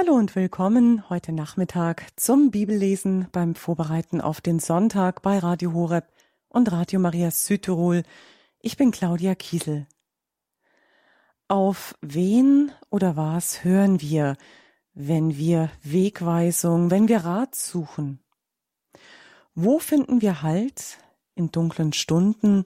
Hallo 0.00 0.14
und 0.14 0.34
willkommen 0.34 1.10
heute 1.10 1.30
Nachmittag 1.30 2.06
zum 2.16 2.50
Bibellesen 2.50 3.28
beim 3.32 3.54
Vorbereiten 3.54 4.22
auf 4.22 4.40
den 4.40 4.58
Sonntag 4.58 5.20
bei 5.20 5.38
Radio 5.38 5.74
Horeb 5.74 6.06
und 6.48 6.72
Radio 6.72 6.98
Maria 6.98 7.30
Südtirol. 7.30 8.04
Ich 8.60 8.78
bin 8.78 8.92
Claudia 8.92 9.34
Kiesel. 9.34 9.86
Auf 11.48 11.94
wen 12.00 12.72
oder 12.88 13.16
was 13.16 13.62
hören 13.62 14.00
wir, 14.00 14.38
wenn 14.94 15.36
wir 15.36 15.70
Wegweisung, 15.82 16.90
wenn 16.90 17.06
wir 17.06 17.18
Rat 17.18 17.54
suchen? 17.54 18.20
Wo 19.54 19.80
finden 19.80 20.22
wir 20.22 20.40
Halt 20.40 20.96
in 21.34 21.52
dunklen 21.52 21.92
Stunden? 21.92 22.64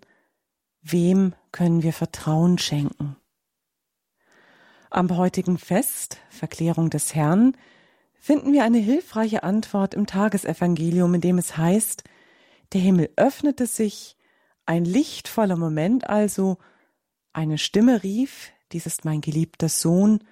Wem 0.83 1.35
können 1.51 1.83
wir 1.83 1.95
Vertrauen 1.95 2.59
schenken? 2.59 3.17
Am 4.95 5.17
heutigen 5.17 5.59
Fest, 5.59 6.19
Verklärung 6.29 6.89
des 6.89 7.17
Herrn, 7.17 7.57
finden 8.15 8.53
wir 8.53 8.63
eine 8.63 8.79
hilfreiche 8.79 9.43
Antwort 9.43 9.93
im 9.93 10.07
Tagesevangelium, 10.07 11.15
in 11.15 11.21
dem 11.21 11.37
es 11.37 11.57
heißt, 11.57 12.05
der 12.73 12.81
Himmel 12.81 13.11
öffnete 13.17 13.67
sich, 13.67 14.17
ein 14.67 14.85
lichtvoller 14.85 15.57
Moment 15.57 16.09
also, 16.09 16.59
eine 17.33 17.59
Stimme 17.59 18.05
rief, 18.05 18.53
dies 18.71 18.87
ist 18.87 19.05
mein 19.05 19.21
geliebter 19.21 19.69
Sohn, 19.69 20.23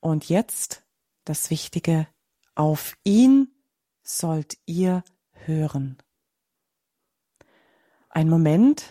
und 0.00 0.28
jetzt 0.28 0.82
das 1.24 1.50
Wichtige, 1.50 2.08
auf 2.56 2.96
ihn 3.04 3.46
sollt 4.02 4.58
ihr 4.66 5.04
hören. 5.44 5.98
Ein 8.08 8.28
Moment 8.28 8.86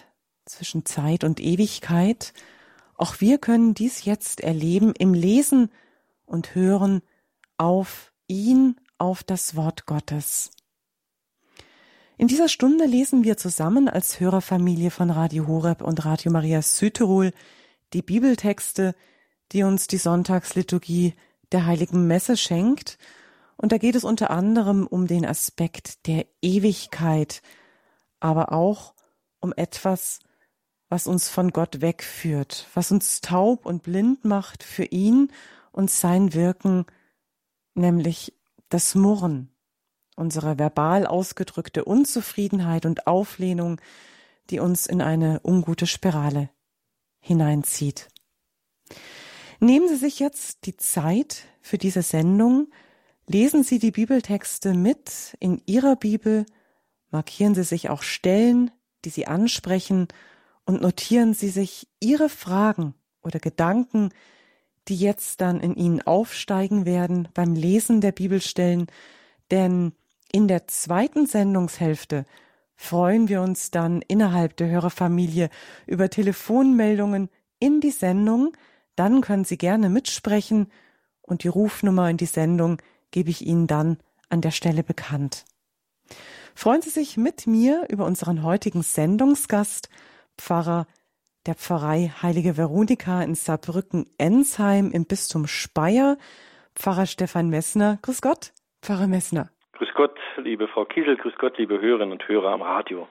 zwischen 0.45 0.85
Zeit 0.85 1.25
und 1.25 1.41
Ewigkeit, 1.41 2.33
auch 3.03 3.19
wir 3.19 3.37
können 3.37 3.73
dies 3.73 4.05
jetzt 4.05 4.39
erleben 4.39 4.93
im 4.97 5.13
Lesen 5.13 5.69
und 6.25 6.55
Hören 6.55 7.01
auf 7.57 8.13
ihn, 8.27 8.77
auf 8.97 9.25
das 9.25 9.57
Wort 9.57 9.85
Gottes. 9.85 10.51
In 12.15 12.29
dieser 12.29 12.47
Stunde 12.47 12.85
lesen 12.85 13.25
wir 13.25 13.35
zusammen 13.35 13.89
als 13.89 14.21
Hörerfamilie 14.21 14.89
von 14.89 15.09
Radio 15.09 15.47
Horeb 15.47 15.81
und 15.81 16.05
Radio 16.05 16.31
Maria 16.31 16.61
Südtirol 16.61 17.33
die 17.91 18.01
Bibeltexte, 18.01 18.95
die 19.51 19.63
uns 19.63 19.87
die 19.87 19.97
Sonntagsliturgie 19.97 21.13
der 21.51 21.65
heiligen 21.65 22.07
Messe 22.07 22.37
schenkt. 22.37 22.97
Und 23.57 23.73
da 23.73 23.79
geht 23.79 23.95
es 23.95 24.05
unter 24.05 24.29
anderem 24.29 24.87
um 24.87 25.07
den 25.07 25.25
Aspekt 25.25 26.07
der 26.07 26.25
Ewigkeit, 26.41 27.41
aber 28.21 28.53
auch 28.53 28.93
um 29.41 29.51
etwas, 29.57 30.19
was 30.93 31.07
uns 31.07 31.27
von 31.27 31.49
Gott 31.49 31.81
wegführt, 31.81 32.67
was 32.75 32.91
uns 32.91 33.19
taub 33.19 33.65
und 33.65 33.81
blind 33.81 34.25
macht 34.25 34.61
für 34.61 34.83
ihn 34.83 35.31
und 35.71 35.89
sein 35.89 36.35
Wirken, 36.35 36.85
nämlich 37.73 38.35
das 38.69 38.93
Murren, 38.93 39.49
unsere 40.15 40.59
verbal 40.59 41.07
ausgedrückte 41.07 41.83
Unzufriedenheit 41.83 42.85
und 42.85 43.07
Auflehnung, 43.07 43.81
die 44.51 44.59
uns 44.59 44.85
in 44.85 45.01
eine 45.01 45.41
ungute 45.43 45.87
Spirale 45.87 46.51
hineinzieht. 47.19 48.09
Nehmen 49.59 49.87
Sie 49.87 49.95
sich 49.95 50.19
jetzt 50.19 50.67
die 50.67 50.77
Zeit 50.77 51.47
für 51.59 51.79
diese 51.79 52.03
Sendung, 52.03 52.67
lesen 53.25 53.63
Sie 53.63 53.79
die 53.79 53.89
Bibeltexte 53.89 54.75
mit 54.75 55.35
in 55.39 55.59
Ihrer 55.65 55.95
Bibel, 55.95 56.45
markieren 57.09 57.55
Sie 57.55 57.63
sich 57.63 57.89
auch 57.89 58.03
Stellen, 58.03 58.69
die 59.05 59.09
Sie 59.09 59.25
ansprechen 59.25 60.07
und 60.65 60.81
notieren 60.81 61.33
Sie 61.33 61.49
sich 61.49 61.87
Ihre 61.99 62.29
Fragen 62.29 62.93
oder 63.21 63.39
Gedanken, 63.39 64.09
die 64.87 64.95
jetzt 64.95 65.41
dann 65.41 65.59
in 65.59 65.75
Ihnen 65.75 66.01
aufsteigen 66.01 66.85
werden 66.85 67.27
beim 67.33 67.53
Lesen 67.55 68.01
der 68.01 68.11
Bibelstellen, 68.11 68.87
denn 69.51 69.93
in 70.31 70.47
der 70.47 70.67
zweiten 70.67 71.25
Sendungshälfte 71.25 72.25
freuen 72.75 73.29
wir 73.29 73.41
uns 73.41 73.71
dann 73.71 74.01
innerhalb 74.01 74.57
der 74.57 74.67
Hörerfamilie 74.67 75.49
über 75.85 76.09
Telefonmeldungen 76.09 77.29
in 77.59 77.79
die 77.79 77.91
Sendung, 77.91 78.51
dann 78.95 79.21
können 79.21 79.45
Sie 79.45 79.57
gerne 79.57 79.89
mitsprechen 79.89 80.67
und 81.21 81.43
die 81.43 81.47
Rufnummer 81.47 82.09
in 82.09 82.17
die 82.17 82.25
Sendung 82.25 82.81
gebe 83.11 83.29
ich 83.29 83.45
Ihnen 83.45 83.67
dann 83.67 83.97
an 84.29 84.41
der 84.41 84.51
Stelle 84.51 84.83
bekannt. 84.83 85.45
Freuen 86.55 86.81
Sie 86.81 86.89
sich 86.89 87.17
mit 87.17 87.47
mir 87.47 87.85
über 87.89 88.05
unseren 88.05 88.43
heutigen 88.43 88.83
Sendungsgast 88.83 89.89
Pfarrer 90.37 90.87
der 91.45 91.55
Pfarrei 91.55 92.11
Heilige 92.21 92.57
Veronika 92.57 93.21
in 93.21 93.35
Saarbrücken-Ensheim 93.35 94.91
im 94.91 95.05
Bistum 95.05 95.45
Speyer, 95.47 96.17
Pfarrer 96.75 97.05
Stefan 97.05 97.49
Messner. 97.49 97.99
Grüß 98.01 98.21
Gott, 98.21 98.53
Pfarrer 98.81 99.07
Messner. 99.07 99.49
Grüß 99.73 99.89
Gott, 99.95 100.17
liebe 100.37 100.67
Frau 100.67 100.85
Kiesel, 100.85 101.17
grüß 101.17 101.35
Gott, 101.37 101.57
liebe 101.57 101.81
Hörerinnen 101.81 102.13
und 102.13 102.27
Hörer 102.27 102.51
am 102.51 102.61
Radio. 102.61 103.07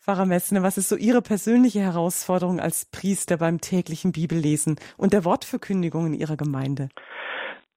Pfarrer 0.00 0.26
Messner, 0.26 0.62
was 0.62 0.78
ist 0.78 0.88
so 0.88 0.96
Ihre 0.96 1.22
persönliche 1.22 1.80
Herausforderung 1.80 2.58
als 2.58 2.90
Priester 2.90 3.36
beim 3.36 3.60
täglichen 3.60 4.12
Bibellesen 4.12 4.76
und 4.96 5.12
der 5.12 5.24
Wortverkündigung 5.24 6.06
in 6.06 6.14
Ihrer 6.14 6.36
Gemeinde? 6.36 6.88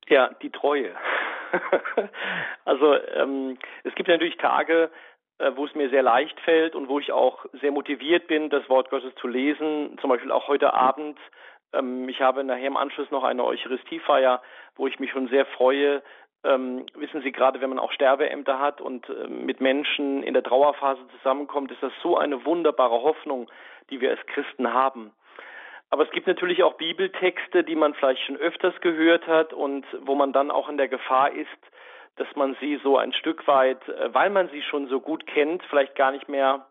Ja, 0.08 0.30
die 0.42 0.50
Treue. 0.50 0.96
also 2.66 2.96
ähm, 3.16 3.58
es 3.84 3.94
gibt 3.96 4.10
natürlich 4.10 4.38
Tage, 4.38 4.90
wo 5.56 5.66
es 5.66 5.76
mir 5.76 5.90
sehr 5.90 6.04
leicht 6.04 6.40
fällt 6.42 6.76
und 6.76 6.88
wo 6.88 7.00
ich 7.00 7.12
auch 7.12 7.46
sehr 7.62 7.72
motiviert 7.72 8.28
bin, 8.28 8.50
das 8.50 8.68
Wort 8.70 8.90
Gottes 8.90 9.14
zu 9.16 9.28
lesen. 9.28 9.98
Zum 10.00 10.10
Beispiel 10.10 10.32
auch 10.32 10.48
heute 10.48 10.74
Abend. 10.74 11.18
Ähm, 11.74 12.08
ich 12.08 12.22
habe 12.22 12.44
nachher 12.44 12.68
im 12.68 12.78
Anschluss 12.78 13.10
noch 13.12 13.24
eine 13.24 13.44
Eucharistiefeier, 13.44 14.42
wo 14.76 14.88
ich 14.88 15.00
mich 15.00 15.12
schon 15.12 15.28
sehr 15.28 15.46
freue. 15.46 16.02
Ähm, 16.46 16.86
wissen 16.96 17.22
Sie, 17.22 17.32
gerade 17.32 17.62
wenn 17.62 17.70
man 17.70 17.80
auch 17.80 17.92
Sterbeämter 17.92 18.60
hat 18.60 18.82
und 18.82 19.08
äh, 19.10 19.28
mit 19.28 19.62
Menschen 19.62 20.24
in 20.24 20.34
der 20.34 20.44
Trauerphase 20.44 21.02
zusammenkommt, 21.18 21.72
ist 21.72 21.82
das 21.82 21.94
so 22.02 22.18
eine 22.18 22.46
wunderbare 22.46 23.02
Hoffnung, 23.02 23.50
die 23.90 24.02
wir 24.02 24.12
als 24.12 24.26
Christen 24.28 24.74
haben. 24.74 25.12
Aber 25.90 26.04
es 26.04 26.12
gibt 26.12 26.28
natürlich 26.28 26.64
auch 26.64 26.74
Bibeltexte, 26.74 27.64
die 27.64 27.76
man 27.76 27.94
vielleicht 27.94 28.24
schon 28.24 28.38
öfters 28.38 28.74
gehört 28.82 29.28
hat 29.28 29.54
und 29.54 29.86
wo 30.02 30.16
man 30.16 30.34
dann 30.34 30.52
auch 30.52 30.68
in 30.68 30.78
der 30.78 30.88
Gefahr 30.88 31.32
ist, 31.32 31.48
dass 32.16 32.28
man 32.36 32.56
sie 32.60 32.80
so 32.84 32.98
ein 32.98 33.14
Stück 33.14 33.48
weit, 33.48 33.88
äh, 33.88 34.14
weil 34.14 34.30
man 34.30 34.50
sie 34.50 34.62
schon 34.62 34.88
so 34.88 35.00
gut 35.00 35.26
kennt, 35.28 35.64
vielleicht 35.70 35.96
gar 35.96 36.12
nicht 36.12 36.30
mehr 36.30 36.66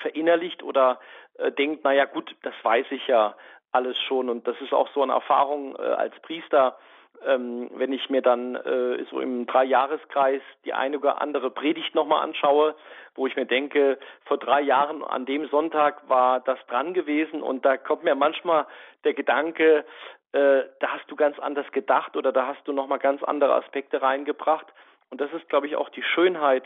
verinnerlicht 0.00 0.62
oder 0.62 1.00
äh, 1.38 1.52
denkt, 1.52 1.84
naja 1.84 2.04
gut, 2.04 2.34
das 2.42 2.54
weiß 2.62 2.86
ich 2.90 3.06
ja 3.06 3.34
alles 3.72 3.96
schon. 4.08 4.28
Und 4.28 4.46
das 4.46 4.60
ist 4.60 4.72
auch 4.72 4.88
so 4.94 5.02
eine 5.02 5.12
Erfahrung 5.12 5.76
äh, 5.76 5.82
als 5.82 6.18
Priester, 6.20 6.76
ähm, 7.24 7.70
wenn 7.74 7.92
ich 7.92 8.10
mir 8.10 8.22
dann 8.22 8.56
äh, 8.56 9.04
so 9.10 9.20
im 9.20 9.46
Dreijahreskreis 9.46 10.42
die 10.64 10.72
eine 10.72 10.98
oder 10.98 11.20
andere 11.22 11.50
Predigt 11.50 11.94
nochmal 11.94 12.22
anschaue, 12.22 12.74
wo 13.14 13.26
ich 13.26 13.36
mir 13.36 13.46
denke, 13.46 13.98
vor 14.24 14.38
drei 14.38 14.60
Jahren 14.60 15.02
an 15.02 15.24
dem 15.24 15.48
Sonntag 15.48 16.08
war 16.08 16.40
das 16.40 16.58
dran 16.66 16.92
gewesen 16.92 17.42
und 17.42 17.64
da 17.64 17.76
kommt 17.76 18.04
mir 18.04 18.14
manchmal 18.14 18.66
der 19.04 19.14
Gedanke, 19.14 19.84
äh, 20.32 20.64
da 20.80 20.88
hast 20.88 21.10
du 21.10 21.16
ganz 21.16 21.38
anders 21.38 21.70
gedacht 21.72 22.16
oder 22.16 22.32
da 22.32 22.46
hast 22.46 22.66
du 22.66 22.72
nochmal 22.72 22.98
ganz 22.98 23.22
andere 23.22 23.54
Aspekte 23.54 24.02
reingebracht. 24.02 24.66
Und 25.10 25.20
das 25.20 25.32
ist, 25.32 25.48
glaube 25.48 25.66
ich, 25.66 25.76
auch 25.76 25.88
die 25.88 26.02
Schönheit 26.02 26.64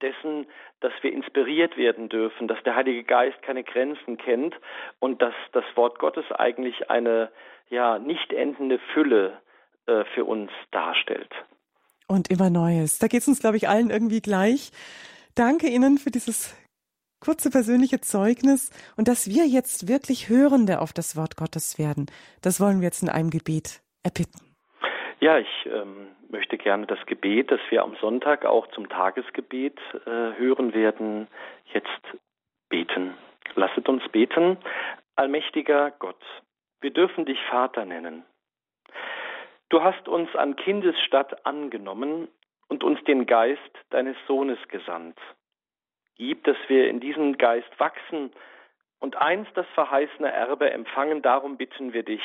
dessen, 0.00 0.46
dass 0.80 0.92
wir 1.02 1.12
inspiriert 1.12 1.76
werden 1.76 2.08
dürfen, 2.08 2.48
dass 2.48 2.62
der 2.62 2.74
Heilige 2.74 3.04
Geist 3.04 3.42
keine 3.42 3.64
Grenzen 3.64 4.16
kennt 4.16 4.54
und 4.98 5.20
dass 5.20 5.34
das 5.52 5.64
Wort 5.74 5.98
Gottes 5.98 6.24
eigentlich 6.32 6.90
eine 6.90 7.30
ja 7.68 7.98
nicht 7.98 8.32
endende 8.32 8.78
Fülle 8.92 9.38
äh, 9.86 10.04
für 10.14 10.24
uns 10.24 10.50
darstellt. 10.70 11.30
Und 12.06 12.30
immer 12.30 12.50
Neues. 12.50 12.98
Da 12.98 13.06
geht 13.06 13.20
es 13.20 13.28
uns, 13.28 13.40
glaube 13.40 13.56
ich, 13.56 13.68
allen 13.68 13.90
irgendwie 13.90 14.20
gleich. 14.20 14.72
Danke 15.36 15.68
Ihnen 15.68 15.98
für 15.98 16.10
dieses 16.10 16.56
kurze 17.20 17.50
persönliche 17.50 18.00
Zeugnis 18.00 18.70
und 18.96 19.08
dass 19.08 19.28
wir 19.28 19.46
jetzt 19.46 19.88
wirklich 19.88 20.28
Hörende 20.28 20.80
auf 20.80 20.92
das 20.92 21.16
Wort 21.16 21.36
Gottes 21.36 21.78
werden. 21.78 22.06
Das 22.42 22.60
wollen 22.60 22.80
wir 22.80 22.86
jetzt 22.86 23.02
in 23.02 23.08
einem 23.08 23.30
Gebet 23.30 23.80
erbitten. 24.02 24.40
Ja, 25.20 25.38
ich 25.38 25.66
ähm, 25.66 26.08
möchte 26.30 26.56
gerne 26.56 26.86
das 26.86 27.04
Gebet, 27.06 27.50
das 27.50 27.60
wir 27.68 27.82
am 27.82 27.94
Sonntag 28.00 28.46
auch 28.46 28.66
zum 28.68 28.88
Tagesgebet 28.88 29.78
äh, 30.06 30.10
hören 30.38 30.72
werden, 30.72 31.28
jetzt 31.74 32.18
beten. 32.70 33.14
Lasset 33.54 33.88
uns 33.88 34.02
beten. 34.10 34.56
Allmächtiger 35.16 35.90
Gott, 35.98 36.22
wir 36.80 36.90
dürfen 36.90 37.26
dich 37.26 37.38
Vater 37.50 37.84
nennen. 37.84 38.24
Du 39.68 39.82
hast 39.82 40.08
uns 40.08 40.34
an 40.34 40.56
Kindesstatt 40.56 41.44
angenommen 41.44 42.28
und 42.68 42.82
uns 42.82 43.02
den 43.04 43.26
Geist 43.26 43.60
deines 43.90 44.16
Sohnes 44.26 44.58
gesandt 44.68 45.18
gibt, 46.20 46.46
dass 46.46 46.56
wir 46.68 46.88
in 46.88 47.00
diesem 47.00 47.38
Geist 47.38 47.70
wachsen 47.78 48.30
und 48.98 49.16
einst 49.16 49.50
das 49.54 49.66
verheißene 49.74 50.30
Erbe 50.30 50.70
empfangen. 50.70 51.22
Darum 51.22 51.56
bitten 51.56 51.92
wir 51.92 52.02
dich 52.02 52.22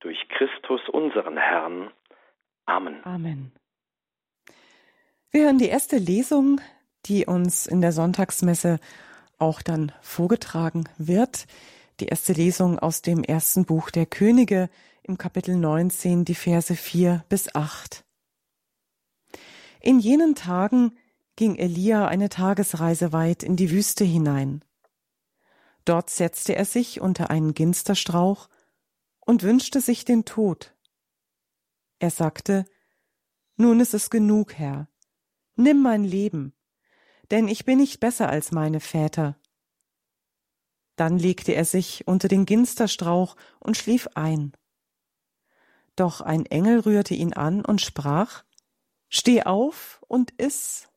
durch 0.00 0.28
Christus, 0.28 0.80
unseren 0.88 1.36
Herrn. 1.36 1.90
Amen. 2.66 3.00
Amen. 3.04 3.52
Wir 5.30 5.44
hören 5.44 5.58
die 5.58 5.68
erste 5.68 5.96
Lesung, 5.96 6.60
die 7.06 7.24
uns 7.24 7.66
in 7.66 7.80
der 7.80 7.92
Sonntagsmesse 7.92 8.78
auch 9.38 9.62
dann 9.62 9.92
vorgetragen 10.02 10.84
wird. 10.98 11.46
Die 12.00 12.06
erste 12.06 12.32
Lesung 12.34 12.78
aus 12.78 13.00
dem 13.00 13.24
ersten 13.24 13.64
Buch 13.64 13.90
der 13.90 14.06
Könige 14.06 14.68
im 15.02 15.16
Kapitel 15.16 15.56
19 15.56 16.24
die 16.24 16.34
Verse 16.34 16.74
4 16.74 17.24
bis 17.28 17.54
8. 17.54 18.04
In 19.80 19.98
jenen 19.98 20.34
Tagen 20.34 20.92
ging 21.36 21.56
Elia 21.56 22.06
eine 22.06 22.28
Tagesreise 22.28 23.12
weit 23.12 23.42
in 23.42 23.56
die 23.56 23.70
Wüste 23.70 24.04
hinein. 24.04 24.64
Dort 25.84 26.10
setzte 26.10 26.54
er 26.54 26.64
sich 26.64 27.00
unter 27.00 27.30
einen 27.30 27.54
Ginsterstrauch 27.54 28.48
und 29.20 29.42
wünschte 29.42 29.80
sich 29.80 30.04
den 30.04 30.24
Tod. 30.24 30.74
Er 31.98 32.10
sagte, 32.10 32.64
Nun 33.56 33.80
ist 33.80 33.94
es 33.94 34.10
genug, 34.10 34.54
Herr, 34.54 34.88
nimm 35.56 35.82
mein 35.82 36.04
Leben, 36.04 36.54
denn 37.30 37.48
ich 37.48 37.64
bin 37.64 37.78
nicht 37.78 38.00
besser 38.00 38.28
als 38.28 38.52
meine 38.52 38.80
Väter. 38.80 39.38
Dann 40.96 41.18
legte 41.18 41.52
er 41.52 41.64
sich 41.64 42.06
unter 42.06 42.28
den 42.28 42.44
Ginsterstrauch 42.44 43.36
und 43.58 43.76
schlief 43.76 44.08
ein. 44.14 44.52
Doch 45.96 46.20
ein 46.20 46.44
Engel 46.46 46.80
rührte 46.80 47.14
ihn 47.14 47.32
an 47.32 47.64
und 47.64 47.80
sprach, 47.80 48.44
Steh 49.08 49.42
auf 49.44 50.04
und 50.08 50.30
iss. 50.32 50.89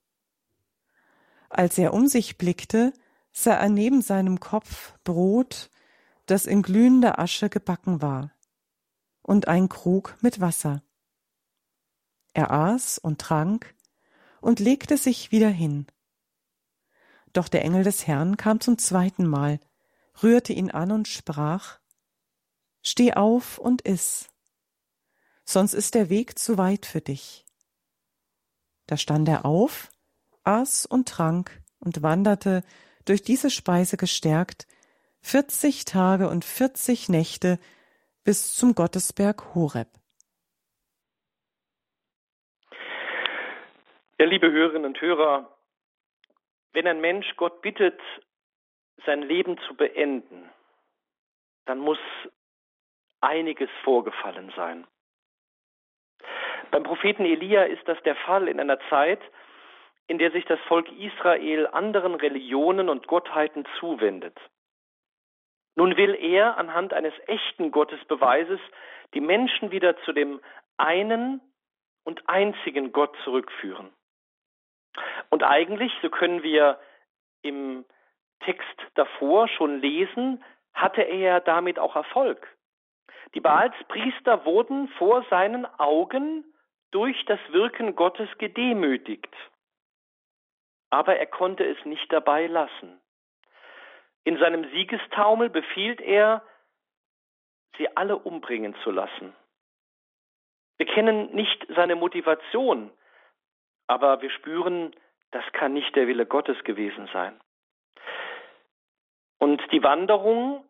Als 1.54 1.78
er 1.78 1.94
um 1.94 2.08
sich 2.08 2.40
blickte, 2.40 2.94
sah 3.32 3.54
er 3.54 3.70
neben 3.70 4.02
seinem 4.02 4.40
Kopf 4.40 4.98
Brot, 5.04 5.70
das 6.26 6.48
in 6.48 6.64
glühender 6.64 7.20
Asche 7.20 7.48
gebacken 7.48 8.02
war, 8.02 8.32
und 9.22 9.48
ein 9.48 9.70
Krug 9.70 10.18
mit 10.22 10.42
Wasser. 10.42 10.82
Er 12.34 12.50
aß 12.50 12.98
und 12.98 13.22
trank 13.22 13.76
und 14.42 14.60
legte 14.60 14.98
sich 14.98 15.32
wieder 15.32 15.50
hin. 15.50 15.86
Doch 17.34 17.48
der 17.48 17.64
Engel 17.64 17.84
des 17.84 18.08
Herrn 18.08 18.36
kam 18.36 18.60
zum 18.60 18.80
zweiten 18.80 19.28
Mal, 19.28 19.60
rührte 20.24 20.54
ihn 20.54 20.72
an 20.72 20.92
und 20.92 21.08
sprach 21.08 21.80
Steh 22.82 23.14
auf 23.14 23.60
und 23.60 23.84
iss, 23.84 24.28
sonst 25.46 25.74
ist 25.74 25.94
der 25.94 26.10
Weg 26.10 26.40
zu 26.40 26.58
weit 26.58 26.88
für 26.88 27.02
dich. 27.02 27.46
Da 28.88 28.98
stand 28.98 29.30
er 29.30 29.46
auf, 29.46 29.93
aß 30.44 30.86
und 30.86 31.08
trank 31.08 31.62
und 31.80 32.02
wanderte, 32.04 32.64
durch 33.06 33.22
diese 33.22 33.50
Speise 33.50 33.98
gestärkt, 33.98 34.66
vierzig 35.22 35.86
Tage 35.86 36.30
und 36.30 36.46
vierzig 36.46 37.10
Nächte 37.10 37.60
bis 38.24 38.56
zum 38.56 38.76
Gottesberg 38.76 39.54
Horeb. 39.56 39.90
Ja, 44.20 44.26
liebe 44.26 44.52
Hörerinnen 44.52 44.86
und 44.86 45.02
Hörer, 45.02 45.58
wenn 46.72 46.88
ein 46.88 47.02
Mensch 47.02 47.36
Gott 47.36 47.62
bittet, 47.62 48.00
sein 49.06 49.22
Leben 49.22 49.58
zu 49.68 49.76
beenden, 49.76 50.50
dann 51.66 51.80
muss 51.80 51.98
einiges 53.20 53.70
vorgefallen 53.84 54.52
sein. 54.56 54.88
Beim 56.72 56.84
Propheten 56.84 57.26
Elia 57.26 57.64
ist 57.64 57.88
das 57.88 58.02
der 58.04 58.16
Fall 58.16 58.48
in 58.48 58.60
einer 58.60 58.80
Zeit, 58.90 59.20
in 60.08 60.18
der 60.18 60.32
sich 60.32 60.46
das 60.46 60.60
Volk 60.68 60.92
Israel 60.92 61.68
anderen 61.68 62.16
Religionen 62.16 62.90
und 62.90 63.08
Gottheiten 63.08 63.66
zuwendet. 63.80 64.38
Nun 65.76 65.98
will 65.98 66.16
er 66.16 66.58
anhand 66.58 66.94
eines 66.94 67.14
echten 67.28 67.72
Gottesbeweises 67.72 68.60
die 69.14 69.22
Menschen 69.22 69.72
wieder 69.72 69.98
zu 70.04 70.12
dem 70.14 70.40
einen 70.78 71.42
und 72.04 72.28
einzigen 72.28 72.92
Gott 72.92 73.16
zurückführen. 73.24 73.92
Und 75.30 75.44
eigentlich, 75.44 75.92
so 76.02 76.10
können 76.10 76.44
wir 76.44 76.80
im 77.42 77.86
Text 78.42 78.80
davor 78.96 79.48
schon 79.48 79.80
lesen, 79.80 80.44
hatte 80.74 81.02
er 81.02 81.40
damit 81.40 81.80
auch 81.80 81.96
Erfolg. 81.96 82.48
Die 83.34 83.40
Baalspriester 83.40 84.46
wurden 84.46 84.90
vor 84.90 85.26
seinen 85.30 85.66
Augen 85.80 86.46
durch 86.92 87.26
das 87.26 87.40
Wirken 87.50 87.96
Gottes 87.96 88.30
gedemütigt. 88.38 89.34
Aber 90.94 91.18
er 91.18 91.26
konnte 91.26 91.66
es 91.66 91.84
nicht 91.86 92.14
dabei 92.14 92.46
lassen. 92.46 93.02
In 94.26 94.38
seinem 94.38 94.70
Siegestaumel 94.70 95.50
befiehlt 95.50 96.00
er, 96.00 96.44
sie 97.78 97.98
alle 97.98 98.16
umbringen 98.16 98.76
zu 98.84 98.92
lassen. 98.92 99.36
Wir 100.78 100.86
kennen 100.86 101.34
nicht 101.34 101.66
seine 101.76 101.96
Motivation, 101.96 102.92
aber 103.88 104.22
wir 104.22 104.30
spüren, 104.30 104.96
das 105.32 105.44
kann 105.54 105.74
nicht 105.74 105.96
der 105.96 106.06
Wille 106.06 106.28
Gottes 106.28 106.64
gewesen 106.64 107.10
sein. 107.12 107.42
Und 109.40 109.64
die 109.72 109.82
Wanderung 109.82 110.64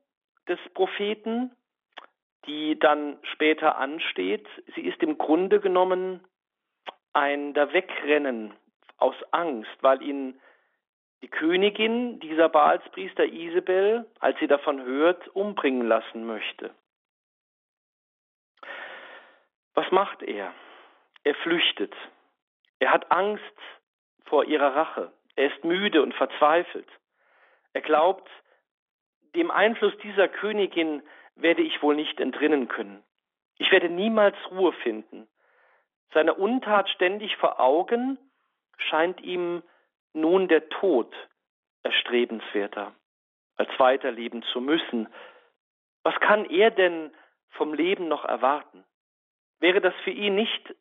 des 0.47 0.59
Propheten, 0.73 1.53
die 2.45 2.79
dann 2.79 3.19
später 3.23 3.75
ansteht, 3.75 4.47
sie 4.73 4.87
ist 4.87 5.03
im 5.03 5.17
Grunde 5.17 5.59
genommen 5.59 6.25
ein 7.11 7.53
Wegrennen 7.53 8.53
aus 9.03 9.15
Angst, 9.31 9.77
weil 9.81 10.01
ihn 10.01 10.39
die 11.21 11.27
Königin 11.27 12.21
dieser 12.21 12.47
Baalspriester 12.47 13.25
Isabel, 13.25 14.09
als 14.19 14.39
sie 14.39 14.47
davon 14.47 14.81
hört, 14.81 15.27
umbringen 15.35 15.85
lassen 15.85 16.25
möchte. 16.25 16.73
Was 19.73 19.91
macht 19.91 20.23
er? 20.23 20.53
Er 21.25 21.35
flüchtet. 21.35 21.93
Er 22.79 22.91
hat 22.91 23.11
Angst 23.11 23.43
vor 24.25 24.45
ihrer 24.45 24.73
Rache. 24.75 25.11
Er 25.35 25.53
ist 25.53 25.63
müde 25.65 26.01
und 26.01 26.13
verzweifelt. 26.13 26.87
Er 27.73 27.81
glaubt, 27.81 28.29
dem 29.35 29.51
Einfluss 29.51 29.97
dieser 29.97 30.29
Königin 30.29 31.03
werde 31.35 31.61
ich 31.61 31.81
wohl 31.81 31.95
nicht 31.95 32.21
entrinnen 32.21 32.69
können. 32.69 33.03
Ich 33.57 33.69
werde 33.71 33.89
niemals 33.89 34.37
Ruhe 34.51 34.71
finden. 34.71 35.27
Seine 36.13 36.35
Untat 36.35 36.89
ständig 36.89 37.35
vor 37.37 37.59
Augen 37.59 38.17
scheint 38.77 39.21
ihm 39.21 39.63
nun 40.13 40.47
der 40.47 40.69
Tod 40.69 41.13
erstrebenswerter, 41.83 42.93
als 43.55 43.69
weiterleben 43.77 44.43
zu 44.43 44.61
müssen. 44.61 45.07
Was 46.03 46.15
kann 46.19 46.45
er 46.45 46.71
denn 46.71 47.13
vom 47.49 47.73
Leben 47.73 48.07
noch 48.07 48.25
erwarten? 48.25 48.83
Wäre 49.59 49.81
das 49.81 49.93
für 50.03 50.11
ihn 50.11 50.35
nicht 50.35 50.75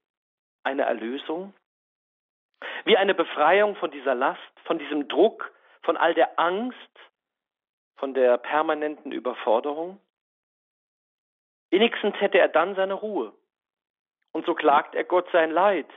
eine 0.65 0.83
Erlösung? 0.83 1.55
Wie 2.85 2.97
eine 2.97 3.15
Befreiung 3.15 3.77
von 3.77 3.91
dieser 3.91 4.15
Last, 4.15 4.41
von 4.65 4.79
diesem 4.79 5.09
Druck, 5.09 5.53
von 5.83 5.97
all 5.97 6.15
der 6.15 6.39
Angst, 6.39 6.77
von 7.97 8.15
der 8.15 8.39
permanenten 8.39 9.13
Überforderung? 9.13 10.01
Wenigstens 11.71 12.21
hätte 12.21 12.39
er 12.39 12.49
dann 12.49 12.75
seine 12.75 12.95
Ruhe. 12.95 13.33
Und 14.33 14.47
so 14.47 14.55
klagt 14.55 14.95
er 14.95 15.05
Gott 15.05 15.29
sein 15.33 15.51
Leid. 15.51 15.89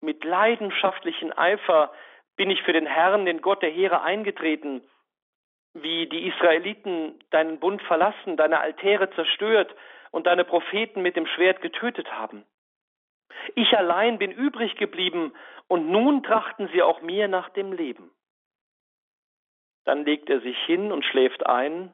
Mit 0.00 0.24
leidenschaftlichem 0.24 1.32
Eifer 1.36 1.92
bin 2.36 2.50
ich 2.50 2.62
für 2.62 2.72
den 2.72 2.86
Herrn, 2.86 3.26
den 3.26 3.42
Gott 3.42 3.62
der 3.62 3.70
Heere, 3.70 4.02
eingetreten, 4.02 4.82
wie 5.74 6.08
die 6.08 6.26
Israeliten 6.28 7.18
deinen 7.30 7.60
Bund 7.60 7.82
verlassen, 7.82 8.36
deine 8.36 8.60
Altäre 8.60 9.10
zerstört 9.10 9.74
und 10.10 10.26
deine 10.26 10.44
Propheten 10.44 11.02
mit 11.02 11.16
dem 11.16 11.26
Schwert 11.26 11.60
getötet 11.60 12.10
haben. 12.12 12.44
Ich 13.54 13.76
allein 13.76 14.18
bin 14.18 14.32
übrig 14.32 14.76
geblieben, 14.76 15.32
und 15.68 15.88
nun 15.88 16.24
trachten 16.24 16.68
sie 16.72 16.82
auch 16.82 17.00
mir 17.00 17.28
nach 17.28 17.48
dem 17.50 17.72
Leben. 17.72 18.10
Dann 19.84 20.04
legt 20.04 20.28
er 20.28 20.40
sich 20.40 20.58
hin 20.64 20.90
und 20.90 21.04
schläft 21.04 21.46
ein, 21.46 21.92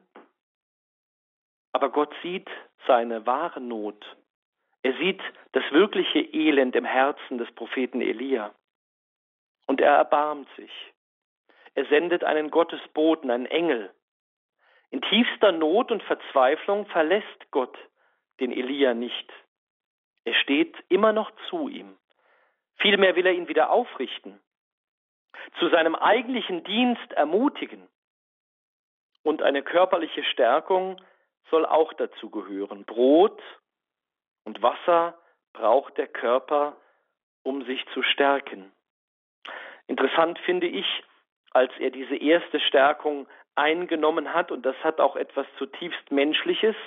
aber 1.73 1.91
Gott 1.91 2.11
sieht 2.23 2.49
seine 2.87 3.27
wahre 3.27 3.61
Not. 3.61 4.03
Er 4.87 4.93
sieht 4.99 5.21
das 5.51 5.69
wirkliche 5.71 6.19
Elend 6.19 6.73
im 6.73 6.85
Herzen 6.85 7.37
des 7.37 7.51
Propheten 7.55 7.99
Elia. 7.99 8.55
Und 9.65 9.81
er 9.81 9.93
erbarmt 9.93 10.47
sich. 10.55 10.71
Er 11.75 11.85
sendet 11.87 12.23
einen 12.23 12.51
Gottesboten, 12.51 13.29
einen 13.29 13.47
Engel. 13.47 13.93
In 14.89 15.01
tiefster 15.01 15.51
Not 15.51 15.91
und 15.91 16.03
Verzweiflung 16.03 16.85
verlässt 16.85 17.51
Gott 17.51 17.77
den 18.39 18.53
Elia 18.53 18.93
nicht. 18.93 19.29
Er 20.23 20.35
steht 20.35 20.73
immer 20.87 21.11
noch 21.11 21.31
zu 21.49 21.67
ihm. 21.67 21.97
Vielmehr 22.77 23.17
will 23.17 23.25
er 23.25 23.33
ihn 23.33 23.49
wieder 23.49 23.71
aufrichten, 23.71 24.39
zu 25.59 25.67
seinem 25.67 25.95
eigentlichen 25.95 26.63
Dienst 26.63 27.11
ermutigen. 27.11 27.89
Und 29.23 29.41
eine 29.41 29.63
körperliche 29.63 30.23
Stärkung 30.23 31.01
soll 31.49 31.65
auch 31.65 31.91
dazu 31.91 32.29
gehören. 32.29 32.85
Brot 32.85 33.41
und 34.47 34.61
Wasser 34.61 35.13
braucht 35.51 35.97
der 35.97 36.07
Körper, 36.07 36.77
um 37.43 37.65
sich 37.65 37.85
zu 37.93 38.01
stärken. 38.01 38.71
Interessant 39.87 40.39
finde 40.39 40.67
ich, 40.67 40.85
als 41.51 41.71
er 41.79 41.89
diese 41.91 42.15
erste 42.15 42.61
Stärkung 42.61 43.27
eingenommen 43.55 44.33
hat, 44.33 44.49
und 44.49 44.65
das 44.65 44.77
hat 44.85 45.01
auch 45.01 45.17
etwas 45.17 45.45
zutiefst 45.57 46.11
Menschliches, 46.11 46.77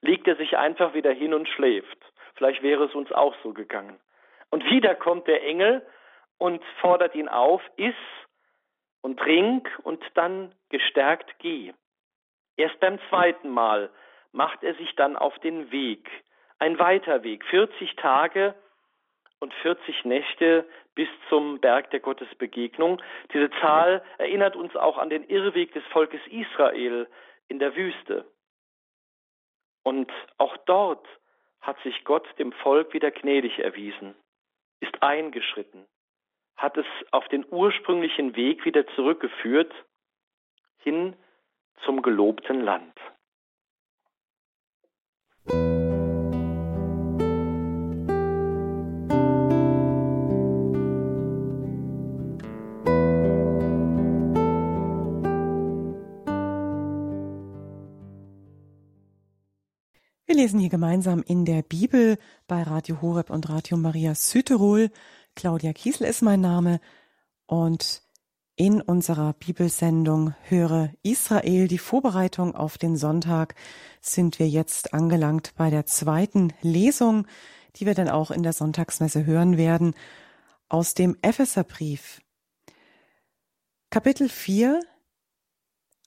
legt 0.00 0.26
er 0.26 0.36
sich 0.36 0.56
einfach 0.56 0.94
wieder 0.94 1.12
hin 1.12 1.34
und 1.34 1.50
schläft. 1.50 1.98
Vielleicht 2.36 2.62
wäre 2.62 2.84
es 2.84 2.94
uns 2.94 3.12
auch 3.12 3.34
so 3.42 3.52
gegangen. 3.52 4.00
Und 4.48 4.64
wieder 4.64 4.94
kommt 4.94 5.26
der 5.26 5.44
Engel 5.44 5.86
und 6.38 6.64
fordert 6.80 7.14
ihn 7.14 7.28
auf, 7.28 7.60
iss 7.76 7.94
und 9.02 9.18
trink 9.18 9.68
und 9.82 10.02
dann 10.14 10.54
gestärkt 10.70 11.38
geh. 11.40 11.74
Erst 12.56 12.80
beim 12.80 12.98
zweiten 13.10 13.50
Mal 13.50 13.90
macht 14.32 14.62
er 14.62 14.74
sich 14.76 14.94
dann 14.96 15.16
auf 15.16 15.38
den 15.40 15.70
Weg. 15.70 16.08
Ein 16.62 16.78
weiter 16.78 17.24
Weg, 17.24 17.44
40 17.46 17.96
Tage 17.96 18.54
und 19.40 19.52
40 19.52 20.04
Nächte 20.04 20.64
bis 20.94 21.08
zum 21.28 21.58
Berg 21.58 21.90
der 21.90 21.98
Gottesbegegnung. 21.98 23.02
Diese 23.34 23.50
Zahl 23.60 24.00
erinnert 24.18 24.54
uns 24.54 24.76
auch 24.76 24.96
an 24.96 25.10
den 25.10 25.24
Irrweg 25.24 25.72
des 25.72 25.82
Volkes 25.86 26.20
Israel 26.28 27.08
in 27.48 27.58
der 27.58 27.74
Wüste. 27.74 28.30
Und 29.82 30.12
auch 30.38 30.56
dort 30.58 31.04
hat 31.62 31.80
sich 31.82 32.04
Gott 32.04 32.28
dem 32.38 32.52
Volk 32.52 32.92
wieder 32.92 33.10
gnädig 33.10 33.58
erwiesen, 33.58 34.14
ist 34.78 35.02
eingeschritten, 35.02 35.84
hat 36.56 36.76
es 36.76 36.86
auf 37.10 37.26
den 37.26 37.44
ursprünglichen 37.50 38.36
Weg 38.36 38.64
wieder 38.64 38.86
zurückgeführt, 38.94 39.74
hin 40.78 41.16
zum 41.84 42.02
gelobten 42.02 42.60
Land. 42.60 42.96
Lesen 60.52 60.60
hier 60.60 60.68
gemeinsam 60.68 61.22
in 61.22 61.46
der 61.46 61.62
Bibel 61.62 62.18
bei 62.46 62.62
Radio 62.62 63.00
Horeb 63.00 63.30
und 63.30 63.48
Radio 63.48 63.78
Maria 63.78 64.14
Südtirol. 64.14 64.90
Claudia 65.34 65.72
Kiesel 65.72 66.06
ist 66.06 66.20
mein 66.20 66.42
Name 66.42 66.78
und 67.46 68.02
in 68.56 68.82
unserer 68.82 69.32
Bibelsendung 69.32 70.34
Höre 70.42 70.90
Israel, 71.02 71.68
die 71.68 71.78
Vorbereitung 71.78 72.54
auf 72.54 72.76
den 72.76 72.98
Sonntag, 72.98 73.54
sind 74.02 74.38
wir 74.38 74.46
jetzt 74.46 74.92
angelangt 74.92 75.54
bei 75.56 75.70
der 75.70 75.86
zweiten 75.86 76.52
Lesung, 76.60 77.26
die 77.76 77.86
wir 77.86 77.94
dann 77.94 78.10
auch 78.10 78.30
in 78.30 78.42
der 78.42 78.52
Sonntagsmesse 78.52 79.24
hören 79.24 79.56
werden, 79.56 79.94
aus 80.68 80.92
dem 80.92 81.16
Epheserbrief. 81.22 82.20
Kapitel 83.88 84.28
4 84.28 84.82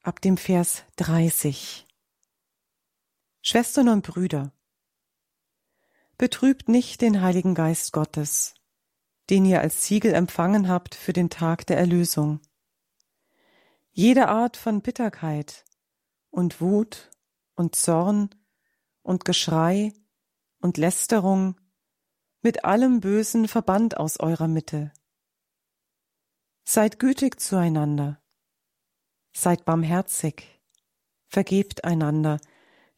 ab 0.04 0.22
dem 0.22 0.38
Vers 0.38 0.84
30. 0.98 1.88
Schwestern 3.48 3.90
und 3.90 4.08
Brüder, 4.08 4.54
betrübt 6.18 6.68
nicht 6.68 7.02
den 7.02 7.22
Heiligen 7.22 7.54
Geist 7.54 7.94
Gottes, 7.94 8.56
den 9.30 9.46
ihr 9.46 9.62
als 9.62 9.86
Siegel 9.86 10.16
empfangen 10.16 10.68
habt 10.68 10.96
für 10.96 11.14
den 11.14 11.30
Tag 11.30 11.68
der 11.68 11.78
Erlösung. 11.78 12.40
Jede 13.92 14.30
Art 14.30 14.58
von 14.58 14.82
Bitterkeit 14.82 15.64
und 16.32 16.60
Wut 16.60 17.12
und 17.54 17.76
Zorn 17.76 18.32
und 19.04 19.26
Geschrei 19.26 19.94
und 20.58 20.78
Lästerung 20.78 21.56
mit 22.42 22.66
allem 22.66 23.00
Bösen 23.00 23.48
verbannt 23.48 23.96
aus 23.98 24.20
eurer 24.20 24.48
Mitte. 24.48 24.92
Seid 26.64 26.98
gütig 26.98 27.40
zueinander, 27.40 28.20
seid 29.34 29.66
barmherzig, 29.66 30.60
vergebt 31.28 31.84
einander, 31.84 32.40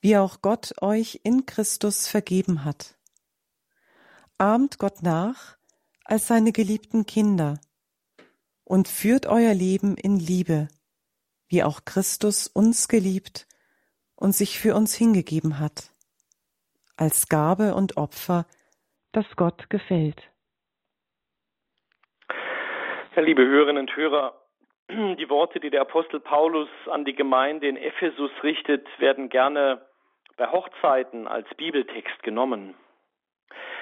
wie 0.07 0.15
auch 0.15 0.41
Gott 0.41 0.73
euch 0.81 1.19
in 1.25 1.45
Christus 1.45 2.07
vergeben 2.07 2.63
hat. 2.63 2.95
Ahmt 4.37 4.79
Gott 4.79 5.03
nach 5.03 5.57
als 6.05 6.27
seine 6.27 6.53
geliebten 6.53 7.05
Kinder 7.05 7.59
und 8.63 8.87
führt 8.87 9.25
euer 9.25 9.53
Leben 9.53 9.97
in 9.97 10.17
Liebe, 10.17 10.69
wie 11.49 11.61
auch 11.61 11.83
Christus 11.83 12.47
uns 12.47 12.87
geliebt 12.87 13.47
und 14.15 14.31
sich 14.31 14.59
für 14.59 14.75
uns 14.75 14.95
hingegeben 14.95 15.59
hat, 15.59 15.91
als 16.95 17.27
Gabe 17.27 17.75
und 17.75 17.97
Opfer, 17.97 18.45
das 19.11 19.25
Gott 19.35 19.69
gefällt. 19.69 20.23
Ja, 23.13 23.23
liebe 23.23 23.45
Hörerinnen 23.45 23.89
und 23.89 23.97
Hörer, 23.97 24.41
die 24.89 25.29
Worte, 25.29 25.59
die 25.59 25.69
der 25.69 25.81
Apostel 25.81 26.21
Paulus 26.21 26.69
an 26.89 27.03
die 27.03 27.13
Gemeinde 27.15 27.67
in 27.67 27.75
Ephesus 27.75 28.31
richtet, 28.41 28.87
werden 28.99 29.27
gerne 29.27 29.85
bei 30.37 30.51
Hochzeiten 30.51 31.27
als 31.27 31.47
Bibeltext 31.55 32.23
genommen. 32.23 32.75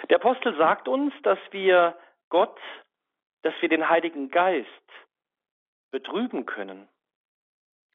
Der 0.10 0.18
Apostel 0.18 0.56
sagt 0.58 0.88
uns, 0.88 1.14
dass 1.24 1.40
wir 1.52 1.96
Gott, 2.30 2.60
dass 3.44 3.54
wir 3.60 3.70
den 3.70 3.90
Heiligen 3.90 4.30
Geist 4.30 4.68
betrüben 5.92 6.46
können. 6.46 6.88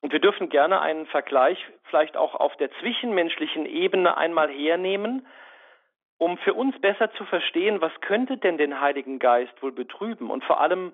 Und 0.02 0.12
wir 0.12 0.20
dürfen 0.20 0.48
gerne 0.48 0.80
einen 0.80 1.06
Vergleich 1.06 1.58
vielleicht 1.84 2.16
auch 2.16 2.34
auf 2.34 2.56
der 2.56 2.70
zwischenmenschlichen 2.80 3.66
Ebene 3.66 4.16
einmal 4.16 4.48
hernehmen, 4.50 5.26
um 6.18 6.38
für 6.38 6.54
uns 6.54 6.78
besser 6.80 7.12
zu 7.12 7.24
verstehen, 7.24 7.80
was 7.80 7.92
könnte 8.00 8.36
denn 8.36 8.58
den 8.58 8.80
Heiligen 8.80 9.18
Geist 9.18 9.52
wohl 9.62 9.72
betrüben 9.72 10.30
und 10.30 10.44
vor 10.44 10.60
allem, 10.60 10.92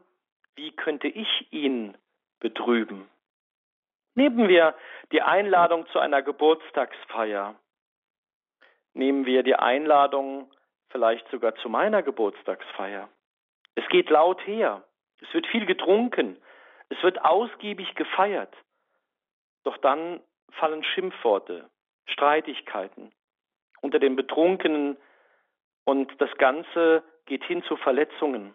wie 0.54 0.73
könnte 0.73 1.08
ich 1.08 1.52
ihn 1.52 1.96
betrüben? 2.40 3.08
Nehmen 4.16 4.49
wir 4.49 4.75
die 5.12 5.23
Einladung 5.23 5.87
zu 5.88 5.99
einer 5.99 6.23
Geburtstagsfeier. 6.23 7.54
Nehmen 8.94 9.26
wir 9.26 9.42
die 9.42 9.54
Einladung 9.54 10.50
vielleicht 10.88 11.28
sogar 11.30 11.54
zu 11.56 11.68
meiner 11.68 12.02
Geburtstagsfeier. 12.02 13.08
Es 13.75 13.87
geht 13.90 14.08
laut 14.08 14.44
her. 14.46 14.82
Es 15.20 15.32
wird 15.35 15.46
viel 15.46 15.66
getrunken. 15.66 16.38
Es 16.88 17.02
wird 17.02 17.23
ausgiebig 17.23 17.94
gefeiert. 17.94 18.54
Doch 19.64 19.76
dann 19.78 20.20
fallen 20.52 20.82
Schimpfworte, 20.82 21.68
Streitigkeiten 22.06 23.12
unter 23.82 23.99
den 23.99 24.16
Betrunkenen 24.16 24.96
und 25.85 26.11
das 26.20 26.30
Ganze 26.38 27.04
geht 27.26 27.44
hin 27.44 27.62
zu 27.64 27.76
Verletzungen. 27.76 28.54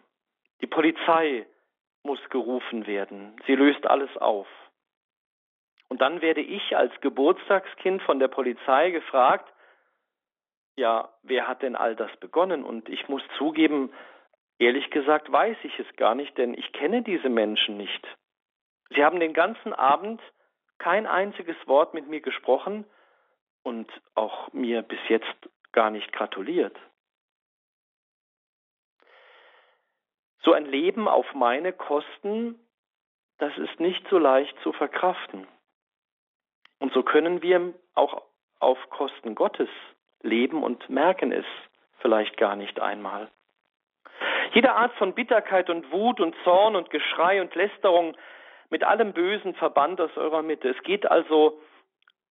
Die 0.60 0.66
Polizei 0.66 1.46
muss 2.02 2.18
gerufen 2.30 2.86
werden. 2.86 3.36
Sie 3.46 3.54
löst 3.54 3.86
alles 3.86 4.14
auf. 4.16 4.48
Und 5.92 6.00
dann 6.00 6.22
werde 6.22 6.40
ich 6.40 6.74
als 6.74 6.90
Geburtstagskind 7.02 8.00
von 8.04 8.18
der 8.18 8.28
Polizei 8.28 8.92
gefragt, 8.92 9.46
ja, 10.74 11.12
wer 11.22 11.46
hat 11.46 11.60
denn 11.60 11.76
all 11.76 11.94
das 11.94 12.10
begonnen? 12.16 12.64
Und 12.64 12.88
ich 12.88 13.10
muss 13.10 13.20
zugeben, 13.36 13.92
ehrlich 14.58 14.90
gesagt 14.90 15.30
weiß 15.30 15.58
ich 15.64 15.78
es 15.78 15.96
gar 15.96 16.14
nicht, 16.14 16.38
denn 16.38 16.54
ich 16.54 16.72
kenne 16.72 17.02
diese 17.02 17.28
Menschen 17.28 17.76
nicht. 17.76 18.08
Sie 18.94 19.04
haben 19.04 19.20
den 19.20 19.34
ganzen 19.34 19.74
Abend 19.74 20.22
kein 20.78 21.06
einziges 21.06 21.56
Wort 21.66 21.92
mit 21.92 22.08
mir 22.08 22.22
gesprochen 22.22 22.86
und 23.62 23.86
auch 24.14 24.50
mir 24.54 24.80
bis 24.80 25.00
jetzt 25.10 25.50
gar 25.72 25.90
nicht 25.90 26.10
gratuliert. 26.10 26.74
So 30.42 30.54
ein 30.54 30.64
Leben 30.64 31.06
auf 31.06 31.34
meine 31.34 31.74
Kosten, 31.74 32.58
das 33.36 33.54
ist 33.58 33.78
nicht 33.78 34.08
so 34.08 34.16
leicht 34.16 34.58
zu 34.62 34.72
verkraften. 34.72 35.46
Und 36.82 36.92
so 36.92 37.04
können 37.04 37.42
wir 37.42 37.74
auch 37.94 38.22
auf 38.58 38.76
Kosten 38.90 39.36
Gottes 39.36 39.68
leben 40.20 40.64
und 40.64 40.90
merken 40.90 41.30
es 41.30 41.44
vielleicht 42.00 42.36
gar 42.36 42.56
nicht 42.56 42.80
einmal. 42.80 43.30
Jede 44.52 44.72
Art 44.72 44.92
von 44.94 45.14
Bitterkeit 45.14 45.70
und 45.70 45.92
Wut 45.92 46.18
und 46.18 46.34
Zorn 46.42 46.74
und 46.74 46.90
Geschrei 46.90 47.40
und 47.40 47.54
Lästerung 47.54 48.16
mit 48.68 48.82
allem 48.82 49.12
Bösen 49.12 49.54
verbannt 49.54 50.00
aus 50.00 50.10
eurer 50.16 50.42
Mitte. 50.42 50.70
Es 50.70 50.82
geht 50.82 51.08
also 51.08 51.60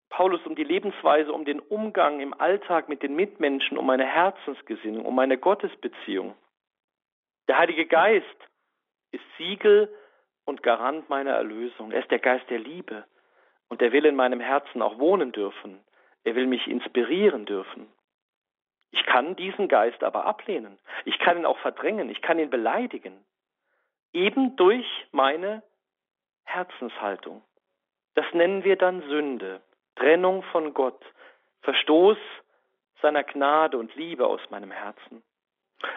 Paulus 0.09 0.45
um 0.45 0.55
die 0.55 0.65
Lebensweise, 0.65 1.31
um 1.31 1.45
den 1.45 1.61
Umgang 1.61 2.19
im 2.19 2.33
Alltag 2.33 2.89
mit 2.89 3.03
den 3.03 3.15
Mitmenschen, 3.15 3.77
um 3.77 3.85
meine 3.85 4.05
Herzensgesinnung, 4.05 5.05
um 5.05 5.15
meine 5.15 5.37
Gottesbeziehung. 5.37 6.35
Der 7.47 7.57
Heilige 7.57 7.85
Geist 7.85 8.25
ist 9.11 9.23
Siegel 9.37 9.87
und 10.43 10.61
Garant 10.61 11.09
meiner 11.09 11.31
Erlösung. 11.31 11.93
Er 11.93 12.01
ist 12.01 12.11
der 12.11 12.19
Geist 12.19 12.49
der 12.49 12.59
Liebe. 12.59 13.05
Und 13.71 13.81
er 13.81 13.93
will 13.93 14.05
in 14.05 14.17
meinem 14.17 14.41
Herzen 14.41 14.81
auch 14.81 14.99
wohnen 14.99 15.31
dürfen. 15.31 15.79
Er 16.25 16.35
will 16.35 16.45
mich 16.45 16.67
inspirieren 16.67 17.45
dürfen. 17.45 17.87
Ich 18.91 19.05
kann 19.05 19.37
diesen 19.37 19.69
Geist 19.69 20.03
aber 20.03 20.25
ablehnen. 20.25 20.77
Ich 21.05 21.17
kann 21.19 21.37
ihn 21.37 21.45
auch 21.45 21.57
verdrängen. 21.59 22.09
Ich 22.09 22.21
kann 22.21 22.37
ihn 22.37 22.49
beleidigen. 22.49 23.23
Eben 24.11 24.57
durch 24.57 24.85
meine 25.13 25.63
Herzenshaltung. 26.43 27.43
Das 28.15 28.25
nennen 28.33 28.65
wir 28.65 28.75
dann 28.75 29.03
Sünde, 29.03 29.61
Trennung 29.95 30.43
von 30.51 30.73
Gott, 30.73 31.01
Verstoß 31.61 32.17
seiner 33.01 33.23
Gnade 33.23 33.77
und 33.77 33.95
Liebe 33.95 34.27
aus 34.27 34.41
meinem 34.49 34.71
Herzen. 34.71 35.23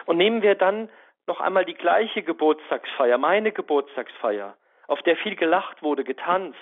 Und 0.05 0.15
nehmen 0.15 0.41
wir 0.41 0.55
dann 0.55 0.89
noch 1.27 1.41
einmal 1.41 1.65
die 1.65 1.73
gleiche 1.73 2.23
Geburtstagsfeier, 2.23 3.17
meine 3.17 3.51
Geburtstagsfeier, 3.51 4.55
auf 4.87 5.01
der 5.01 5.17
viel 5.17 5.35
gelacht 5.35 5.83
wurde, 5.83 6.05
getanzt, 6.05 6.55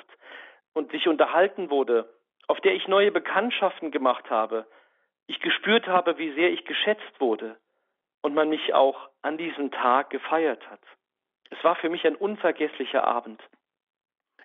und 0.74 0.92
sich 0.92 1.08
unterhalten 1.08 1.70
wurde, 1.70 2.10
auf 2.48 2.60
der 2.62 2.74
ich 2.74 2.88
neue 2.88 3.12
Bekanntschaften 3.12 3.92
gemacht 3.92 4.30
habe, 4.30 4.65
ich 5.27 5.39
gespürt 5.39 5.88
habe, 5.88 6.18
wie 6.18 6.34
sehr 6.34 6.51
ich 6.51 6.65
geschätzt 6.65 7.20
wurde 7.20 7.58
und 8.22 8.34
man 8.34 8.50
mich 8.50 8.74
auch 8.74 9.10
an 9.22 9.38
diesem 9.38 9.72
Tag 9.72 10.10
gefeiert 10.10 10.70
hat. 10.70 10.82
Es 11.50 11.63
war 11.63 11.75
für 11.75 11.89
mich 11.89 12.06
ein 12.06 12.15
unvergesslicher 12.15 13.03
Abend. 13.03 13.42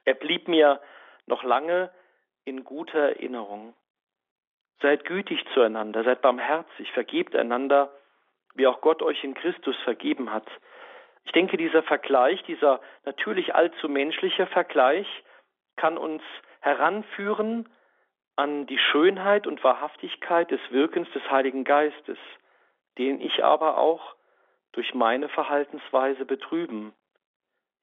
Er 0.04 0.14
blieb 0.14 0.46
mir 0.48 0.80
noch 1.26 1.42
lange 1.42 1.90
in 2.44 2.64
guter 2.64 2.98
Erinnerung. 2.98 3.74
Seid 4.80 5.04
gütig 5.04 5.44
zueinander, 5.54 6.04
seid 6.04 6.22
barmherzig, 6.22 6.92
vergebt 6.92 7.34
einander, 7.34 7.92
wie 8.54 8.66
auch 8.66 8.80
Gott 8.80 9.02
euch 9.02 9.22
in 9.24 9.34
Christus 9.34 9.76
vergeben 9.84 10.32
hat. 10.32 10.46
Ich 11.24 11.32
denke, 11.32 11.56
dieser 11.56 11.82
Vergleich, 11.82 12.42
dieser 12.44 12.80
natürlich 13.04 13.54
allzu 13.54 13.88
menschliche 13.88 14.46
Vergleich, 14.46 15.06
kann 15.78 15.96
uns 15.96 16.22
heranführen 16.60 17.68
an 18.36 18.66
die 18.66 18.78
Schönheit 18.78 19.46
und 19.46 19.64
Wahrhaftigkeit 19.64 20.50
des 20.50 20.60
Wirkens 20.70 21.10
des 21.12 21.22
Heiligen 21.30 21.64
Geistes, 21.64 22.18
den 22.98 23.20
ich 23.20 23.42
aber 23.42 23.78
auch 23.78 24.14
durch 24.72 24.94
meine 24.94 25.28
Verhaltensweise 25.28 26.24
betrüben, 26.24 26.92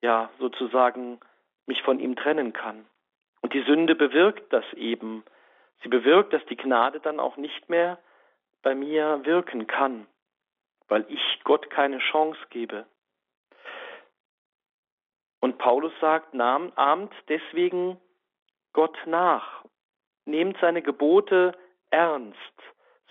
ja 0.01 0.29
sozusagen 0.39 1.19
mich 1.65 1.81
von 1.81 1.99
ihm 1.99 2.15
trennen 2.15 2.53
kann. 2.53 2.85
Und 3.41 3.53
die 3.53 3.63
Sünde 3.63 3.95
bewirkt 3.95 4.53
das 4.53 4.65
eben. 4.73 5.23
Sie 5.81 5.89
bewirkt, 5.89 6.33
dass 6.33 6.45
die 6.45 6.57
Gnade 6.57 6.99
dann 6.99 7.19
auch 7.19 7.37
nicht 7.37 7.69
mehr 7.69 7.97
bei 8.61 8.75
mir 8.75 9.21
wirken 9.23 9.67
kann, 9.67 10.07
weil 10.87 11.05
ich 11.09 11.41
Gott 11.43 11.69
keine 11.69 11.99
Chance 11.99 12.39
gebe. 12.49 12.85
Und 15.45 15.59
Paulus 15.59 15.93
sagt, 16.01 16.33
ahmt 16.33 17.13
deswegen 17.29 18.01
Gott 18.73 18.97
nach, 19.05 19.63
nehmt 20.25 20.57
seine 20.59 20.81
Gebote 20.81 21.51
ernst, 21.91 22.39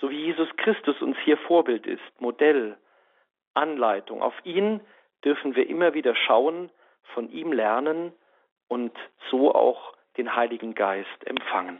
so 0.00 0.10
wie 0.10 0.24
Jesus 0.24 0.48
Christus 0.56 1.00
uns 1.00 1.16
hier 1.22 1.36
Vorbild 1.36 1.86
ist, 1.86 2.02
Modell, 2.18 2.76
Anleitung. 3.54 4.20
Auf 4.20 4.34
ihn 4.42 4.80
dürfen 5.24 5.54
wir 5.54 5.68
immer 5.68 5.94
wieder 5.94 6.16
schauen, 6.16 6.70
von 7.14 7.30
ihm 7.30 7.52
lernen 7.52 8.12
und 8.66 8.92
so 9.30 9.54
auch 9.54 9.94
den 10.16 10.34
Heiligen 10.34 10.74
Geist 10.74 11.26
empfangen. 11.26 11.78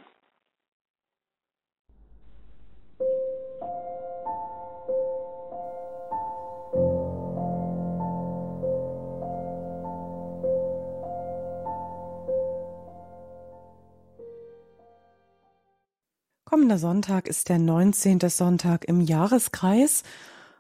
Kommender 16.55 16.79
Sonntag 16.79 17.27
ist 17.27 17.49
der 17.49 17.59
19. 17.59 18.21
Sonntag 18.29 18.85
im 18.85 19.01
Jahreskreis. 19.01 20.05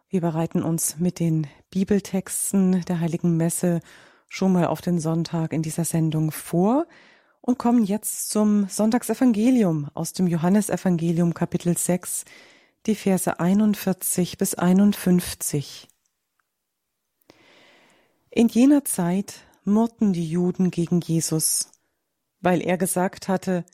Wir 0.09 0.21
bereiten 0.21 0.65
uns 0.65 0.99
mit 0.99 1.21
den 1.21 1.47
Bibeltexten 1.71 2.85
der 2.87 2.99
Heiligen 2.99 3.37
Messe 3.37 3.79
schon 4.29 4.53
mal 4.53 4.67
auf 4.67 4.81
den 4.81 4.99
Sonntag 4.99 5.53
in 5.53 5.63
dieser 5.63 5.85
Sendung 5.85 6.33
vor 6.33 6.89
und 7.43 7.61
kommen 7.61 7.85
jetzt 7.85 8.31
zum 8.31 8.67
Sonntagsevangelium 8.69 9.89
aus 9.95 10.13
dem 10.13 10.27
Johannesevangelium 10.27 11.33
Kapitel 11.33 11.79
6, 11.79 12.25
die 12.87 12.97
Verse 12.97 13.39
41 13.39 14.37
bis 14.37 14.57
51. 14.57 15.87
In 18.31 18.49
jener 18.49 18.85
Zeit 18.85 19.43
murrten 19.63 20.13
die 20.13 20.29
Juden 20.29 20.73
gegen 20.73 21.01
Jesus, 21.01 21.71
weil 22.41 22.63
er 22.63 22.79
gesagt 22.79 23.29
hatte, 23.29 23.65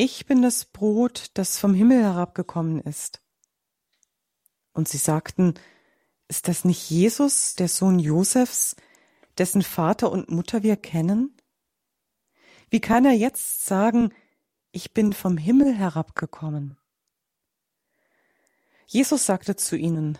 ich 0.00 0.26
bin 0.26 0.42
das 0.42 0.64
Brot, 0.64 1.32
das 1.34 1.58
vom 1.58 1.74
Himmel 1.74 2.00
herabgekommen 2.00 2.80
ist. 2.80 3.20
Und 4.72 4.86
sie 4.86 4.96
sagten, 4.96 5.54
ist 6.28 6.46
das 6.46 6.64
nicht 6.64 6.88
Jesus, 6.88 7.56
der 7.56 7.66
Sohn 7.66 7.98
Josefs, 7.98 8.76
dessen 9.38 9.62
Vater 9.62 10.12
und 10.12 10.30
Mutter 10.30 10.62
wir 10.62 10.76
kennen? 10.76 11.36
Wie 12.70 12.78
kann 12.78 13.06
er 13.06 13.14
jetzt 13.14 13.64
sagen, 13.64 14.14
ich 14.70 14.94
bin 14.94 15.12
vom 15.12 15.36
Himmel 15.36 15.74
herabgekommen? 15.74 16.78
Jesus 18.86 19.26
sagte 19.26 19.56
zu 19.56 19.74
ihnen, 19.74 20.16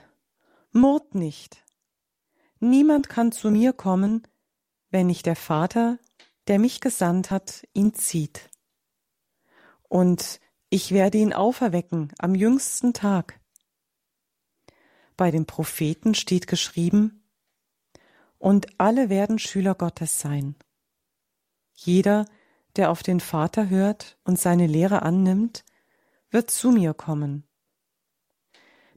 Murrt 0.72 1.14
nicht. 1.14 1.64
Niemand 2.58 3.08
kann 3.08 3.30
zu 3.30 3.48
mir 3.52 3.72
kommen, 3.72 4.26
wenn 4.90 5.06
nicht 5.06 5.24
der 5.24 5.36
Vater, 5.36 6.00
der 6.48 6.58
mich 6.58 6.80
gesandt 6.80 7.30
hat, 7.30 7.62
ihn 7.74 7.94
zieht 7.94 8.47
und 9.88 10.40
ich 10.70 10.92
werde 10.92 11.18
ihn 11.18 11.32
auferwecken 11.32 12.12
am 12.18 12.34
jüngsten 12.34 12.92
Tag. 12.92 13.40
Bei 15.16 15.30
den 15.30 15.46
Propheten 15.46 16.14
steht 16.14 16.46
geschrieben, 16.46 17.18
und 18.38 18.78
alle 18.78 19.08
werden 19.08 19.38
Schüler 19.38 19.74
Gottes 19.74 20.20
sein. 20.20 20.54
Jeder, 21.74 22.26
der 22.76 22.90
auf 22.90 23.02
den 23.02 23.20
Vater 23.20 23.68
hört 23.68 24.18
und 24.24 24.38
seine 24.38 24.66
Lehre 24.66 25.02
annimmt, 25.02 25.64
wird 26.30 26.50
zu 26.50 26.70
mir 26.70 26.94
kommen. 26.94 27.48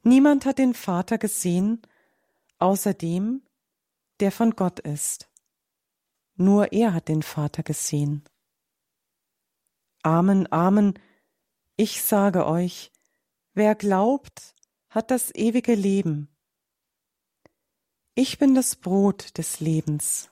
Niemand 0.03 0.45
hat 0.45 0.59
den 0.59 0.73
Vater 0.73 1.17
gesehen, 1.17 1.81
außer 2.59 2.93
dem, 2.93 3.43
der 4.19 4.31
von 4.31 4.51
Gott 4.51 4.79
ist. 4.79 5.29
Nur 6.35 6.71
er 6.73 6.93
hat 6.93 7.07
den 7.07 7.23
Vater 7.23 7.63
gesehen. 7.63 8.23
Amen, 10.03 10.51
Amen. 10.51 10.97
Ich 11.75 12.01
sage 12.01 12.45
euch, 12.45 12.91
wer 13.53 13.75
glaubt, 13.75 14.55
hat 14.89 15.11
das 15.11 15.33
ewige 15.35 15.75
Leben. 15.75 16.27
Ich 18.15 18.37
bin 18.37 18.55
das 18.55 18.75
Brot 18.75 19.37
des 19.37 19.59
Lebens. 19.59 20.31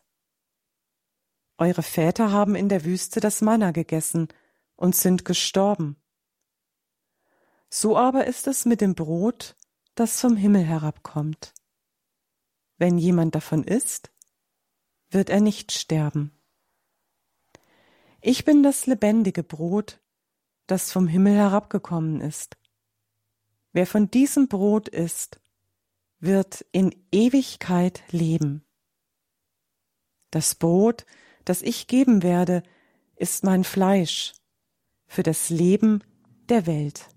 Eure 1.58 1.84
Väter 1.84 2.32
haben 2.32 2.56
in 2.56 2.70
der 2.70 2.84
Wüste 2.84 3.20
das 3.20 3.42
Manna 3.42 3.72
gegessen 3.72 4.28
und 4.76 4.96
sind 4.96 5.26
gestorben. 5.26 5.98
So 7.70 7.98
aber 7.98 8.26
ist 8.26 8.48
es 8.48 8.66
mit 8.66 8.82
dem 8.82 8.96
Brot, 8.96 9.56
das 9.94 10.20
vom 10.20 10.36
Himmel 10.36 10.64
herabkommt. 10.64 11.54
Wenn 12.78 12.98
jemand 12.98 13.36
davon 13.36 13.64
isst, 13.64 14.12
wird 15.10 15.30
er 15.30 15.42
nicht 15.42 15.72
sterben. 15.72 16.39
Ich 18.22 18.44
bin 18.44 18.64
das 18.64 18.86
lebendige 18.86 19.44
Brot, 19.44 20.02
das 20.68 20.92
vom 20.92 21.08
Himmel 21.08 21.36
herabgekommen 21.36 22.20
ist. 22.20 22.58
Wer 23.72 23.88
von 23.88 24.12
diesem 24.12 24.50
Brot 24.50 24.90
isst, 24.90 25.40
wird 26.20 26.66
in 26.74 26.94
Ewigkeit 27.14 28.04
leben. 28.12 28.66
Das 30.32 30.54
Brot, 30.54 31.06
das 31.46 31.62
ich 31.62 31.88
geben 31.88 32.22
werde, 32.22 32.62
ist 33.16 33.46
mein 33.46 33.64
Fleisch 33.64 34.34
für 35.08 35.24
das 35.24 35.50
Leben 35.50 36.04
der 36.50 36.68
Welt. 36.68 37.08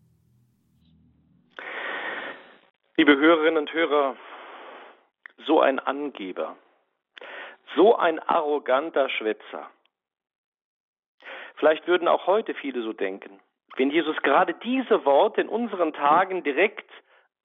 Liebe 2.97 3.17
Hörerinnen 3.17 3.59
und 3.59 3.73
Hörer, 3.73 4.17
so 5.47 5.61
ein 5.61 5.81
Angeber, 5.81 6.57
so 7.75 7.97
ein 7.97 8.21
arroganter 8.21 9.09
Schwätzer, 9.09 9.69
Vielleicht 11.63 11.87
würden 11.87 12.09
auch 12.09 12.27
heute 12.27 12.55
viele 12.55 12.83
so 12.83 12.93
denken. 12.93 13.39
Wenn 13.77 13.93
Jesus 13.93 14.17
gerade 14.23 14.53
diese 14.65 15.05
Worte 15.05 15.43
in 15.43 15.49
unseren 15.49 15.93
Tagen 15.93 16.43
direkt 16.43 16.91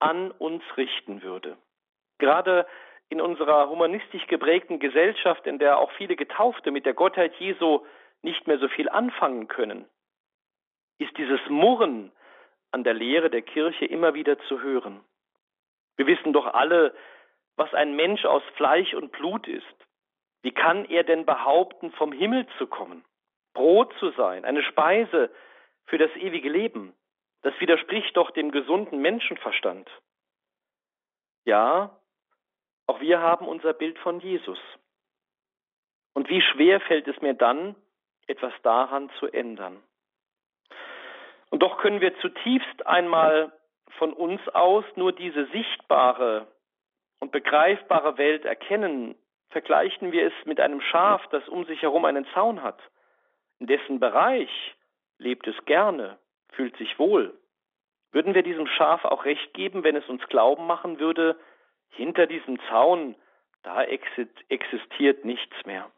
an 0.00 0.32
uns 0.32 0.64
richten 0.76 1.22
würde. 1.22 1.56
Gerade 2.18 2.66
in 3.10 3.20
unserer 3.20 3.68
humanistisch 3.68 4.26
geprägten 4.26 4.80
Gesellschaft, 4.80 5.46
in 5.46 5.60
der 5.60 5.78
auch 5.78 5.92
viele 5.92 6.16
Getaufte 6.16 6.72
mit 6.72 6.84
der 6.84 6.94
Gottheit 6.94 7.32
Jesu 7.36 7.86
nicht 8.22 8.48
mehr 8.48 8.58
so 8.58 8.66
viel 8.66 8.88
anfangen 8.88 9.46
können, 9.46 9.84
ist 10.98 11.16
dieses 11.16 11.38
Murren 11.48 12.10
an 12.72 12.82
der 12.82 12.94
Lehre 12.94 13.30
der 13.30 13.42
Kirche 13.42 13.84
immer 13.84 14.14
wieder 14.14 14.36
zu 14.48 14.60
hören. 14.60 14.98
Wir 15.96 16.08
wissen 16.08 16.32
doch 16.32 16.52
alle, 16.54 16.92
was 17.54 17.72
ein 17.72 17.94
Mensch 17.94 18.24
aus 18.24 18.42
Fleisch 18.56 18.94
und 18.94 19.12
Blut 19.12 19.46
ist. 19.46 19.86
Wie 20.42 20.50
kann 20.50 20.86
er 20.86 21.04
denn 21.04 21.24
behaupten, 21.24 21.92
vom 21.92 22.10
Himmel 22.10 22.48
zu 22.58 22.66
kommen? 22.66 23.04
Brot 23.58 23.92
zu 23.98 24.12
sein, 24.12 24.44
eine 24.44 24.62
Speise 24.62 25.32
für 25.86 25.98
das 25.98 26.14
ewige 26.14 26.48
Leben. 26.48 26.94
Das 27.42 27.52
widerspricht 27.58 28.16
doch 28.16 28.30
dem 28.30 28.52
gesunden 28.52 29.00
Menschenverstand. 29.00 29.90
Ja, 31.44 31.98
auch 32.86 33.00
wir 33.00 33.20
haben 33.20 33.48
unser 33.48 33.72
Bild 33.72 33.98
von 33.98 34.20
Jesus. 34.20 34.60
Und 36.14 36.28
wie 36.28 36.40
schwer 36.40 36.80
fällt 36.80 37.08
es 37.08 37.20
mir 37.20 37.34
dann, 37.34 37.74
etwas 38.28 38.52
daran 38.62 39.10
zu 39.18 39.26
ändern? 39.26 39.82
Und 41.50 41.60
doch 41.60 41.78
können 41.78 42.00
wir 42.00 42.16
zutiefst 42.20 42.86
einmal 42.86 43.50
von 43.98 44.12
uns 44.12 44.40
aus 44.50 44.84
nur 44.94 45.10
diese 45.10 45.46
sichtbare 45.46 46.46
und 47.18 47.32
begreifbare 47.32 48.18
Welt 48.18 48.44
erkennen. 48.44 49.16
Vergleichen 49.50 50.12
wir 50.12 50.28
es 50.28 50.46
mit 50.46 50.60
einem 50.60 50.80
Schaf, 50.80 51.26
das 51.30 51.48
um 51.48 51.64
sich 51.64 51.82
herum 51.82 52.04
einen 52.04 52.26
Zaun 52.34 52.62
hat 52.62 52.78
in 53.58 53.66
dessen 53.66 54.00
Bereich 54.00 54.50
lebt 55.18 55.46
es 55.46 55.56
gerne, 55.64 56.18
fühlt 56.50 56.76
sich 56.76 56.98
wohl. 56.98 57.36
Würden 58.12 58.34
wir 58.34 58.42
diesem 58.42 58.66
Schaf 58.66 59.04
auch 59.04 59.24
recht 59.24 59.52
geben, 59.54 59.84
wenn 59.84 59.96
es 59.96 60.08
uns 60.08 60.26
glauben 60.28 60.66
machen 60.66 60.98
würde, 60.98 61.38
hinter 61.90 62.26
diesem 62.26 62.58
Zaun, 62.68 63.14
da 63.62 63.82
existiert 63.82 65.24
nichts 65.24 65.56
mehr? 65.66 65.90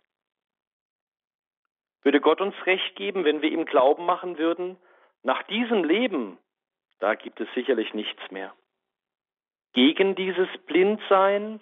Würde 2.03 2.21
Gott 2.21 2.41
uns 2.41 2.55
recht 2.67 2.97
geben, 2.97 3.25
wenn 3.25 3.43
wir 3.43 3.51
ihm 3.51 3.67
glauben 3.67 4.07
machen 4.07 4.39
würden, 4.39 4.77
nach 5.23 5.43
diesem 5.45 5.85
Leben 5.85 6.39
da 7.01 7.15
gibt 7.15 7.41
es 7.41 7.49
sicherlich 7.55 7.93
nichts 7.95 8.31
mehr. 8.31 8.55
Gegen 9.73 10.15
dieses 10.15 10.49
Blindsein 10.67 11.61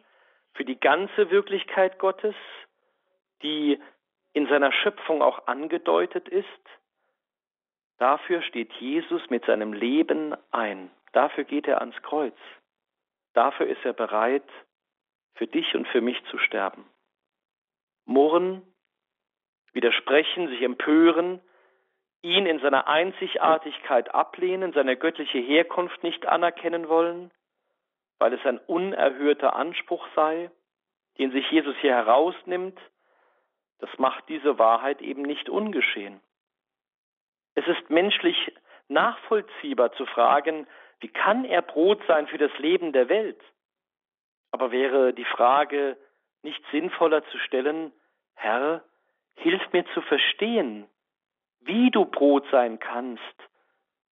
für 0.53 0.65
die 0.65 0.79
ganze 0.79 1.31
Wirklichkeit 1.31 1.99
Gottes, 1.99 2.35
die 3.43 3.81
in 4.39 4.47
seiner 4.47 4.71
Schöpfung 4.71 5.21
auch 5.21 5.49
angedeutet 5.49 6.29
ist, 6.29 6.47
dafür 7.99 8.41
steht 8.43 8.73
Jesus 8.75 9.29
mit 9.31 9.45
seinem 9.47 9.73
Leben 9.73 10.37
ein. 10.53 10.93
Dafür 11.13 11.43
geht 11.43 11.67
er 11.67 11.81
ans 11.81 12.01
Kreuz. 12.03 12.37
Dafür 13.35 13.67
ist 13.67 13.85
er 13.85 13.95
bereit, 13.95 14.49
für 15.35 15.49
dich 15.49 15.75
und 15.75 15.89
für 15.89 16.01
mich 16.01 16.23
zu 16.27 16.39
sterben. 16.39 16.85
Murren, 18.05 18.63
widersprechen, 19.73 20.47
sich 20.47 20.63
empören, 20.63 21.41
ihn 22.23 22.47
in 22.47 22.61
seiner 22.61 22.87
Einzigartigkeit 22.87 24.15
ablehnen, 24.15 24.73
seine 24.73 24.97
göttliche 24.97 25.39
Herkunft 25.39 26.05
nicht 26.05 26.27
anerkennen 26.27 26.89
wollen, 26.89 27.33
weil 28.21 28.33
es 28.35 28.47
ein 28.47 28.59
unerhörter 28.59 29.57
Anspruch 29.57 30.07
sei, 30.15 30.49
den 31.19 31.33
sich 31.33 31.51
Jesus 31.51 31.75
hier 31.81 31.95
herausnimmt, 31.97 32.79
das 33.79 33.91
macht 33.99 34.29
diese 34.29 34.59
Wahrheit 34.59 35.01
eben 35.03 35.23
nicht 35.23 35.49
ungeschehen. 35.49 36.21
Es 37.55 37.67
ist 37.67 37.91
menschlich 37.91 38.53
nachvollziehbar 38.89 39.93
zu 39.93 40.07
fragen, 40.07 40.67
wie 41.01 41.09
kann 41.09 41.45
er 41.45 41.63
Brot 41.63 42.01
sein 42.07 42.27
für 42.27 42.39
das 42.39 42.57
Leben 42.59 42.93
der 42.93 43.09
Welt? 43.09 43.41
Aber 44.51 44.73
wäre 44.73 45.13
die 45.13 45.25
Frage 45.25 45.97
nicht 46.43 46.63
sinnvoller 46.71 47.25
zu 47.27 47.39
stellen, 47.39 47.93
Herr, 48.35 48.83
hilf 49.37 49.63
mir 49.73 49.85
zu 49.95 50.01
verstehen, 50.03 50.87
wie 51.61 51.91
du 51.91 52.05
Brot 52.05 52.47
sein 52.51 52.79
kannst 52.79 53.23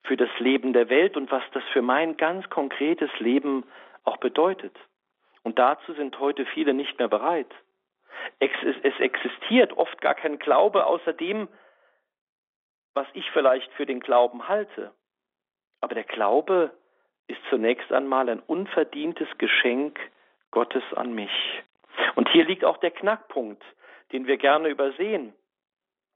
für 0.03 0.17
das 0.17 0.31
Leben 0.39 0.73
der 0.73 0.89
Welt 0.89 1.17
und 1.17 1.31
was 1.31 1.43
das 1.53 1.65
für 1.73 1.83
mein 1.83 2.17
ganz 2.17 2.49
konkretes 2.51 3.11
Leben 3.19 3.65
auch 4.05 4.19
bedeutet. 4.19 4.77
Und 5.43 5.59
dazu 5.59 5.93
sind 5.95 6.19
heute 6.19 6.47
viele 6.47 6.75
nicht 6.75 6.99
mehr 6.99 7.09
bereit. 7.09 7.53
Es 8.39 9.01
existiert 9.01 9.73
oft 9.77 10.01
gar 10.01 10.15
kein 10.15 10.39
Glaube 10.39 10.87
außer 10.87 11.13
dem, 11.13 11.49
was 12.95 13.07
ich 13.13 13.31
vielleicht 13.33 13.71
für 13.75 13.87
den 13.87 14.01
Glauben 14.01 14.49
halte. 14.49 14.93
Aber 15.81 15.95
der 15.95 16.05
Glaube 16.05 16.71
ist 17.29 17.41
zunächst 17.51 17.93
einmal 17.93 18.29
ein 18.29 18.41
unverdientes 18.41 19.29
Geschenk 19.39 19.99
Gottes 20.51 20.85
an 20.95 21.15
mich. 21.15 21.63
Und 22.15 22.29
hier 22.31 22.45
liegt 22.45 22.65
auch 22.65 22.79
der 22.79 22.91
Knackpunkt, 22.91 23.63
den 24.13 24.27
wir 24.27 24.37
gerne 24.37 24.69
übersehen, 24.69 25.35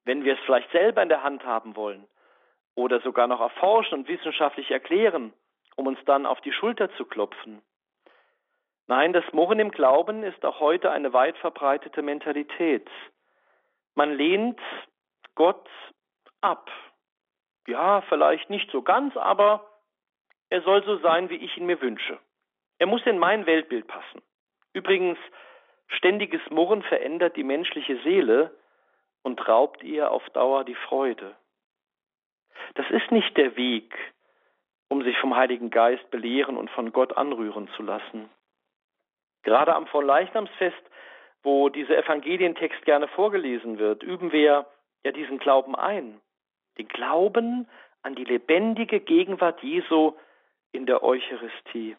wenn 0.04 0.24
wir 0.24 0.34
es 0.34 0.40
vielleicht 0.40 0.70
selber 0.72 1.02
in 1.02 1.08
der 1.08 1.22
Hand 1.22 1.44
haben 1.44 1.76
wollen 1.76 2.06
oder 2.74 3.00
sogar 3.00 3.26
noch 3.26 3.40
erforschen 3.40 3.98
und 3.98 4.08
wissenschaftlich 4.08 4.70
erklären, 4.70 5.32
um 5.76 5.86
uns 5.86 5.98
dann 6.06 6.26
auf 6.26 6.40
die 6.40 6.52
Schulter 6.52 6.90
zu 6.96 7.04
klopfen. 7.04 7.62
Nein, 8.90 9.12
das 9.12 9.22
Murren 9.33 9.61
im 9.61 9.70
Glauben 9.70 10.24
ist 10.24 10.44
auch 10.44 10.59
heute 10.59 10.90
eine 10.90 11.12
weit 11.12 11.38
verbreitete 11.38 12.03
Mentalität. 12.03 12.90
Man 13.94 14.16
lehnt 14.16 14.59
Gott 15.37 15.70
ab. 16.40 16.68
Ja, 17.68 18.00
vielleicht 18.09 18.50
nicht 18.50 18.68
so 18.72 18.83
ganz, 18.83 19.16
aber 19.16 19.64
er 20.48 20.62
soll 20.62 20.83
so 20.83 20.96
sein, 20.96 21.31
wie 21.31 21.37
ich 21.37 21.57
ihn 21.57 21.66
mir 21.66 21.81
wünsche. 21.81 22.18
Er 22.81 22.88
muss 22.88 23.07
in 23.07 23.20
mein 23.20 23.46
Weltbild 23.46 23.87
passen. 23.87 24.22
Übrigens, 24.72 25.18
ständiges 25.87 26.42
Murren 26.50 26.83
verändert 26.83 27.37
die 27.37 27.44
menschliche 27.44 27.96
Seele 28.03 28.53
und 29.22 29.46
raubt 29.46 29.85
ihr 29.85 30.11
auf 30.11 30.29
Dauer 30.31 30.64
die 30.64 30.74
Freude. 30.74 31.37
Das 32.74 32.90
ist 32.90 33.12
nicht 33.12 33.37
der 33.37 33.55
Weg, 33.55 33.94
um 34.88 35.05
sich 35.05 35.16
vom 35.18 35.37
Heiligen 35.37 35.70
Geist 35.70 36.11
belehren 36.11 36.57
und 36.57 36.72
von 36.72 36.90
Gott 36.90 37.16
anrühren 37.16 37.68
zu 37.76 37.85
lassen. 37.85 38.29
Gerade 39.42 39.74
am 39.74 39.87
Vorleichnamsfest, 39.87 40.83
wo 41.42 41.68
dieser 41.68 41.96
Evangelientext 41.96 42.85
gerne 42.85 43.09
vorgelesen 43.09 43.79
wird, 43.79 44.03
üben 44.03 44.33
wir 44.33 44.66
ja 45.05 45.12
diesen 45.12 45.38
Glauben 45.38 45.74
ein. 45.74 46.20
Den 46.79 46.88
Glauben 46.88 47.68
an 48.03 48.14
die 48.14 48.24
lebendige 48.24 49.00
Gegenwart 49.00 49.62
Jesu 49.62 50.14
in 50.72 50.87
der 50.87 51.03
Eucharistie. 51.03 51.96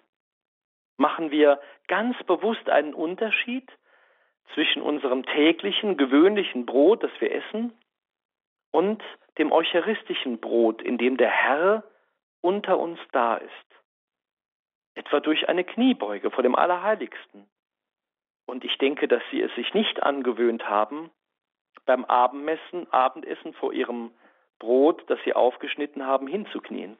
Machen 0.98 1.32
wir 1.32 1.60
ganz 1.88 2.16
bewusst 2.24 2.70
einen 2.70 2.94
Unterschied 2.94 3.70
zwischen 4.54 4.82
unserem 4.82 5.26
täglichen, 5.26 5.98
gewöhnlichen 5.98 6.66
Brot, 6.66 7.04
das 7.04 7.12
wir 7.20 7.34
essen, 7.34 7.74
und 8.72 9.04
dem 9.38 9.52
eucharistischen 9.52 10.40
Brot, 10.40 10.82
in 10.82 10.98
dem 10.98 11.18
der 11.18 11.30
Herr 11.30 11.84
unter 12.42 12.78
uns 12.80 13.00
da 13.12 13.38
ist. 13.38 13.52
Etwa 14.96 15.20
durch 15.20 15.48
eine 15.48 15.64
Kniebeuge 15.64 16.32
vor 16.32 16.44
dem 16.44 16.56
Allerheiligsten. 16.56 17.50
Und 18.46 18.66
ich 18.66 18.78
denke, 18.78 19.08
dass 19.08 19.24
sie 19.32 19.42
es 19.42 19.54
sich 19.56 19.74
nicht 19.74 20.04
angewöhnt 20.04 20.68
haben, 20.68 21.10
beim 21.86 22.06
Abendmessen, 22.06 22.92
Abendessen 22.92 23.54
vor 23.54 23.74
ihrem 23.74 24.12
Brot, 24.60 25.04
das 25.10 25.20
sie 25.24 25.34
aufgeschnitten 25.34 26.06
haben, 26.06 26.28
hinzuknien. 26.28 26.98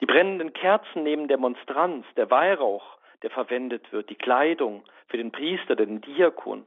Die 0.00 0.06
brennenden 0.06 0.52
Kerzen 0.52 1.02
neben 1.02 1.28
der 1.28 1.38
Monstranz, 1.38 2.06
der 2.16 2.30
Weihrauch, 2.30 2.98
der 3.22 3.30
verwendet 3.30 3.92
wird, 3.92 4.08
die 4.10 4.16
Kleidung 4.16 4.84
für 5.08 5.18
den 5.18 5.30
Priester, 5.30 5.76
den 5.76 6.00
Diakon. 6.00 6.66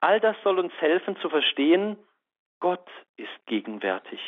All 0.00 0.20
das 0.20 0.36
soll 0.42 0.58
uns 0.58 0.72
helfen 0.80 1.16
zu 1.18 1.28
verstehen, 1.28 1.96
Gott 2.60 2.88
ist 3.16 3.46
gegenwärtig. 3.46 4.20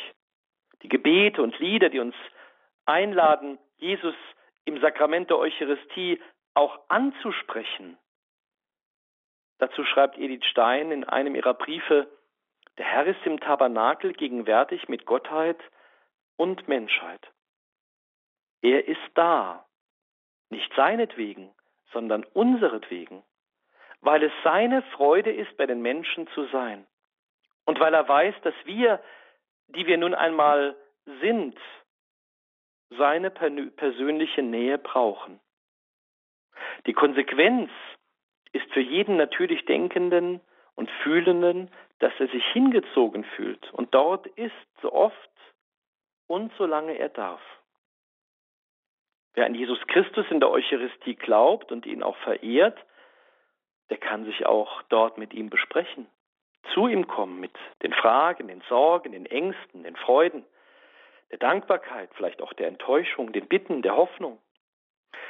Die 0.81 0.89
Gebete 0.89 1.41
und 1.41 1.57
Lieder, 1.59 1.89
die 1.89 1.99
uns 1.99 2.15
einladen, 2.85 3.57
Jesus 3.85 4.15
im 4.65 4.81
Sakrament 4.81 5.29
der 5.29 5.37
Eucharistie 5.37 6.19
auch 6.55 6.79
anzusprechen. 6.89 7.97
Dazu 9.59 9.85
schreibt 9.85 10.17
Edith 10.17 10.45
Stein 10.45 10.91
in 10.91 11.03
einem 11.03 11.35
ihrer 11.35 11.53
Briefe, 11.53 12.07
der 12.79 12.85
Herr 12.85 13.05
ist 13.05 13.23
im 13.25 13.39
Tabernakel 13.39 14.13
gegenwärtig 14.13 14.89
mit 14.89 15.05
Gottheit 15.05 15.59
und 16.35 16.67
Menschheit. 16.67 17.21
Er 18.61 18.87
ist 18.87 19.11
da, 19.13 19.65
nicht 20.49 20.73
seinetwegen, 20.75 21.53
sondern 21.93 22.23
unseretwegen, 22.23 23.23
weil 24.01 24.23
es 24.23 24.33
seine 24.43 24.81
Freude 24.93 25.31
ist, 25.31 25.55
bei 25.57 25.67
den 25.67 25.83
Menschen 25.83 26.27
zu 26.29 26.45
sein. 26.47 26.87
Und 27.65 27.79
weil 27.79 27.93
er 27.93 28.07
weiß, 28.09 28.35
dass 28.41 28.55
wir, 28.63 29.01
die 29.67 29.85
wir 29.85 29.97
nun 29.97 30.15
einmal 30.15 30.75
sind, 31.21 31.57
seine 32.89 33.31
persönliche 33.31 34.41
Nähe 34.41 34.77
brauchen. 34.77 35.39
Die 36.85 36.93
Konsequenz 36.93 37.69
ist 38.53 38.71
für 38.71 38.81
jeden 38.81 39.17
natürlich 39.17 39.65
Denkenden 39.65 40.41
und 40.75 40.89
Fühlenden, 41.03 41.71
dass 41.99 42.13
er 42.19 42.27
sich 42.27 42.45
hingezogen 42.53 43.23
fühlt 43.35 43.71
und 43.73 43.93
dort 43.93 44.27
ist, 44.27 44.53
so 44.81 44.91
oft 44.91 45.29
und 46.27 46.51
solange 46.57 46.97
er 46.97 47.09
darf. 47.09 47.41
Wer 49.33 49.45
an 49.45 49.55
Jesus 49.55 49.79
Christus 49.87 50.25
in 50.29 50.39
der 50.39 50.49
Eucharistie 50.49 51.15
glaubt 51.15 51.71
und 51.71 51.85
ihn 51.85 52.03
auch 52.03 52.17
verehrt, 52.17 52.77
der 53.89 53.97
kann 53.97 54.25
sich 54.25 54.45
auch 54.45 54.81
dort 54.83 55.17
mit 55.17 55.33
ihm 55.33 55.49
besprechen, 55.49 56.07
zu 56.73 56.87
ihm 56.87 57.07
kommen 57.07 57.39
mit 57.39 57.55
den 57.83 57.93
Fragen, 57.93 58.47
den 58.47 58.61
Sorgen, 58.69 59.11
den 59.11 59.25
Ängsten, 59.25 59.83
den 59.83 59.95
Freuden, 59.95 60.45
der 61.35 61.49
Dankbarkeit, 61.49 62.09
vielleicht 62.15 62.41
auch 62.41 62.53
der 62.53 62.67
Enttäuschung, 62.67 63.33
den 63.33 63.47
Bitten, 63.47 63.81
der 63.81 63.95
Hoffnung. 63.95 64.39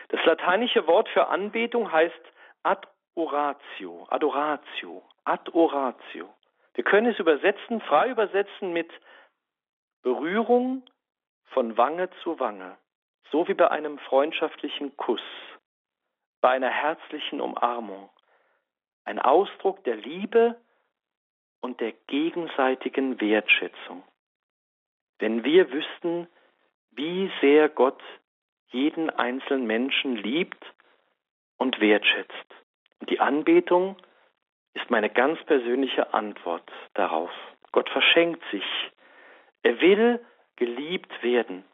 Das 0.09 0.23
lateinische 0.25 0.85
Wort 0.87 1.09
für 1.09 1.27
Anbetung 1.27 1.91
heißt 1.91 2.21
ad 2.63 2.87
oratio, 3.15 4.05
adoratio, 4.09 5.03
ad 5.23 5.51
oratio. 5.53 6.33
Wir 6.75 6.83
können 6.83 7.07
es 7.07 7.19
übersetzen, 7.19 7.81
frei 7.81 8.09
übersetzen 8.09 8.73
mit 8.73 8.91
Berührung 10.03 10.83
von 11.45 11.77
Wange 11.77 12.09
zu 12.21 12.39
Wange 12.39 12.77
so 13.31 13.47
wie 13.47 13.53
bei 13.53 13.69
einem 13.69 13.97
freundschaftlichen 13.99 14.95
Kuss, 14.97 15.21
bei 16.41 16.51
einer 16.51 16.69
herzlichen 16.69 17.41
Umarmung, 17.41 18.09
ein 19.03 19.19
Ausdruck 19.19 19.83
der 19.83 19.95
Liebe 19.95 20.55
und 21.61 21.81
der 21.81 21.91
gegenseitigen 21.91 23.19
Wertschätzung. 23.19 24.03
Wenn 25.19 25.43
wir 25.43 25.71
wüssten, 25.71 26.27
wie 26.91 27.31
sehr 27.41 27.69
Gott 27.69 28.01
jeden 28.69 29.09
einzelnen 29.09 29.65
Menschen 29.65 30.15
liebt 30.15 30.63
und 31.57 31.79
wertschätzt. 31.79 32.55
Und 32.99 33.09
die 33.09 33.19
Anbetung 33.19 33.97
ist 34.73 34.89
meine 34.89 35.09
ganz 35.09 35.41
persönliche 35.45 36.13
Antwort 36.13 36.69
darauf. 36.93 37.31
Gott 37.71 37.89
verschenkt 37.89 38.43
sich. 38.51 38.65
Er 39.63 39.79
will 39.81 40.23
geliebt 40.57 41.23
werden 41.23 41.65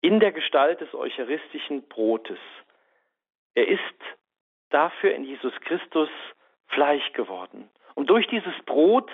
in 0.00 0.20
der 0.20 0.32
Gestalt 0.32 0.80
des 0.80 0.92
eucharistischen 0.94 1.88
Brotes. 1.88 2.38
Er 3.54 3.68
ist 3.68 3.80
dafür 4.70 5.14
in 5.14 5.24
Jesus 5.24 5.52
Christus 5.60 6.08
Fleisch 6.68 7.12
geworden, 7.12 7.70
um 7.94 8.06
durch 8.06 8.26
dieses 8.28 8.54
Brot 8.66 9.10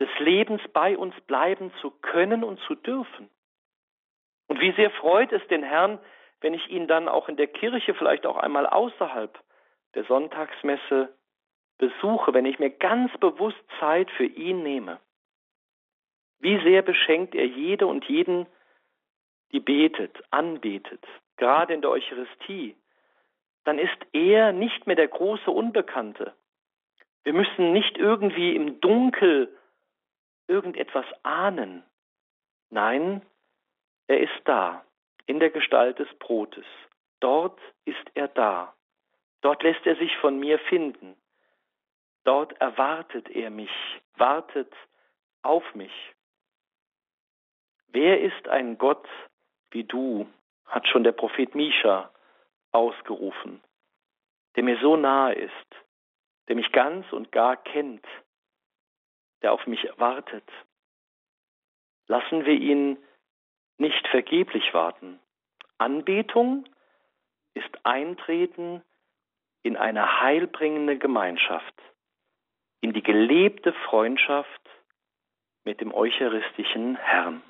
des 0.00 0.08
Lebens 0.18 0.62
bei 0.72 0.96
uns 0.96 1.14
bleiben 1.26 1.72
zu 1.80 1.90
können 1.90 2.42
und 2.42 2.58
zu 2.60 2.74
dürfen. 2.74 3.28
Und 4.48 4.60
wie 4.60 4.72
sehr 4.72 4.90
freut 4.90 5.30
es 5.32 5.46
den 5.48 5.62
Herrn, 5.62 6.00
wenn 6.40 6.54
ich 6.54 6.68
ihn 6.70 6.88
dann 6.88 7.08
auch 7.08 7.28
in 7.28 7.36
der 7.36 7.46
Kirche, 7.46 7.94
vielleicht 7.94 8.26
auch 8.26 8.38
einmal 8.38 8.66
außerhalb 8.66 9.38
der 9.94 10.04
Sonntagsmesse 10.04 11.14
besuche, 11.78 12.34
wenn 12.34 12.46
ich 12.46 12.58
mir 12.58 12.70
ganz 12.70 13.16
bewusst 13.18 13.62
Zeit 13.78 14.10
für 14.12 14.24
ihn 14.24 14.62
nehme. 14.62 14.98
Wie 16.38 16.60
sehr 16.62 16.82
beschenkt 16.82 17.34
er 17.34 17.46
jede 17.46 17.86
und 17.86 18.04
jeden, 18.06 18.46
die 19.52 19.60
betet, 19.60 20.22
anbetet, 20.30 21.04
gerade 21.36 21.74
in 21.74 21.82
der 21.82 21.90
Eucharistie, 21.90 22.76
dann 23.64 23.78
ist 23.78 23.98
er 24.12 24.52
nicht 24.52 24.86
mehr 24.86 24.96
der 24.96 25.08
große 25.08 25.50
Unbekannte. 25.50 26.34
Wir 27.24 27.34
müssen 27.34 27.72
nicht 27.72 27.98
irgendwie 27.98 28.56
im 28.56 28.80
Dunkel 28.80 29.54
irgendetwas 30.50 31.06
ahnen. 31.22 31.84
Nein, 32.70 33.22
er 34.08 34.20
ist 34.20 34.40
da, 34.44 34.84
in 35.26 35.38
der 35.38 35.50
Gestalt 35.50 35.98
des 35.98 36.12
Brotes. 36.18 36.66
Dort 37.20 37.58
ist 37.84 38.04
er 38.14 38.28
da. 38.28 38.74
Dort 39.40 39.62
lässt 39.62 39.86
er 39.86 39.96
sich 39.96 40.14
von 40.18 40.38
mir 40.38 40.58
finden. 40.58 41.16
Dort 42.24 42.52
erwartet 42.60 43.30
er 43.30 43.50
mich, 43.50 43.70
wartet 44.16 44.72
auf 45.42 45.64
mich. 45.74 46.14
Wer 47.88 48.20
ist 48.20 48.48
ein 48.48 48.76
Gott 48.76 49.08
wie 49.70 49.84
du, 49.84 50.26
hat 50.66 50.86
schon 50.88 51.04
der 51.04 51.12
Prophet 51.12 51.54
Misha 51.54 52.10
ausgerufen, 52.72 53.62
der 54.56 54.64
mir 54.64 54.78
so 54.80 54.96
nahe 54.96 55.34
ist, 55.34 55.70
der 56.48 56.56
mich 56.56 56.70
ganz 56.72 57.10
und 57.12 57.32
gar 57.32 57.56
kennt, 57.56 58.06
der 59.42 59.52
auf 59.52 59.66
mich 59.66 59.86
wartet. 59.96 60.44
Lassen 62.06 62.44
wir 62.44 62.54
ihn 62.54 62.98
nicht 63.78 64.06
vergeblich 64.08 64.74
warten. 64.74 65.18
Anbetung 65.78 66.68
ist 67.54 67.70
Eintreten 67.84 68.82
in 69.62 69.76
eine 69.76 70.20
heilbringende 70.20 70.98
Gemeinschaft, 70.98 71.74
in 72.80 72.92
die 72.92 73.02
gelebte 73.02 73.72
Freundschaft 73.88 74.60
mit 75.64 75.80
dem 75.80 75.92
eucharistischen 75.92 76.96
Herrn. 76.96 77.42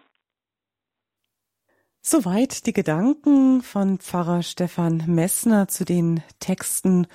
Soweit 2.03 2.66
die 2.66 2.72
Gedanken 2.72 3.61
von 3.61 3.98
Pfarrer 3.98 4.42
Stefan 4.42 5.05
Messner 5.07 5.68
zu 5.68 5.85
den 5.85 6.22
Texten, 6.40 7.07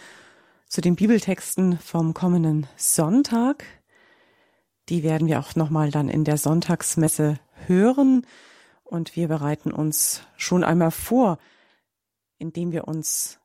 zu 0.68 0.80
den 0.80 0.96
Bibeltexten 0.96 1.80
vom 1.80 2.14
kommenden 2.14 2.68
Sonntag. 2.76 3.66
Die 4.90 5.04
werden 5.04 5.28
wir 5.28 5.40
auch 5.40 5.56
nochmal 5.56 5.92
dann 5.92 6.10
in 6.10 6.24
der 6.24 6.38
Sonntagsmesse 6.38 7.40
hören. 7.66 8.26
Und 8.84 9.16
wir 9.16 9.28
bereiten 9.28 9.72
uns 9.72 10.22
schon 10.38 10.64
einmal 10.64 10.92
vor, 10.92 11.40
indem 12.38 12.72
wir 12.72 12.88
uns 12.88 13.40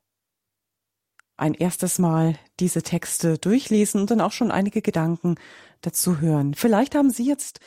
ein 1.37 1.55
erstes 1.55 1.99
Mal 1.99 2.39
diese 2.61 2.83
Texte 2.83 3.39
durchlesen 3.39 4.01
und 4.03 4.11
dann 4.11 4.21
auch 4.21 4.33
schon 4.33 4.51
einige 4.51 4.83
Gedanken 4.83 5.37
dazu 5.81 6.21
hören. 6.21 6.55
Vielleicht 6.55 6.95
haben 6.95 7.11
Sie 7.11 7.25
jetzt, 7.25 7.61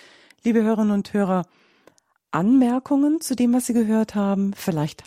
liebe 0.43 0.61
Hörerinnen 0.61 0.91
und 0.91 1.11
Hörer, 1.13 1.47
Anmerkungen 2.29 3.19
zu 3.21 3.35
dem, 3.35 3.53
was 3.53 3.65
Sie 3.65 3.73
gehört 3.73 4.13
haben. 4.13 4.53
Vielleicht 4.53 5.03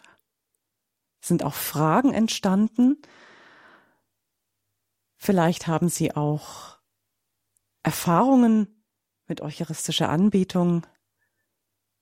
sind 1.21 1.45
auch 1.45 1.55
Fragen 1.55 2.13
entstanden. 2.13 3.01
Vielleicht 5.17 5.69
haben 5.69 5.89
Sie 5.89 6.15
auch 6.15 6.76
Erfahrungen 7.87 8.67
mit 9.29 9.41
eucharistischer 9.41 10.09
Anbetung, 10.09 10.85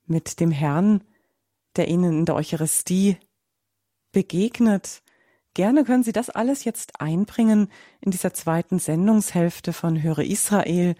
mit 0.06 0.40
dem 0.40 0.50
Herrn, 0.50 1.04
der 1.76 1.88
Ihnen 1.88 2.20
in 2.20 2.24
der 2.24 2.36
Eucharistie 2.36 3.18
begegnet. 4.10 5.02
Gerne 5.52 5.84
können 5.84 6.02
Sie 6.02 6.12
das 6.12 6.30
alles 6.30 6.64
jetzt 6.64 7.00
einbringen 7.02 7.70
in 8.00 8.10
dieser 8.10 8.32
zweiten 8.32 8.78
Sendungshälfte 8.78 9.74
von 9.74 10.02
Höre 10.02 10.20
Israel, 10.20 10.94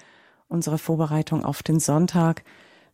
unsere 0.49 0.77
Vorbereitung 0.77 1.45
auf 1.45 1.63
den 1.63 1.81
Sonntag 1.81 2.45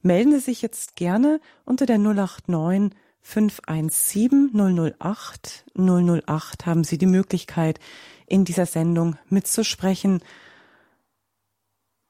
melden 0.02 0.32
Sie 0.32 0.40
sich 0.40 0.62
jetzt 0.62 0.94
gerne 0.94 1.40
unter 1.64 1.86
der 1.86 1.98
089 1.98 2.96
517 3.22 4.50
008 4.54 5.64
008 5.74 6.66
haben 6.66 6.84
Sie 6.84 6.98
die 6.98 7.06
Möglichkeit, 7.06 7.80
in 8.26 8.44
dieser 8.44 8.66
Sendung 8.66 9.18
mitzusprechen. 9.28 10.22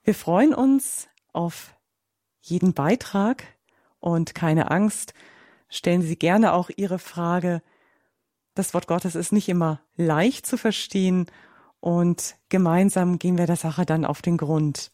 Wir 0.02 0.14
freuen 0.14 0.54
uns 0.54 1.08
auf 1.32 1.76
jeden 2.40 2.72
Beitrag 2.72 3.44
und 3.98 4.34
keine 4.34 4.70
Angst, 4.70 5.12
stellen 5.68 6.02
Sie 6.02 6.16
gerne 6.16 6.52
auch 6.52 6.70
Ihre 6.74 6.98
Frage. 6.98 7.62
Das 8.54 8.74
Wort 8.74 8.86
Gottes 8.86 9.14
ist 9.14 9.32
nicht 9.32 9.48
immer 9.48 9.80
leicht 9.96 10.46
zu 10.46 10.56
verstehen 10.56 11.26
und 11.80 12.36
gemeinsam 12.48 13.18
gehen 13.18 13.38
wir 13.38 13.46
der 13.46 13.56
Sache 13.56 13.84
dann 13.84 14.04
auf 14.04 14.22
den 14.22 14.36
Grund. 14.36 14.90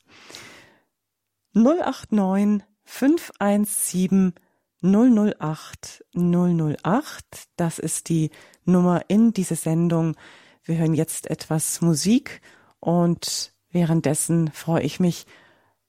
089 1.54 2.66
517 2.84 4.34
008 4.82 6.04
008. 6.14 7.24
Das 7.56 7.78
ist 7.78 8.08
die 8.08 8.30
Nummer 8.64 9.02
in 9.08 9.32
diese 9.32 9.56
Sendung. 9.56 10.16
Wir 10.64 10.78
hören 10.78 10.94
jetzt 10.94 11.28
etwas 11.30 11.80
Musik 11.80 12.42
und 12.80 13.55
währenddessen 13.76 14.50
freue 14.52 14.82
ich 14.84 15.00
mich, 15.00 15.26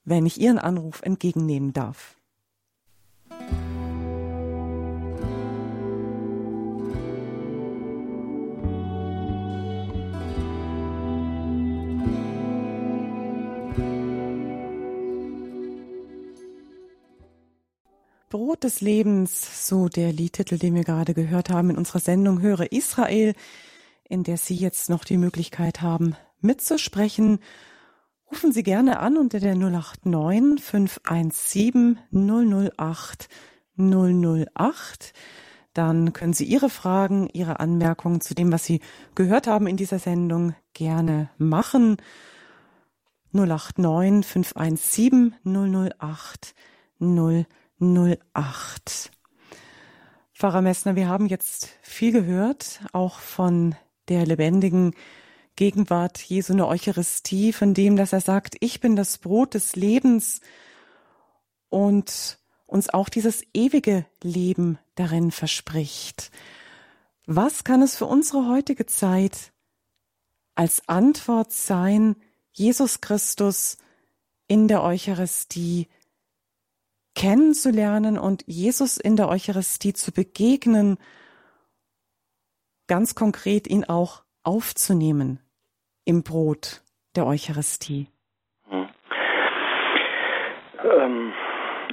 wenn 0.04 0.26
ich 0.26 0.38
Ihren 0.38 0.58
Anruf 0.58 1.00
entgegennehmen 1.00 1.72
darf. 1.72 2.16
Brot 18.28 18.64
des 18.64 18.82
Lebens, 18.82 19.66
so 19.66 19.88
der 19.88 20.12
Liedtitel, 20.12 20.58
den 20.58 20.74
wir 20.74 20.84
gerade 20.84 21.14
gehört 21.14 21.48
haben 21.48 21.70
in 21.70 21.78
unserer 21.78 22.00
Sendung 22.00 22.42
Höre 22.42 22.70
Israel, 22.70 23.32
in 24.04 24.24
der 24.24 24.36
Sie 24.36 24.56
jetzt 24.56 24.90
noch 24.90 25.04
die 25.04 25.16
Möglichkeit 25.16 25.80
haben, 25.80 26.14
mitzusprechen. 26.42 27.38
Rufen 28.30 28.52
Sie 28.52 28.62
gerne 28.62 28.98
an 29.00 29.16
unter 29.16 29.40
der 29.40 29.54
089 29.54 30.62
517 30.62 31.98
008 32.12 33.28
008. 33.76 35.12
Dann 35.72 36.12
können 36.12 36.32
Sie 36.32 36.44
Ihre 36.44 36.70
Fragen, 36.70 37.28
Ihre 37.32 37.60
Anmerkungen 37.60 38.20
zu 38.20 38.34
dem, 38.34 38.52
was 38.52 38.64
Sie 38.64 38.80
gehört 39.14 39.46
haben 39.46 39.66
in 39.66 39.76
dieser 39.76 39.98
Sendung, 39.98 40.54
gerne 40.74 41.30
machen. 41.38 41.96
089 43.32 44.26
517 44.26 45.34
008 45.44 46.54
008. 47.00 47.46
08. 47.80 49.10
Pfarrer 50.32 50.62
Messner, 50.62 50.96
wir 50.96 51.08
haben 51.08 51.26
jetzt 51.26 51.68
viel 51.82 52.12
gehört, 52.12 52.80
auch 52.92 53.18
von 53.18 53.74
der 54.08 54.26
lebendigen 54.26 54.94
Gegenwart 55.58 56.20
Jesu 56.20 56.52
in 56.52 56.58
der 56.58 56.68
Eucharistie, 56.68 57.52
von 57.52 57.74
dem, 57.74 57.96
dass 57.96 58.12
er 58.12 58.20
sagt, 58.20 58.54
ich 58.60 58.78
bin 58.78 58.94
das 58.94 59.18
Brot 59.18 59.54
des 59.54 59.74
Lebens 59.74 60.40
und 61.68 62.38
uns 62.66 62.90
auch 62.90 63.08
dieses 63.08 63.42
ewige 63.52 64.06
Leben 64.22 64.78
darin 64.94 65.32
verspricht. 65.32 66.30
Was 67.26 67.64
kann 67.64 67.82
es 67.82 67.96
für 67.96 68.06
unsere 68.06 68.48
heutige 68.48 68.86
Zeit 68.86 69.52
als 70.54 70.88
Antwort 70.88 71.50
sein, 71.50 72.14
Jesus 72.52 73.00
Christus 73.00 73.78
in 74.46 74.68
der 74.68 74.84
Eucharistie 74.84 75.88
kennenzulernen 77.16 78.16
und 78.16 78.44
Jesus 78.46 78.96
in 78.96 79.16
der 79.16 79.28
Eucharistie 79.28 79.92
zu 79.92 80.12
begegnen, 80.12 80.98
ganz 82.86 83.16
konkret 83.16 83.66
ihn 83.66 83.82
auch 83.82 84.22
aufzunehmen 84.44 85.40
im 86.08 86.22
Brot 86.22 86.80
der 87.16 87.26
Eucharistie? 87.26 88.06
Hm. 88.70 88.88
Ähm, 90.82 91.32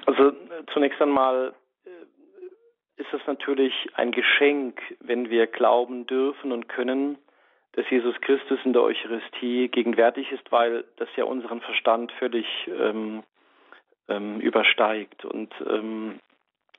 also 0.06 0.32
zunächst 0.74 1.02
einmal 1.02 1.54
äh, 1.86 3.02
ist 3.02 3.14
es 3.14 3.20
natürlich 3.28 3.74
ein 3.96 4.14
Geschenk, 4.14 4.82
wenn 5.02 5.30
wir 5.30 5.48
glauben 5.48 6.08
dürfen 6.08 6.54
und 6.54 6.70
können, 6.70 7.18
dass 7.74 7.90
Jesus 7.90 8.16
Christus 8.22 8.58
in 8.64 8.72
der 8.72 8.84
Eucharistie 8.84 9.68
gegenwärtig 9.68 10.32
ist, 10.32 10.50
weil 10.50 10.86
das 10.96 11.10
ja 11.18 11.26
unseren 11.26 11.60
Verstand 11.60 12.14
völlig 12.14 12.46
ähm, 12.68 13.24
ähm, 14.08 14.40
übersteigt. 14.40 15.26
Und 15.26 15.54
ähm, 15.70 16.22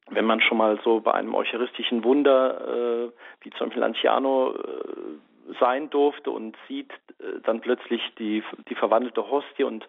wenn 0.08 0.24
man 0.24 0.40
schon 0.40 0.56
mal 0.56 0.80
so 0.84 1.00
bei 1.00 1.12
einem 1.12 1.34
eucharistischen 1.34 2.02
Wunder, 2.02 3.10
äh, 3.10 3.10
wie 3.42 3.50
zum 3.50 3.66
Beispiel 3.66 3.82
Lanciano, 3.82 4.54
äh, 4.54 5.35
sein 5.60 5.90
durfte 5.90 6.30
und 6.30 6.56
sieht 6.68 6.92
äh, 7.20 7.40
dann 7.42 7.60
plötzlich 7.60 8.02
die, 8.18 8.42
die 8.68 8.74
verwandelte 8.74 9.30
Hostie 9.30 9.64
und 9.64 9.86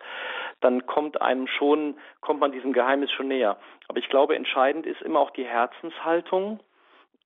dann 0.61 0.85
kommt 0.85 1.21
einem 1.21 1.47
schon, 1.47 1.97
kommt 2.21 2.39
man 2.39 2.51
diesem 2.51 2.73
Geheimnis 2.73 3.11
schon 3.11 3.27
näher. 3.27 3.57
Aber 3.87 3.99
ich 3.99 4.09
glaube, 4.09 4.35
entscheidend 4.35 4.85
ist 4.85 5.01
immer 5.01 5.19
auch 5.19 5.31
die 5.31 5.45
Herzenshaltung. 5.45 6.59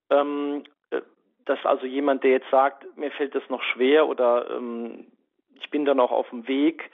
Ähm, 0.09 0.63
äh, 0.89 1.01
dass 1.45 1.65
also 1.65 1.85
jemand, 1.85 2.23
der 2.23 2.31
jetzt 2.31 2.49
sagt, 2.49 2.85
mir 2.97 3.11
fällt 3.11 3.35
das 3.35 3.47
noch 3.49 3.63
schwer 3.63 4.07
oder 4.07 4.49
ähm, 4.51 5.07
ich 5.55 5.69
bin 5.69 5.85
da 5.85 5.93
noch 5.93 6.11
auf 6.11 6.29
dem 6.29 6.47
Weg, 6.47 6.91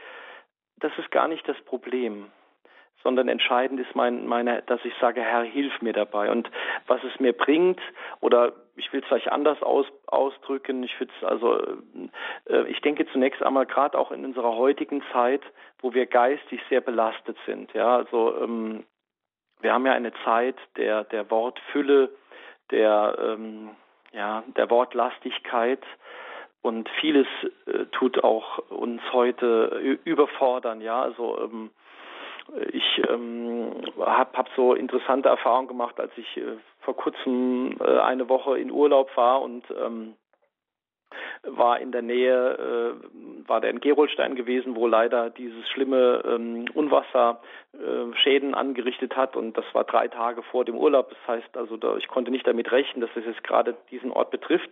das 0.80 0.91
ist 0.97 1.12
gar 1.12 1.28
nicht 1.28 1.47
das 1.47 1.60
Problem 1.62 2.32
sondern 3.04 3.30
entscheidend 3.30 3.80
ist 3.80 3.95
mein, 3.95 4.28
meine, 4.28 4.63
dass 4.63 4.84
ich 4.84 4.93
sage, 5.00 5.21
Herr, 5.21 5.43
hilf 5.43 5.82
mir 5.82 5.93
dabei. 5.93 6.30
Und 6.30 6.50
was 6.88 7.02
es 7.04 7.19
mir 7.21 7.32
bringt, 7.32 7.80
oder 8.19 8.54
ich 8.78 8.94
will 8.94 9.02
es 9.02 9.08
vielleicht 9.08 9.32
anders 9.32 9.62
aus, 9.63 9.88
ausdrücken, 10.06 10.84
ich 10.84 10.98
würde 11.00 11.12
also, 11.24 11.60
äh, 12.50 12.63
ich 12.70 12.80
denke 12.82 13.08
zunächst 13.12 13.42
einmal 13.44 13.66
gerade 13.66 13.98
auch 13.98 14.12
in 14.12 14.24
unserer 14.24 14.56
heutigen 14.56 15.04
Zeit, 15.12 15.42
wo 15.82 15.94
wir 15.94 16.06
geistig 16.06 16.62
sehr 16.70 16.82
belastet 16.82 17.38
sind. 17.46 17.74
Ja, 17.74 17.98
also 17.98 18.42
ähm, 18.42 18.86
wir 19.60 19.74
haben 19.74 19.86
ja 19.86 19.94
eine 19.94 20.13
Zeit 20.24 20.56
der, 20.78 21.04
der 21.06 21.30
Wortfülle, 21.32 22.12
der, 22.72 23.18
ähm, 23.20 23.72
ja, 24.13 24.44
der 24.56 24.70
Wortlastigkeit. 24.70 25.84
Und 26.62 26.90
vieles 27.00 27.28
äh, 27.66 27.86
tut 27.92 28.24
auch 28.24 28.58
uns 28.70 29.02
heute 29.13 29.98
überfordern, 30.04 30.82
ja. 30.82 31.02
Also 31.02 31.40
ähm, 31.40 31.72
ich 32.72 33.02
ähm, 33.10 33.72
habe 34.00 34.38
hab 34.38 34.50
so 34.56 34.74
interessante 34.74 35.30
Erfahrungen 35.30 35.68
gemacht, 35.68 36.00
als 36.00 36.12
ich 36.18 36.38
äh, 36.38 36.58
vor 36.82 36.96
kurzem 36.96 37.78
äh, 37.80 38.00
eine 38.00 38.30
Woche 38.30 38.58
in 38.58 38.72
Urlaub 38.72 39.16
war 39.16 39.42
und 39.42 39.64
ähm, 39.72 40.16
war 41.44 41.80
in 41.80 41.92
der 41.92 42.02
Nähe, 42.02 42.98
äh, 42.98 43.48
war 43.48 43.62
der 43.62 43.70
in 43.70 43.80
Gerolstein 43.80 44.36
gewesen, 44.36 44.76
wo 44.76 44.88
leider 44.88 45.30
dieses 45.30 45.68
schlimme 45.70 46.24
ähm, 46.28 46.66
Unwasser 46.74 47.42
äh, 47.74 48.16
Schäden 48.18 48.54
angerichtet 48.54 49.16
hat 49.16 49.36
und 49.36 49.58
das 49.58 49.66
war 49.74 49.84
drei 49.84 50.08
Tage 50.08 50.44
vor 50.44 50.66
dem 50.66 50.76
Urlaub. 50.76 51.10
Das 51.10 51.28
heißt 51.28 51.58
also, 51.58 51.78
da, 51.78 51.96
ich 51.98 52.08
konnte 52.08 52.32
nicht 52.32 52.48
damit 52.48 52.72
rechnen, 52.72 53.02
dass 53.02 53.10
es 53.16 53.26
jetzt 53.26 53.44
gerade 53.44 53.76
diesen 53.92 54.12
Ort 54.12 54.32
betrifft. 54.32 54.70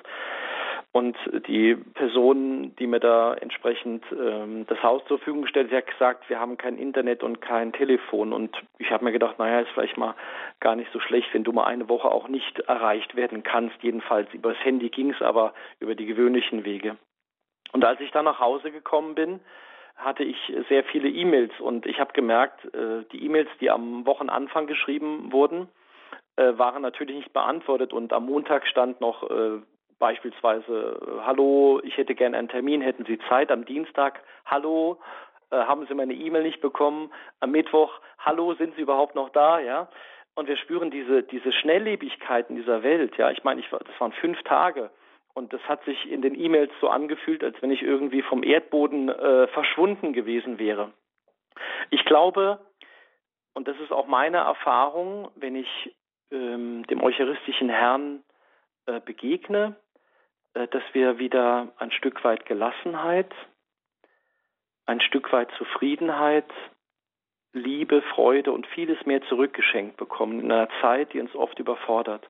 Und 0.95 1.17
die 1.49 1.75
Person, 1.75 2.73
die 2.79 2.87
mir 2.87 3.01
da 3.01 3.33
entsprechend 3.33 4.05
ähm, 4.13 4.65
das 4.67 4.81
Haus 4.81 5.01
zur 5.09 5.17
Verfügung 5.17 5.41
gestellt 5.41 5.69
hat, 5.69 5.79
hat 5.79 5.87
gesagt, 5.91 6.29
wir 6.29 6.39
haben 6.39 6.55
kein 6.55 6.77
Internet 6.77 7.21
und 7.21 7.41
kein 7.41 7.73
Telefon. 7.73 8.31
Und 8.31 8.55
ich 8.77 8.91
habe 8.91 9.03
mir 9.03 9.11
gedacht, 9.11 9.37
naja, 9.37 9.59
ist 9.59 9.71
vielleicht 9.73 9.97
mal 9.97 10.15
gar 10.61 10.77
nicht 10.77 10.89
so 10.93 11.01
schlecht, 11.01 11.27
wenn 11.33 11.43
du 11.43 11.51
mal 11.51 11.65
eine 11.65 11.89
Woche 11.89 12.09
auch 12.09 12.29
nicht 12.29 12.59
erreicht 12.59 13.17
werden 13.17 13.43
kannst. 13.43 13.75
Jedenfalls 13.81 14.33
über 14.33 14.53
das 14.53 14.63
Handy 14.63 14.87
ging 14.87 15.11
es, 15.11 15.21
aber 15.21 15.53
über 15.81 15.95
die 15.95 16.05
gewöhnlichen 16.05 16.63
Wege. 16.63 16.95
Und 17.73 17.83
als 17.83 17.99
ich 17.99 18.11
dann 18.11 18.23
nach 18.23 18.39
Hause 18.39 18.71
gekommen 18.71 19.15
bin, 19.15 19.41
hatte 19.97 20.23
ich 20.23 20.37
sehr 20.69 20.85
viele 20.85 21.09
E-Mails 21.09 21.51
und 21.59 21.87
ich 21.87 21.99
habe 21.99 22.13
gemerkt, 22.13 22.73
äh, 22.73 23.03
die 23.11 23.21
E-Mails, 23.25 23.49
die 23.59 23.69
am 23.69 24.05
Wochenanfang 24.05 24.65
geschrieben 24.65 25.33
wurden, 25.33 25.67
äh, 26.37 26.57
waren 26.57 26.81
natürlich 26.81 27.17
nicht 27.17 27.33
beantwortet 27.33 27.91
und 27.91 28.13
am 28.13 28.27
Montag 28.27 28.65
stand 28.65 29.01
noch 29.01 29.29
äh, 29.29 29.59
beispielsweise, 29.99 30.99
äh, 31.01 31.21
hallo, 31.25 31.79
ich 31.83 31.97
hätte 31.97 32.15
gerne 32.15 32.37
einen 32.37 32.49
Termin, 32.49 32.81
hätten 32.81 33.05
Sie 33.05 33.19
Zeit 33.29 33.51
am 33.51 33.65
Dienstag, 33.65 34.21
hallo, 34.45 34.99
äh, 35.51 35.57
haben 35.57 35.85
Sie 35.87 35.93
meine 35.93 36.13
E-Mail 36.13 36.43
nicht 36.43 36.61
bekommen, 36.61 37.11
am 37.39 37.51
Mittwoch, 37.51 37.99
hallo, 38.19 38.53
sind 38.55 38.75
Sie 38.75 38.81
überhaupt 38.81 39.15
noch 39.15 39.29
da, 39.29 39.59
ja? 39.59 39.87
Und 40.35 40.47
wir 40.47 40.57
spüren 40.57 40.91
diese, 40.91 41.23
diese 41.23 41.53
Schnelllebigkeit 41.53 42.49
in 42.49 42.57
dieser 42.57 42.83
Welt, 42.83 43.17
ja. 43.17 43.31
Ich 43.31 43.43
meine, 43.43 43.61
ich, 43.61 43.69
das 43.69 43.99
waren 43.99 44.11
fünf 44.13 44.41
Tage. 44.43 44.89
Und 45.33 45.51
das 45.51 45.61
hat 45.63 45.83
sich 45.83 46.09
in 46.09 46.21
den 46.21 46.39
E-Mails 46.39 46.71
so 46.79 46.87
angefühlt, 46.87 47.43
als 47.43 47.61
wenn 47.61 47.71
ich 47.71 47.81
irgendwie 47.81 48.21
vom 48.21 48.41
Erdboden 48.41 49.09
äh, 49.09 49.47
verschwunden 49.47 50.13
gewesen 50.13 50.59
wäre. 50.59 50.93
Ich 51.89 52.05
glaube, 52.05 52.59
und 53.53 53.67
das 53.67 53.77
ist 53.79 53.91
auch 53.91 54.07
meine 54.07 54.37
Erfahrung, 54.37 55.29
wenn 55.35 55.55
ich 55.55 55.95
ähm, 56.31 56.85
dem 56.87 57.01
eucharistischen 57.01 57.69
Herrn 57.69 58.23
äh, 58.85 58.99
begegne, 58.99 59.75
dass 60.55 60.83
wir 60.93 61.19
wieder 61.19 61.67
ein 61.77 61.91
Stück 61.91 62.23
weit 62.23 62.45
Gelassenheit, 62.45 63.31
ein 64.85 65.01
Stück 65.01 65.31
weit 65.33 65.51
Zufriedenheit, 65.57 66.49
Liebe, 67.51 68.01
Freude 68.01 68.51
und 68.51 68.67
vieles 68.67 69.05
mehr 69.05 69.21
zurückgeschenkt 69.23 69.97
bekommen 69.97 70.39
in 70.41 70.51
einer 70.51 70.69
Zeit, 70.81 71.13
die 71.13 71.19
uns 71.19 71.33
oft 71.35 71.57
überfordert. 71.59 72.27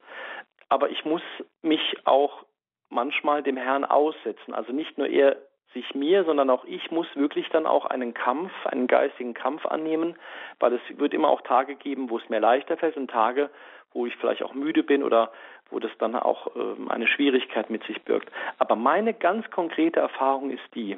Aber 0.70 0.90
ich 0.90 1.04
muss 1.06 1.24
mich 1.62 1.98
auch 2.06 2.46
manchmal 2.90 3.44
dem 3.44 3.58
Herrn 3.58 3.86
aussetzen. 3.86 4.54
Also 4.54 4.72
nicht 4.72 4.98
nur 4.98 5.08
er 5.08 5.38
sich 5.74 5.94
mir, 5.94 6.24
sondern 6.24 6.50
auch 6.50 6.66
ich 6.66 6.90
muss 6.92 7.08
wirklich 7.16 7.50
dann 7.50 7.66
auch 7.66 7.86
einen 7.86 8.14
Kampf, 8.14 8.52
einen 8.66 8.88
geistigen 8.88 9.34
Kampf 9.34 9.66
annehmen, 9.66 10.16
weil 10.60 10.74
es 10.74 10.82
wird 10.98 11.14
immer 11.14 11.30
auch 11.30 11.42
Tage 11.42 11.76
geben, 11.76 12.10
wo 12.10 12.18
es 12.18 12.30
mir 12.30 12.40
leichter 12.40 12.78
fällt 12.78 12.98
und 12.98 13.10
Tage, 13.10 13.50
wo 13.92 14.06
ich 14.06 14.16
vielleicht 14.16 14.44
auch 14.44 14.54
müde 14.54 14.84
bin 14.84 15.04
oder 15.04 15.32
wo 15.76 15.80
das 15.80 15.92
dann 15.98 16.16
auch 16.16 16.56
ähm, 16.56 16.90
eine 16.90 17.06
Schwierigkeit 17.06 17.70
mit 17.70 17.84
sich 17.84 18.02
birgt. 18.04 18.32
Aber 18.60 18.78
meine 18.78 19.14
ganz 19.14 19.52
konkrete 19.52 20.00
Erfahrung 20.00 20.50
ist 20.50 20.64
die, 20.74 20.98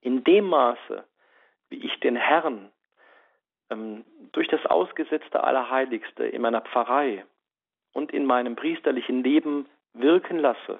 in 0.00 0.24
dem 0.24 0.46
Maße, 0.46 1.04
wie 1.68 1.84
ich 1.84 2.00
den 2.00 2.16
Herrn 2.16 2.70
ähm, 3.68 4.06
durch 4.32 4.48
das 4.48 4.64
ausgesetzte 4.64 5.44
Allerheiligste 5.44 6.24
in 6.24 6.40
meiner 6.40 6.62
Pfarrei 6.62 7.26
und 7.92 8.10
in 8.10 8.24
meinem 8.24 8.56
priesterlichen 8.56 9.22
Leben 9.22 9.68
wirken 9.92 10.38
lasse, 10.38 10.78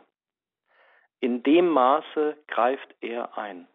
in 1.20 1.42
dem 1.42 1.68
Maße 1.68 2.38
greift 2.48 2.88
er 3.02 3.36
ein. 3.36 3.68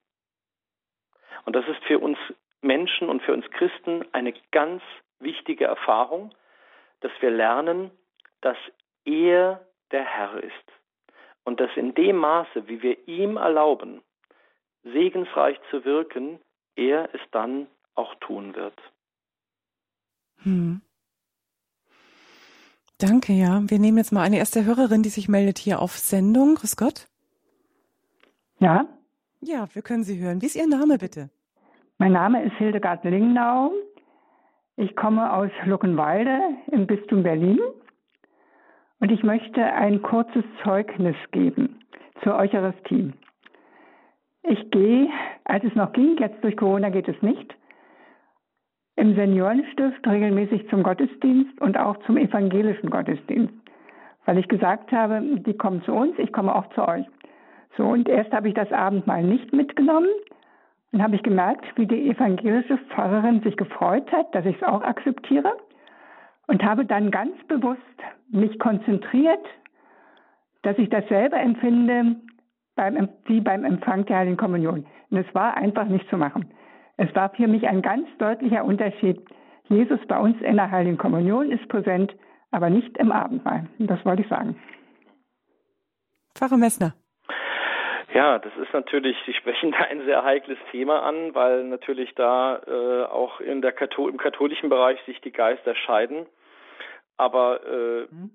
Und 1.45 1.55
das 1.55 1.67
ist 1.67 1.83
für 1.83 1.99
uns 1.99 2.17
Menschen 2.61 3.09
und 3.09 3.21
für 3.21 3.33
uns 3.33 3.47
Christen 3.51 4.07
eine 4.11 4.33
ganz 4.49 4.81
wichtige 5.19 5.65
Erfahrung, 5.65 6.31
dass 7.01 7.11
wir 7.19 7.29
lernen, 7.29 7.91
dass 8.41 8.57
er 9.05 9.65
der 9.91 10.05
Herr 10.05 10.43
ist 10.43 10.53
und 11.43 11.59
dass 11.59 11.69
in 11.75 11.93
dem 11.95 12.17
Maße, 12.17 12.67
wie 12.67 12.81
wir 12.81 13.07
ihm 13.07 13.37
erlauben, 13.37 14.01
segensreich 14.83 15.57
zu 15.69 15.83
wirken, 15.85 16.39
er 16.75 17.13
es 17.13 17.21
dann 17.31 17.67
auch 17.95 18.15
tun 18.15 18.55
wird. 18.55 18.79
Hm. 20.43 20.81
Danke, 22.97 23.33
ja. 23.33 23.61
Wir 23.65 23.79
nehmen 23.79 23.97
jetzt 23.97 24.11
mal 24.11 24.23
eine 24.23 24.37
erste 24.37 24.65
Hörerin, 24.65 25.03
die 25.03 25.09
sich 25.09 25.29
meldet 25.29 25.57
hier 25.57 25.81
auf 25.81 25.93
Sendung. 25.93 26.55
Grüß 26.55 26.75
Gott. 26.75 27.07
Ja? 28.59 28.85
Ja, 29.41 29.67
wir 29.73 29.81
können 29.81 30.03
Sie 30.03 30.19
hören. 30.19 30.41
Wie 30.41 30.47
ist 30.47 30.55
Ihr 30.55 30.67
Name 30.67 30.97
bitte? 30.97 31.29
Mein 31.97 32.11
Name 32.11 32.43
ist 32.43 32.53
Hildegard 32.57 33.03
Lingnau. 33.05 33.71
Ich 34.75 34.95
komme 34.95 35.31
aus 35.33 35.49
Luckenwalde 35.65 36.39
im 36.71 36.87
Bistum 36.87 37.23
Berlin 37.23 37.59
und 38.99 39.11
ich 39.11 39.23
möchte 39.23 39.63
ein 39.63 40.01
kurzes 40.01 40.43
Zeugnis 40.63 41.15
geben 41.31 41.79
zur 42.23 42.35
Eucharistie. 42.35 43.13
Ich 44.43 44.71
gehe, 44.71 45.07
als 45.45 45.63
es 45.63 45.75
noch 45.75 45.93
ging, 45.93 46.17
jetzt 46.17 46.43
durch 46.43 46.57
Corona 46.57 46.89
geht 46.89 47.07
es 47.07 47.21
nicht, 47.21 47.55
im 48.95 49.15
Seniorenstift 49.15 50.05
regelmäßig 50.05 50.69
zum 50.69 50.83
Gottesdienst 50.83 51.59
und 51.61 51.77
auch 51.77 51.97
zum 52.05 52.17
evangelischen 52.17 52.89
Gottesdienst, 52.89 53.53
weil 54.25 54.37
ich 54.37 54.47
gesagt 54.49 54.91
habe, 54.91 55.21
die 55.21 55.53
kommen 55.53 55.81
zu 55.83 55.93
uns, 55.93 56.17
ich 56.17 56.33
komme 56.33 56.53
auch 56.53 56.67
zu 56.73 56.85
euch. 56.85 57.05
So, 57.77 57.85
und 57.85 58.09
erst 58.09 58.33
habe 58.33 58.49
ich 58.49 58.53
das 58.55 58.71
Abendmahl 58.73 59.23
nicht 59.23 59.53
mitgenommen, 59.53 60.09
dann 60.91 61.03
habe 61.03 61.15
ich 61.15 61.23
gemerkt, 61.23 61.65
wie 61.75 61.85
die 61.85 62.09
evangelische 62.09 62.77
Pfarrerin 62.89 63.41
sich 63.41 63.55
gefreut 63.55 64.11
hat, 64.11 64.33
dass 64.35 64.45
ich 64.45 64.57
es 64.57 64.63
auch 64.63 64.81
akzeptiere 64.81 65.53
und 66.49 66.63
habe 66.63 66.83
dann 66.83 67.11
ganz 67.11 67.35
bewusst 67.47 67.79
mich 68.29 68.57
konzentriert, 68.57 69.45
dass 70.63 70.77
ich 70.79 70.89
dasselbe 70.89 71.35
empfinde 71.35 72.15
beim, 72.75 73.07
wie 73.25 73.39
beim 73.39 73.63
Empfang 73.63 74.05
der 74.07 74.17
Heiligen 74.17 74.37
Kommunion. 74.37 74.87
Und 75.11 75.17
es 75.17 75.35
war 75.35 75.55
einfach 75.55 75.85
nicht 75.85 76.09
zu 76.09 76.17
machen. 76.17 76.51
Es 76.97 77.13
war 77.15 77.29
für 77.29 77.47
mich 77.47 77.67
ein 77.67 77.83
ganz 77.83 78.07
deutlicher 78.17 78.65
Unterschied. 78.65 79.21
Jesus 79.69 79.99
bei 80.07 80.17
uns 80.17 80.41
in 80.41 80.55
der 80.55 80.71
Heiligen 80.71 80.97
Kommunion 80.97 81.51
ist 81.51 81.67
präsent, 81.69 82.15
aber 82.49 82.71
nicht 82.71 82.97
im 82.97 83.11
Abendmahl. 83.11 83.67
Das 83.77 84.03
wollte 84.03 84.23
ich 84.23 84.27
sagen. 84.27 84.59
Pfarrer 86.35 86.57
Messner. 86.57 86.93
Ja, 88.11 88.39
das 88.39 88.51
ist 88.57 88.73
natürlich, 88.73 89.15
Sie 89.27 89.33
sprechen 89.33 89.71
da 89.71 89.85
ein 89.85 90.03
sehr 90.05 90.23
heikles 90.23 90.57
Thema 90.71 91.03
an, 91.03 91.35
weil 91.35 91.63
natürlich 91.65 92.15
da 92.15 92.59
äh, 92.65 93.03
auch 93.03 93.39
in 93.39 93.61
der 93.61 93.71
Kathol 93.71 94.09
im 94.09 94.17
katholischen 94.17 94.69
Bereich 94.69 94.99
sich 95.05 95.21
die 95.21 95.31
Geister 95.31 95.75
scheiden. 95.75 96.25
Aber 97.19 97.61
äh, 97.67 98.07
mhm. 98.09 98.31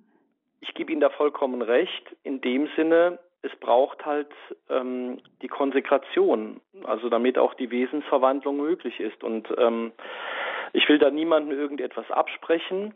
ich 0.61 0.75
gebe 0.75 0.93
Ihnen 0.93 1.01
da 1.01 1.11
vollkommen 1.11 1.63
recht, 1.63 2.05
in 2.23 2.41
dem 2.41 2.69
Sinne, 2.77 3.19
es 3.43 3.55
braucht 3.61 4.07
halt 4.07 4.33
ähm, 4.69 5.21
die 5.43 5.49
Konsekration, 5.49 6.61
also 6.85 7.09
damit 7.09 7.37
auch 7.39 7.55
die 7.55 7.71
Wesensverwandlung 7.71 8.57
möglich 8.59 9.01
ist. 9.01 9.25
Und 9.25 9.49
ähm, 9.59 9.93
ich 10.73 10.89
will 10.89 10.99
da 10.99 11.11
niemandem 11.11 11.59
irgendetwas 11.59 12.11
absprechen, 12.11 12.95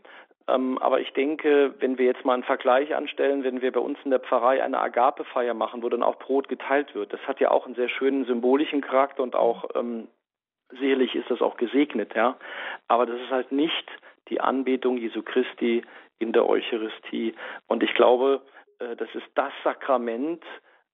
Ähm, 0.48 0.78
aber 0.78 1.00
ich 1.00 1.12
denke, 1.12 1.74
wenn 1.78 1.98
wir 1.98 2.06
jetzt 2.06 2.24
mal 2.24 2.32
einen 2.32 2.42
Vergleich 2.42 2.94
anstellen, 2.94 3.44
wenn 3.44 3.60
wir 3.60 3.70
bei 3.70 3.80
uns 3.80 3.98
in 4.04 4.10
der 4.10 4.20
Pfarrei 4.20 4.62
eine 4.62 4.80
Agapefeier 4.80 5.54
machen, 5.54 5.82
wo 5.82 5.88
dann 5.90 6.02
auch 6.02 6.16
Brot 6.16 6.48
geteilt 6.48 6.94
wird, 6.94 7.12
das 7.12 7.20
hat 7.28 7.38
ja 7.38 7.50
auch 7.50 7.66
einen 7.66 7.74
sehr 7.74 7.90
schönen 7.90 8.24
symbolischen 8.24 8.80
Charakter 8.80 9.22
und 9.22 9.36
auch 9.36 9.68
ähm, 9.74 10.08
sicherlich 10.70 11.14
ist 11.14 11.30
das 11.30 11.42
auch 11.42 11.56
gesegnet, 11.58 12.14
ja. 12.14 12.36
Aber 12.88 13.04
das 13.04 13.20
ist 13.20 13.30
halt 13.30 13.52
nicht 13.52 13.86
die 14.30 14.40
Anbetung 14.40 14.96
Jesu 14.98 15.22
Christi 15.22 15.82
in 16.18 16.32
der 16.32 16.48
Eucharistie. 16.48 17.34
Und 17.66 17.82
ich 17.82 17.94
glaube, 17.94 18.42
äh, 18.78 18.96
das 18.96 19.08
ist 19.14 19.26
das 19.34 19.52
Sakrament, 19.64 20.42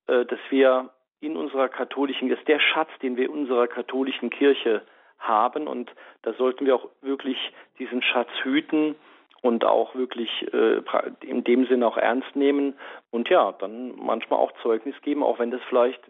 äh, 0.06 0.24
das 0.24 0.38
wir 0.50 0.90
in 1.20 1.36
unserer 1.36 1.68
katholischen, 1.68 2.28
das 2.28 2.38
ist 2.38 2.48
der 2.48 2.60
Schatz, 2.60 2.90
den 3.02 3.16
wir 3.16 3.24
in 3.26 3.32
unserer 3.32 3.66
katholischen 3.66 4.30
Kirche 4.30 4.82
haben. 5.18 5.66
Und 5.66 5.90
da 6.22 6.34
sollten 6.34 6.66
wir 6.66 6.74
auch 6.76 6.88
wirklich 7.00 7.38
diesen 7.78 8.02
Schatz 8.02 8.28
hüten 8.42 8.94
und 9.40 9.64
auch 9.64 9.94
wirklich 9.94 10.30
äh, 10.52 10.80
in 11.20 11.44
dem 11.44 11.66
Sinne 11.66 11.86
auch 11.86 11.96
ernst 11.96 12.34
nehmen 12.34 12.74
und 13.10 13.28
ja, 13.28 13.52
dann 13.52 13.94
manchmal 13.96 14.38
auch 14.38 14.52
Zeugnis 14.62 14.94
geben, 15.02 15.22
auch 15.22 15.38
wenn 15.38 15.50
das 15.50 15.60
vielleicht 15.68 16.00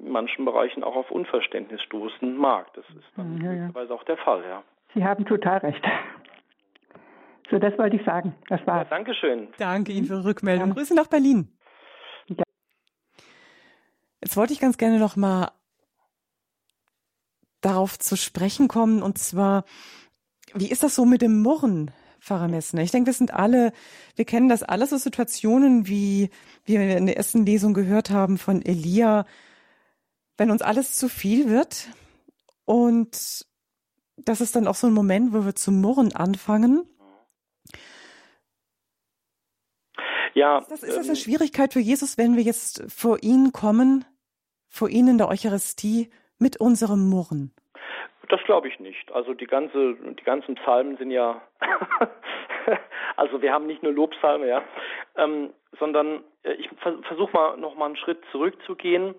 in 0.00 0.10
manchen 0.10 0.44
Bereichen 0.44 0.84
auch 0.84 0.96
auf 0.96 1.10
Unverständnis 1.10 1.82
stoßen 1.82 2.36
mag. 2.36 2.72
Das 2.74 2.84
ist 2.90 3.10
dann 3.16 3.40
ja, 3.42 3.52
ja. 3.52 3.90
auch 3.90 4.04
der 4.04 4.16
Fall, 4.16 4.42
ja. 4.48 4.62
Sie 4.94 5.04
haben 5.04 5.26
total 5.26 5.58
recht. 5.58 5.84
So, 7.50 7.58
das 7.58 7.76
wollte 7.78 7.96
ich 7.96 8.04
sagen. 8.04 8.34
Das 8.48 8.60
war's. 8.66 8.88
Ja, 8.90 8.96
Dankeschön. 8.96 9.48
Danke 9.58 9.92
Ihnen 9.92 10.06
für 10.06 10.20
die 10.20 10.26
Rückmeldung. 10.26 10.68
Ja. 10.68 10.74
Grüße 10.74 10.94
nach 10.94 11.06
Berlin. 11.06 11.56
Ja. 12.26 12.44
Jetzt 14.22 14.36
wollte 14.36 14.52
ich 14.52 14.60
ganz 14.60 14.76
gerne 14.76 14.98
noch 14.98 15.16
mal 15.16 15.50
darauf 17.60 17.98
zu 17.98 18.16
sprechen 18.16 18.68
kommen, 18.68 19.02
und 19.02 19.18
zwar, 19.18 19.64
wie 20.54 20.70
ist 20.70 20.82
das 20.82 20.94
so 20.94 21.04
mit 21.04 21.22
dem 21.22 21.42
Murren, 21.42 21.90
Pfarrer 22.20 22.48
Messner? 22.48 22.82
Ich 22.82 22.90
denke, 22.90 23.06
wir 23.06 23.14
sind 23.14 23.34
alle, 23.34 23.72
wir 24.14 24.24
kennen 24.24 24.48
das 24.48 24.62
alles 24.62 24.90
so 24.90 24.96
Situationen, 24.96 25.88
wie, 25.88 26.30
wie 26.64 26.78
wir 26.78 26.96
in 26.96 27.06
der 27.06 27.16
ersten 27.16 27.44
Lesung 27.44 27.74
gehört 27.74 28.10
haben 28.10 28.38
von 28.38 28.62
Elia, 28.62 29.24
wenn 30.36 30.50
uns 30.50 30.62
alles 30.62 30.94
zu 30.94 31.08
viel 31.08 31.48
wird 31.48 31.88
und 32.64 33.46
das 34.16 34.40
ist 34.40 34.56
dann 34.56 34.66
auch 34.66 34.74
so 34.74 34.86
ein 34.86 34.92
Moment, 34.92 35.32
wo 35.32 35.44
wir 35.44 35.54
zu 35.54 35.72
murren 35.72 36.14
anfangen. 36.14 36.84
Ja, 40.38 40.58
ist 40.58 40.70
das, 40.70 40.82
ist 40.84 40.96
das 40.96 41.08
eine 41.08 41.08
ähm, 41.08 41.16
Schwierigkeit 41.16 41.72
für 41.72 41.80
Jesus, 41.80 42.16
wenn 42.16 42.36
wir 42.36 42.44
jetzt 42.44 42.84
vor 42.92 43.18
ihn 43.22 43.50
kommen, 43.52 44.04
vor 44.68 44.88
ihn 44.88 45.08
in 45.08 45.18
der 45.18 45.28
Eucharistie 45.28 46.10
mit 46.38 46.60
unserem 46.60 47.10
Murren? 47.10 47.52
Das 48.28 48.40
glaube 48.44 48.68
ich 48.68 48.78
nicht. 48.78 49.10
Also 49.10 49.34
die 49.34 49.46
ganze, 49.46 49.94
die 49.94 50.22
ganzen 50.22 50.54
Psalmen 50.54 50.96
sind 50.96 51.10
ja, 51.10 51.42
also 53.16 53.42
wir 53.42 53.52
haben 53.52 53.66
nicht 53.66 53.82
nur 53.82 53.92
Lobpsalme, 53.92 54.46
ja, 54.46 54.62
ähm, 55.16 55.52
sondern 55.80 56.22
äh, 56.44 56.52
ich 56.52 56.68
versuche 56.78 57.32
mal 57.32 57.56
noch 57.56 57.74
mal 57.74 57.86
einen 57.86 57.96
Schritt 57.96 58.22
zurückzugehen 58.30 59.16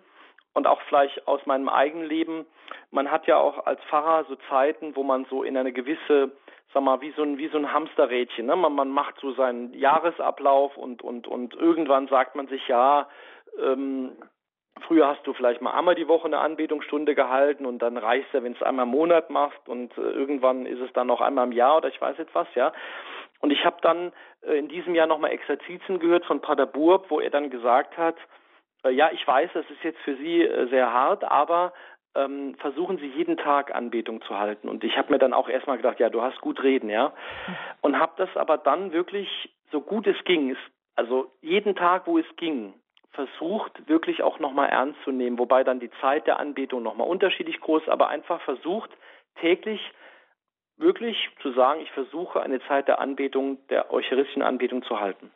und 0.53 0.67
auch 0.67 0.79
vielleicht 0.87 1.27
aus 1.27 1.45
meinem 1.45 1.67
eigenen 1.67 2.07
Leben. 2.07 2.45
Man 2.91 3.11
hat 3.11 3.27
ja 3.27 3.37
auch 3.37 3.65
als 3.65 3.81
Pfarrer 3.89 4.25
so 4.29 4.37
Zeiten, 4.47 4.95
wo 4.95 5.03
man 5.03 5.25
so 5.29 5.43
in 5.43 5.57
eine 5.57 5.73
gewisse, 5.73 6.31
sag 6.73 6.83
mal, 6.83 7.01
wie 7.01 7.11
so 7.11 7.23
ein, 7.23 7.37
wie 7.37 7.47
so 7.47 7.57
ein 7.57 7.73
Hamsterrädchen, 7.73 8.45
ne? 8.45 8.55
man, 8.55 8.73
man 8.73 8.89
macht 8.89 9.19
so 9.19 9.33
seinen 9.33 9.73
Jahresablauf 9.73 10.77
und, 10.77 11.01
und, 11.01 11.27
und 11.27 11.53
irgendwann 11.55 12.07
sagt 12.07 12.35
man 12.35 12.47
sich, 12.47 12.67
ja, 12.67 13.07
ähm, 13.59 14.11
Früher 14.81 15.07
hast 15.07 15.25
du 15.25 15.33
vielleicht 15.33 15.61
mal 15.61 15.73
einmal 15.73 15.95
die 15.95 16.07
Woche 16.07 16.25
eine 16.25 16.39
Anbetungsstunde 16.39 17.15
gehalten 17.15 17.65
und 17.65 17.79
dann 17.79 17.97
reicht 17.97 18.33
ja, 18.33 18.43
wenn 18.43 18.53
es 18.53 18.63
einmal 18.63 18.85
im 18.85 18.91
Monat 18.91 19.29
machst 19.29 19.67
und 19.67 19.97
äh, 19.97 20.01
irgendwann 20.01 20.65
ist 20.65 20.79
es 20.79 20.91
dann 20.93 21.07
noch 21.07 21.21
einmal 21.21 21.45
im 21.45 21.51
Jahr 21.51 21.77
oder 21.77 21.89
ich 21.89 21.99
weiß 21.99 22.19
etwas, 22.19 22.47
ja. 22.55 22.71
Und 23.39 23.51
ich 23.51 23.65
habe 23.65 23.77
dann 23.81 24.11
äh, 24.41 24.57
in 24.57 24.67
diesem 24.67 24.95
Jahr 24.95 25.07
nochmal 25.07 25.31
Exerzitien 25.31 25.99
gehört 25.99 26.25
von 26.25 26.41
Pater 26.41 26.65
Burb, 26.65 27.05
wo 27.09 27.19
er 27.19 27.29
dann 27.29 27.49
gesagt 27.49 27.97
hat, 27.97 28.15
äh, 28.83 28.91
ja, 28.91 29.11
ich 29.11 29.25
weiß, 29.25 29.49
das 29.53 29.69
ist 29.69 29.83
jetzt 29.83 29.99
für 29.99 30.15
Sie 30.15 30.43
äh, 30.43 30.67
sehr 30.69 30.93
hart, 30.93 31.23
aber 31.23 31.73
ähm, 32.15 32.55
versuchen 32.59 32.97
Sie 32.97 33.07
jeden 33.07 33.37
Tag 33.37 33.73
Anbetung 33.73 34.21
zu 34.23 34.37
halten. 34.37 34.67
Und 34.67 34.83
ich 34.83 34.97
habe 34.97 35.11
mir 35.11 35.19
dann 35.19 35.33
auch 35.33 35.49
erstmal 35.49 35.77
gedacht, 35.77 35.99
ja, 35.99 36.09
du 36.09 36.21
hast 36.21 36.41
gut 36.41 36.63
reden, 36.63 36.89
ja. 36.89 37.13
Und 37.81 37.99
habe 37.99 38.13
das 38.17 38.35
aber 38.35 38.57
dann 38.57 38.91
wirklich 38.91 39.27
so 39.71 39.81
gut 39.81 40.07
es 40.07 40.21
ging, 40.25 40.55
also 40.95 41.31
jeden 41.41 41.75
Tag, 41.75 42.07
wo 42.07 42.17
es 42.17 42.25
ging, 42.35 42.73
versucht, 43.11 43.87
wirklich 43.87 44.21
auch 44.21 44.39
nochmal 44.39 44.69
ernst 44.69 45.01
zu 45.03 45.11
nehmen, 45.11 45.39
wobei 45.39 45.63
dann 45.63 45.79
die 45.79 45.91
Zeit 46.01 46.27
der 46.27 46.39
Anbetung 46.39 46.83
nochmal 46.83 47.07
unterschiedlich 47.07 47.59
groß, 47.59 47.87
aber 47.87 48.09
einfach 48.09 48.41
versucht, 48.41 48.89
täglich 49.39 49.79
wirklich 50.77 51.29
zu 51.41 51.51
sagen, 51.53 51.81
ich 51.81 51.91
versuche 51.91 52.41
eine 52.41 52.59
Zeit 52.61 52.87
der 52.87 52.99
Anbetung, 52.99 53.65
der 53.69 53.91
eucharistischen 53.91 54.41
Anbetung 54.41 54.83
zu 54.83 54.99
halten. 54.99 55.31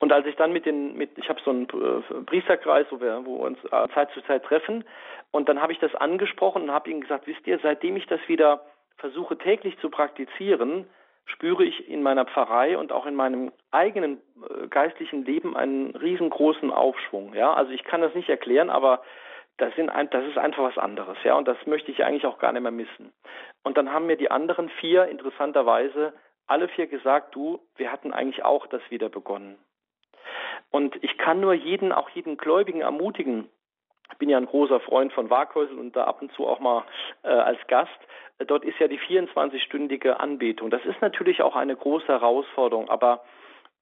Und 0.00 0.12
als 0.12 0.26
ich 0.26 0.34
dann 0.36 0.52
mit 0.52 0.66
den, 0.66 0.96
mit, 0.96 1.16
ich 1.18 1.28
habe 1.28 1.40
so 1.44 1.50
einen 1.50 1.64
äh, 1.64 2.24
Priesterkreis, 2.24 2.86
wo 2.90 3.00
wir, 3.00 3.24
wo 3.24 3.38
wir 3.38 3.44
uns 3.44 3.58
äh, 3.64 3.88
Zeit 3.94 4.10
zu 4.12 4.22
Zeit 4.22 4.44
treffen, 4.44 4.84
und 5.30 5.48
dann 5.48 5.62
habe 5.62 5.72
ich 5.72 5.78
das 5.78 5.94
angesprochen 5.94 6.62
und 6.62 6.72
habe 6.72 6.90
ihnen 6.90 7.02
gesagt, 7.02 7.26
wisst 7.26 7.46
ihr, 7.46 7.60
seitdem 7.62 7.96
ich 7.96 8.06
das 8.06 8.20
wieder 8.26 8.64
versuche 8.96 9.38
täglich 9.38 9.78
zu 9.78 9.90
praktizieren, 9.90 10.86
spüre 11.26 11.64
ich 11.64 11.88
in 11.88 12.02
meiner 12.02 12.24
Pfarrei 12.24 12.76
und 12.76 12.92
auch 12.92 13.06
in 13.06 13.14
meinem 13.14 13.52
eigenen 13.70 14.20
äh, 14.48 14.68
geistlichen 14.68 15.24
Leben 15.24 15.56
einen 15.56 15.94
riesengroßen 15.94 16.72
Aufschwung. 16.72 17.34
Ja, 17.34 17.52
also 17.52 17.70
ich 17.70 17.84
kann 17.84 18.00
das 18.00 18.14
nicht 18.14 18.28
erklären, 18.28 18.70
aber 18.70 19.02
das, 19.58 19.74
sind 19.76 19.90
ein, 19.90 20.08
das 20.10 20.24
ist 20.24 20.38
einfach 20.38 20.62
was 20.62 20.78
anderes. 20.78 21.18
Ja, 21.24 21.34
und 21.36 21.46
das 21.46 21.58
möchte 21.66 21.92
ich 21.92 22.04
eigentlich 22.04 22.26
auch 22.26 22.38
gar 22.38 22.52
nicht 22.52 22.62
mehr 22.62 22.72
missen. 22.72 23.12
Und 23.62 23.76
dann 23.76 23.92
haben 23.92 24.06
mir 24.06 24.16
die 24.16 24.30
anderen 24.30 24.70
vier 24.80 25.06
interessanterweise 25.06 26.14
alle 26.46 26.68
vier 26.68 26.88
gesagt, 26.88 27.34
du, 27.34 27.60
wir 27.76 27.92
hatten 27.92 28.12
eigentlich 28.12 28.44
auch 28.44 28.66
das 28.66 28.82
wieder 28.90 29.08
begonnen. 29.08 29.56
Und 30.70 30.96
ich 31.02 31.18
kann 31.18 31.40
nur 31.40 31.54
jeden, 31.54 31.92
auch 31.92 32.08
jeden 32.10 32.36
Gläubigen 32.36 32.80
ermutigen, 32.80 33.48
ich 34.12 34.18
bin 34.18 34.28
ja 34.28 34.38
ein 34.38 34.46
großer 34.46 34.80
Freund 34.80 35.12
von 35.12 35.30
Waghäusel 35.30 35.78
und 35.78 35.94
da 35.94 36.04
ab 36.04 36.20
und 36.20 36.32
zu 36.32 36.46
auch 36.46 36.60
mal 36.60 36.84
äh, 37.22 37.28
als 37.28 37.58
Gast. 37.68 37.98
Dort 38.38 38.64
ist 38.64 38.78
ja 38.78 38.88
die 38.88 38.98
24-stündige 38.98 40.14
Anbetung. 40.14 40.70
Das 40.70 40.84
ist 40.84 41.00
natürlich 41.00 41.42
auch 41.42 41.54
eine 41.54 41.76
große 41.76 42.08
Herausforderung, 42.08 42.88
aber 42.88 43.22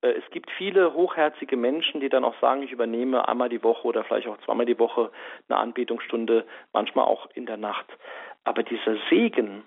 äh, 0.03 0.11
es 0.11 0.31
gibt 0.31 0.51
viele 0.51 0.95
hochherzige 0.95 1.57
Menschen, 1.57 2.01
die 2.01 2.09
dann 2.09 2.25
auch 2.25 2.39
sagen, 2.41 2.63
ich 2.63 2.73
übernehme 2.73 3.29
einmal 3.29 3.49
die 3.49 3.63
Woche 3.63 3.87
oder 3.87 4.05
vielleicht 4.05 4.29
auch 4.29 4.39
zweimal 4.45 4.67
die 4.67 4.79
Woche 4.79 5.11
eine 5.49 5.59
Anbetungsstunde, 5.59 6.45
manchmal 6.73 7.07
auch 7.07 7.29
in 7.35 7.47
der 7.47 7.57
Nacht. 7.57 7.87
Aber 8.45 8.63
dieser 8.63 8.97
Segen, 9.09 9.65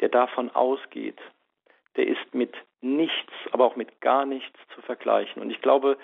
der 0.00 0.08
davon 0.08 0.50
ausgeht, 0.50 1.18
der 1.96 2.06
ist 2.06 2.34
mit 2.34 2.54
nichts, 2.80 3.32
aber 3.52 3.64
auch 3.64 3.76
mit 3.76 4.00
gar 4.00 4.24
nichts 4.24 4.58
zu 4.74 4.82
vergleichen. 4.82 5.42
Und 5.42 5.50
ich 5.50 5.60
glaube, 5.60 5.98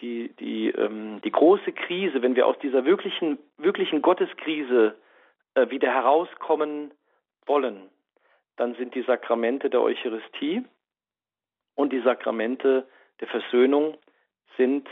die, 0.00 0.34
die, 0.40 0.70
ähm, 0.70 1.20
die 1.22 1.32
große 1.32 1.72
Krise, 1.72 2.22
wenn 2.22 2.36
wir 2.36 2.46
aus 2.46 2.58
dieser 2.60 2.84
wirklichen, 2.84 3.38
wirklichen 3.58 4.02
Gotteskrise 4.02 4.96
äh, 5.54 5.68
wieder 5.70 5.92
herauskommen 5.92 6.92
wollen, 7.46 7.88
dann 8.56 8.74
sind 8.74 8.94
die 8.94 9.02
Sakramente 9.02 9.70
der 9.70 9.80
Eucharistie 9.82 10.64
und 11.74 11.92
die 11.92 12.00
Sakramente 12.00 12.86
der 13.20 13.28
Versöhnung 13.28 13.96
sind 14.56 14.88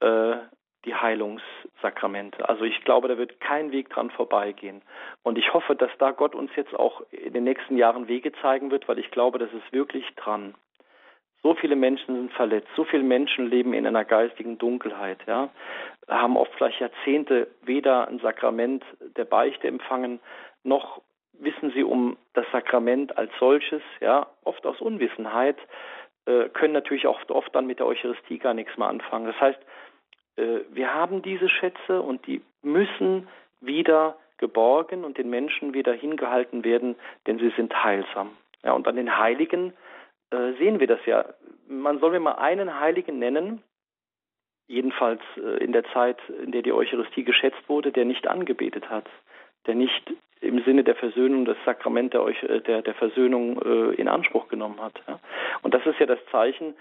äh, 0.00 0.36
die 0.84 0.94
Heilungssakramente. 0.94 2.48
Also 2.48 2.64
ich 2.64 2.82
glaube, 2.84 3.08
da 3.08 3.16
wird 3.16 3.40
kein 3.40 3.70
Weg 3.70 3.90
dran 3.90 4.10
vorbeigehen. 4.10 4.82
Und 5.22 5.38
ich 5.38 5.54
hoffe, 5.54 5.76
dass 5.76 5.90
da 5.98 6.10
Gott 6.10 6.34
uns 6.34 6.50
jetzt 6.56 6.74
auch 6.74 7.02
in 7.10 7.32
den 7.32 7.44
nächsten 7.44 7.76
Jahren 7.76 8.08
Wege 8.08 8.32
zeigen 8.40 8.70
wird, 8.70 8.88
weil 8.88 8.98
ich 8.98 9.10
glaube, 9.10 9.38
das 9.38 9.52
ist 9.52 9.72
wirklich 9.72 10.04
dran. 10.16 10.54
So 11.42 11.54
viele 11.54 11.74
Menschen 11.74 12.14
sind 12.14 12.32
verletzt, 12.34 12.68
so 12.76 12.84
viele 12.84 13.02
Menschen 13.02 13.50
leben 13.50 13.74
in 13.74 13.86
einer 13.86 14.04
geistigen 14.04 14.58
Dunkelheit, 14.58 15.18
ja, 15.26 15.50
haben 16.08 16.36
oft 16.36 16.52
vielleicht 16.54 16.80
Jahrzehnte 16.80 17.48
weder 17.62 18.08
ein 18.08 18.20
Sakrament 18.20 18.84
der 19.16 19.24
Beichte 19.24 19.66
empfangen, 19.66 20.20
noch 20.62 21.02
wissen 21.32 21.72
sie 21.72 21.82
um 21.82 22.16
das 22.34 22.46
Sakrament 22.52 23.18
als 23.18 23.32
solches, 23.40 23.82
ja, 24.00 24.28
oft 24.44 24.64
aus 24.66 24.80
Unwissenheit, 24.80 25.56
äh, 26.26 26.48
können 26.50 26.72
natürlich 26.72 27.06
auch 27.06 27.20
oft 27.28 27.54
dann 27.54 27.66
mit 27.66 27.80
der 27.80 27.86
Eucharistie 27.86 28.38
gar 28.38 28.54
nichts 28.54 28.76
mehr 28.76 28.88
anfangen. 28.88 29.26
Das 29.26 29.40
heißt, 29.40 29.58
äh, 30.36 30.60
wir 30.70 30.94
haben 30.94 31.22
diese 31.22 31.48
Schätze 31.48 32.00
und 32.00 32.26
die 32.26 32.42
müssen 32.62 33.28
wieder 33.60 34.16
geborgen 34.38 35.04
und 35.04 35.18
den 35.18 35.30
Menschen 35.30 35.74
wieder 35.74 35.92
hingehalten 35.92 36.64
werden, 36.64 36.96
denn 37.26 37.38
sie 37.38 37.52
sind 37.56 37.82
heilsam. 37.82 38.30
Ja, 38.64 38.72
und 38.72 38.86
an 38.86 38.96
den 38.96 39.18
Heiligen 39.18 39.72
äh, 40.32 40.52
sehen 40.58 40.80
wir 40.80 40.86
das 40.86 41.04
ja. 41.06 41.24
Man 41.68 42.00
soll 42.00 42.12
mir 42.12 42.20
mal 42.20 42.32
einen 42.32 42.80
Heiligen 42.80 43.18
nennen, 43.18 43.62
jedenfalls 44.66 45.20
äh, 45.36 45.62
in 45.62 45.72
der 45.72 45.84
Zeit, 45.92 46.18
in 46.42 46.52
der 46.52 46.62
die 46.62 46.72
Eucharistie 46.72 47.24
geschätzt 47.24 47.68
wurde, 47.68 47.92
der 47.92 48.04
nicht 48.04 48.26
angebetet 48.26 48.88
hat, 48.88 49.06
der 49.66 49.74
nicht 49.74 50.12
im 50.40 50.62
Sinne 50.64 50.82
der 50.84 50.96
Versöhnung 50.96 51.44
das 51.44 51.56
Sakrament 51.64 52.14
der, 52.14 52.26
äh, 52.26 52.60
der, 52.60 52.82
der 52.82 52.94
Versöhnung 52.94 53.60
äh, 53.62 53.94
in 53.94 54.08
Anspruch 54.08 54.48
genommen 54.48 54.80
hat. 54.80 55.00
Ja? 55.06 55.20
Und 55.62 55.74
das 55.74 55.84
ist 55.86 55.98
ja 56.00 56.06
das 56.06 56.18
Zeichen, 56.30 56.74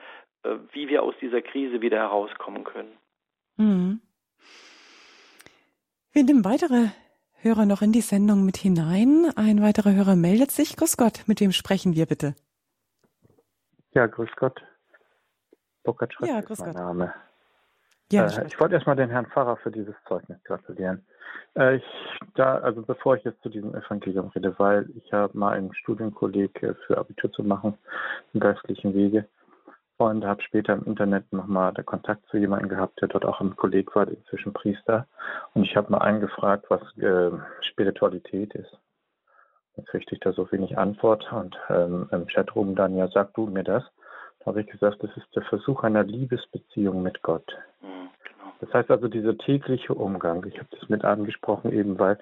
äh, 0.44 0.56
wie 0.72 0.90
wir 0.90 1.04
aus 1.04 1.14
dieser 1.22 1.42
Krise 1.42 1.82
wieder 1.82 1.98
herauskommen 1.98 2.64
können. 2.64 2.92
Mhm. 3.58 4.02
Wir 6.14 6.24
nehmen 6.24 6.44
weitere 6.44 6.88
Hörer 7.42 7.66
noch 7.66 7.82
in 7.82 7.92
die 7.92 8.02
Sendung 8.02 8.46
mit 8.46 8.58
hinein. 8.58 9.32
Ein 9.36 9.62
weiterer 9.62 9.94
Hörer 9.94 10.16
meldet 10.16 10.52
sich. 10.52 10.76
Grüß 10.76 10.98
Gott, 10.98 11.24
mit 11.28 11.40
wem 11.40 11.52
sprechen 11.52 11.96
wir 11.96 12.06
bitte? 12.06 12.36
Ja, 13.94 14.08
grüß 14.08 14.30
Gott. 14.38 14.62
Burkhard 15.84 16.14
Schritt 16.14 16.30
ja, 16.30 16.42
grüß 16.42 16.52
ist 16.52 16.60
mein 16.60 16.74
Gott. 16.74 16.82
Name. 16.82 17.14
Ja, 18.12 18.26
äh, 18.26 18.48
ich 18.48 18.60
wollte 18.60 18.76
erstmal 18.76 18.96
den 18.96 19.10
Herrn 19.10 19.26
Pfarrer 19.28 19.58
für 19.58 19.72
dieses 19.72 19.96
Zeugnis 20.08 20.38
gratulieren. 20.44 21.06
Äh, 21.56 21.78
ich, 21.78 21.84
da, 22.36 22.58
also 22.58 22.82
bevor 22.82 23.16
ich 23.16 23.24
jetzt 23.24 23.42
zu 23.42 23.50
diesem 23.50 23.74
Evangelium 23.74 24.30
rede, 24.30 24.58
weil 24.60 24.90
ich 24.96 25.12
habe 25.14 25.38
mal 25.38 25.54
einen 25.54 25.74
Studienkolleg 25.74 26.62
äh, 26.64 26.74
für 26.86 26.98
Abitur 26.98 27.32
zu 27.32 27.44
machen, 27.44 27.78
im 28.34 28.40
geistlichen 28.40 28.94
Wege. 28.94 29.28
Und 29.98 30.26
habe 30.26 30.42
später 30.42 30.74
im 30.74 30.84
Internet 30.86 31.32
nochmal 31.32 31.74
Kontakt 31.86 32.26
zu 32.30 32.38
jemandem 32.38 32.70
gehabt, 32.70 33.00
der 33.02 33.08
dort 33.08 33.24
auch 33.24 33.40
ein 33.40 33.56
Kolleg 33.56 33.96
war, 33.96 34.08
inzwischen 34.08 34.52
Priester. 34.52 35.08
Und 35.54 35.64
ich 35.64 35.76
habe 35.76 35.92
mal 35.92 36.00
eingefragt, 36.00 36.66
was 36.70 36.82
äh, 36.98 37.30
Spiritualität 37.62 38.56
ist. 38.56 38.76
Kriegte 39.86 40.16
ich 40.16 40.22
da 40.22 40.34
so 40.34 40.52
wenig 40.52 40.78
Antwort 40.78 41.32
und 41.32 41.58
ähm, 41.70 42.08
im 42.12 42.28
Chatroom 42.28 42.76
dann, 42.76 42.96
ja, 42.96 43.08
sag 43.08 43.34
du 43.34 43.48
mir 43.48 43.64
das. 43.64 43.84
Da 44.40 44.48
habe 44.48 44.62
ich 44.62 44.68
gesagt, 44.68 45.04
das 45.04 45.16
ist 45.18 45.36
der 45.36 45.44
Versuch 45.44 45.84
einer 45.84 46.04
Liebesbeziehung 46.04 47.04
mit 47.04 47.22
Gott. 47.22 47.46
Mhm, 47.82 48.10
genau. 48.24 48.52
Das 48.60 48.74
heißt 48.74 48.90
also, 48.90 49.08
dieser 49.08 49.38
tägliche 49.38 49.94
Umgang, 49.94 50.46
ich 50.46 50.58
habe 50.58 50.70
das 50.72 50.90
mit 50.90 51.06
angesprochen, 51.06 51.72
eben 51.72 52.00
weil 52.00 52.18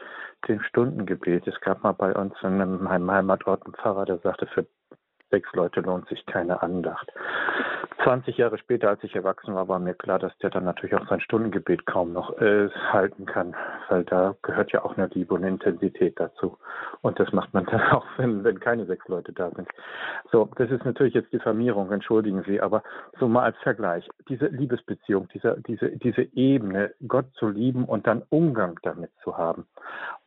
dem 0.48 0.62
Stundengebet, 0.62 1.48
es 1.48 1.60
gab 1.62 1.84
mal 1.84 1.94
bei 1.94 2.14
uns 2.14 2.34
in 2.42 2.58
meinem 2.58 3.12
Heimatort 3.12 3.66
einen 3.66 3.74
Pfarrer, 3.76 4.06
der 4.06 4.18
sagte, 4.20 4.48
für 4.48 4.66
sechs 5.32 5.52
Leute 5.54 5.82
lohnt 5.82 6.08
sich 6.10 6.26
keine 6.26 6.62
Andacht. 6.62 7.12
20 8.04 8.38
Jahre 8.38 8.58
später, 8.58 8.90
als 8.90 9.04
ich 9.04 9.16
erwachsen 9.16 9.56
war, 9.56 9.68
war 9.68 9.80
mir 9.80 9.94
klar, 9.94 10.20
dass 10.20 10.38
der 10.38 10.50
dann 10.50 10.64
natürlich 10.64 10.96
auch 10.96 11.08
sein 11.10 11.20
Stundengebet 11.20 11.86
kaum 11.86 12.14
noch 12.14 12.38
äh, 12.40 12.70
halten 12.70 13.26
kann, 13.26 13.56
weil 13.90 14.04
da 14.06 14.36
gehört 14.42 14.72
ja 14.72 14.84
auch 14.84 14.98
eine 14.98 15.08
Liebe 15.08 15.34
und 15.34 15.44
Intensität 15.44 16.20
dazu. 16.20 16.58
Und 17.02 17.20
das 17.20 17.32
macht 17.34 17.54
man 17.54 17.66
dann 17.66 17.82
auch, 17.92 18.06
wenn, 18.18 18.44
wenn 18.44 18.60
keine 18.60 18.86
sechs 18.86 19.08
Leute 19.08 19.34
da 19.34 19.52
sind. 19.52 19.68
So, 20.32 20.50
das 20.56 20.72
ist 20.72 20.86
natürlich 20.86 21.14
jetzt 21.14 21.34
Diffamierung, 21.34 21.92
entschuldigen 21.92 22.44
Sie, 22.48 22.62
aber 22.62 22.84
so 23.20 23.28
mal 23.28 23.44
als 23.44 23.58
Vergleich. 23.58 24.08
Diese 24.30 24.48
Liebesbeziehung, 24.48 25.28
diese, 25.34 25.62
diese, 25.68 25.90
diese 25.98 26.22
Ebene, 26.36 26.94
Gott 27.08 27.26
zu 27.34 27.50
lieben 27.50 27.86
und 27.86 28.08
dann 28.08 28.24
Umgang 28.30 28.80
damit 28.84 29.12
zu 29.24 29.38
haben. 29.38 29.66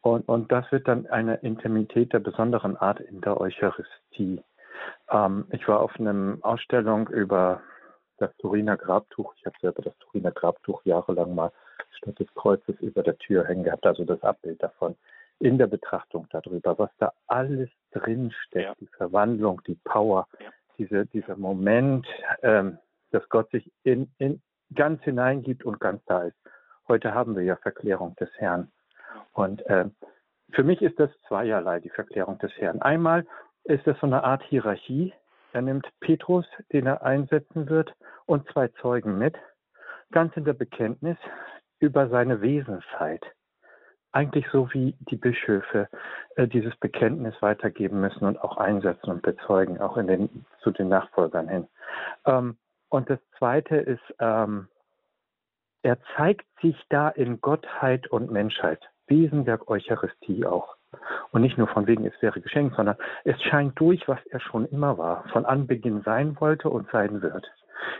Und, 0.02 0.28
und 0.28 0.50
das 0.52 0.70
wird 0.72 0.88
dann 0.88 1.06
eine 1.06 1.36
Intimität 1.36 2.12
der 2.12 2.18
besonderen 2.18 2.76
Art 2.76 3.00
in 3.00 3.20
der 3.20 3.40
Eucharistie. 3.40 4.42
Ähm, 5.10 5.46
ich 5.50 5.66
war 5.68 5.80
auf 5.80 5.98
einer 5.98 6.38
Ausstellung 6.42 7.08
über 7.08 7.60
das 8.18 8.34
Turiner 8.38 8.76
Grabtuch. 8.76 9.34
Ich 9.36 9.46
habe 9.46 9.56
selber 9.60 9.82
das 9.82 9.96
Turiner 9.98 10.30
Grabtuch 10.30 10.84
jahrelang 10.84 11.34
mal 11.34 11.52
statt 11.98 12.18
des 12.18 12.32
Kreuzes 12.34 12.78
über 12.80 13.02
der 13.02 13.18
Tür 13.18 13.46
hängen 13.46 13.64
gehabt, 13.64 13.86
also 13.86 14.04
das 14.04 14.22
Abbild 14.22 14.62
davon. 14.62 14.96
In 15.40 15.58
der 15.58 15.66
Betrachtung 15.66 16.28
darüber, 16.30 16.78
was 16.78 16.90
da 16.98 17.12
alles 17.26 17.68
drinsteckt, 17.90 18.64
ja. 18.64 18.74
die 18.78 18.86
Verwandlung, 18.86 19.60
die 19.66 19.74
Power, 19.84 20.28
ja. 20.38 20.50
diese, 20.78 21.06
dieser 21.06 21.36
Moment, 21.36 22.06
ähm, 22.42 22.78
dass 23.10 23.28
Gott 23.28 23.50
sich 23.50 23.70
in, 23.82 24.10
in 24.18 24.40
ganz 24.74 25.02
hineingibt 25.02 25.64
und 25.64 25.80
ganz 25.80 26.02
da 26.06 26.22
ist. 26.22 26.36
Heute 26.88 27.12
haben 27.12 27.36
wir 27.36 27.42
ja 27.42 27.56
Verklärung 27.56 28.14
des 28.16 28.30
Herrn. 28.36 28.70
Und 29.32 29.64
äh, 29.66 29.86
für 30.52 30.62
mich 30.62 30.80
ist 30.80 30.98
das 30.98 31.10
zweierlei, 31.26 31.80
die 31.80 31.90
Verklärung 31.90 32.38
des 32.38 32.52
Herrn. 32.56 32.80
Einmal 32.82 33.26
ist 33.64 33.86
das 33.86 33.98
so 34.00 34.06
eine 34.06 34.24
Art 34.24 34.42
Hierarchie. 34.44 35.12
Er 35.52 35.62
nimmt 35.62 35.86
Petrus, 36.00 36.46
den 36.72 36.86
er 36.86 37.02
einsetzen 37.02 37.68
wird, 37.68 37.94
und 38.26 38.48
zwei 38.50 38.68
Zeugen 38.80 39.18
mit, 39.18 39.36
ganz 40.12 40.36
in 40.36 40.44
der 40.44 40.54
Bekenntnis 40.54 41.18
über 41.80 42.08
seine 42.08 42.40
Wesensheit. 42.40 43.24
Eigentlich 44.12 44.46
so 44.52 44.72
wie 44.72 44.94
die 45.00 45.16
Bischöfe 45.16 45.88
äh, 46.36 46.46
dieses 46.46 46.76
Bekenntnis 46.76 47.34
weitergeben 47.40 48.00
müssen 48.00 48.24
und 48.24 48.40
auch 48.42 48.56
einsetzen 48.58 49.10
und 49.10 49.22
bezeugen, 49.22 49.80
auch 49.80 49.96
in 49.96 50.06
den, 50.06 50.44
zu 50.60 50.70
den 50.70 50.88
Nachfolgern 50.88 51.48
hin. 51.48 51.68
Ähm, 52.26 52.56
und 52.88 53.08
das 53.08 53.18
Zweite 53.38 53.76
ist, 53.76 54.02
ähm, 54.18 54.68
er 55.82 55.98
zeigt 56.16 56.46
sich 56.60 56.76
da 56.90 57.08
in 57.08 57.40
Gottheit 57.40 58.06
und 58.06 58.30
Menschheit, 58.30 58.80
Wesen 59.06 59.44
der 59.44 59.68
Eucharistie 59.68 60.46
auch. 60.46 60.76
Und 61.30 61.42
nicht 61.42 61.58
nur 61.58 61.68
von 61.68 61.86
wegen, 61.86 62.04
es 62.04 62.20
wäre 62.20 62.40
geschenkt, 62.40 62.76
sondern 62.76 62.96
es 63.24 63.40
scheint 63.42 63.78
durch, 63.80 64.06
was 64.08 64.18
er 64.26 64.40
schon 64.40 64.66
immer 64.66 64.98
war, 64.98 65.24
von 65.32 65.46
Anbeginn 65.46 66.02
sein 66.02 66.36
wollte 66.40 66.68
und 66.68 66.90
sein 66.90 67.22
wird. 67.22 67.50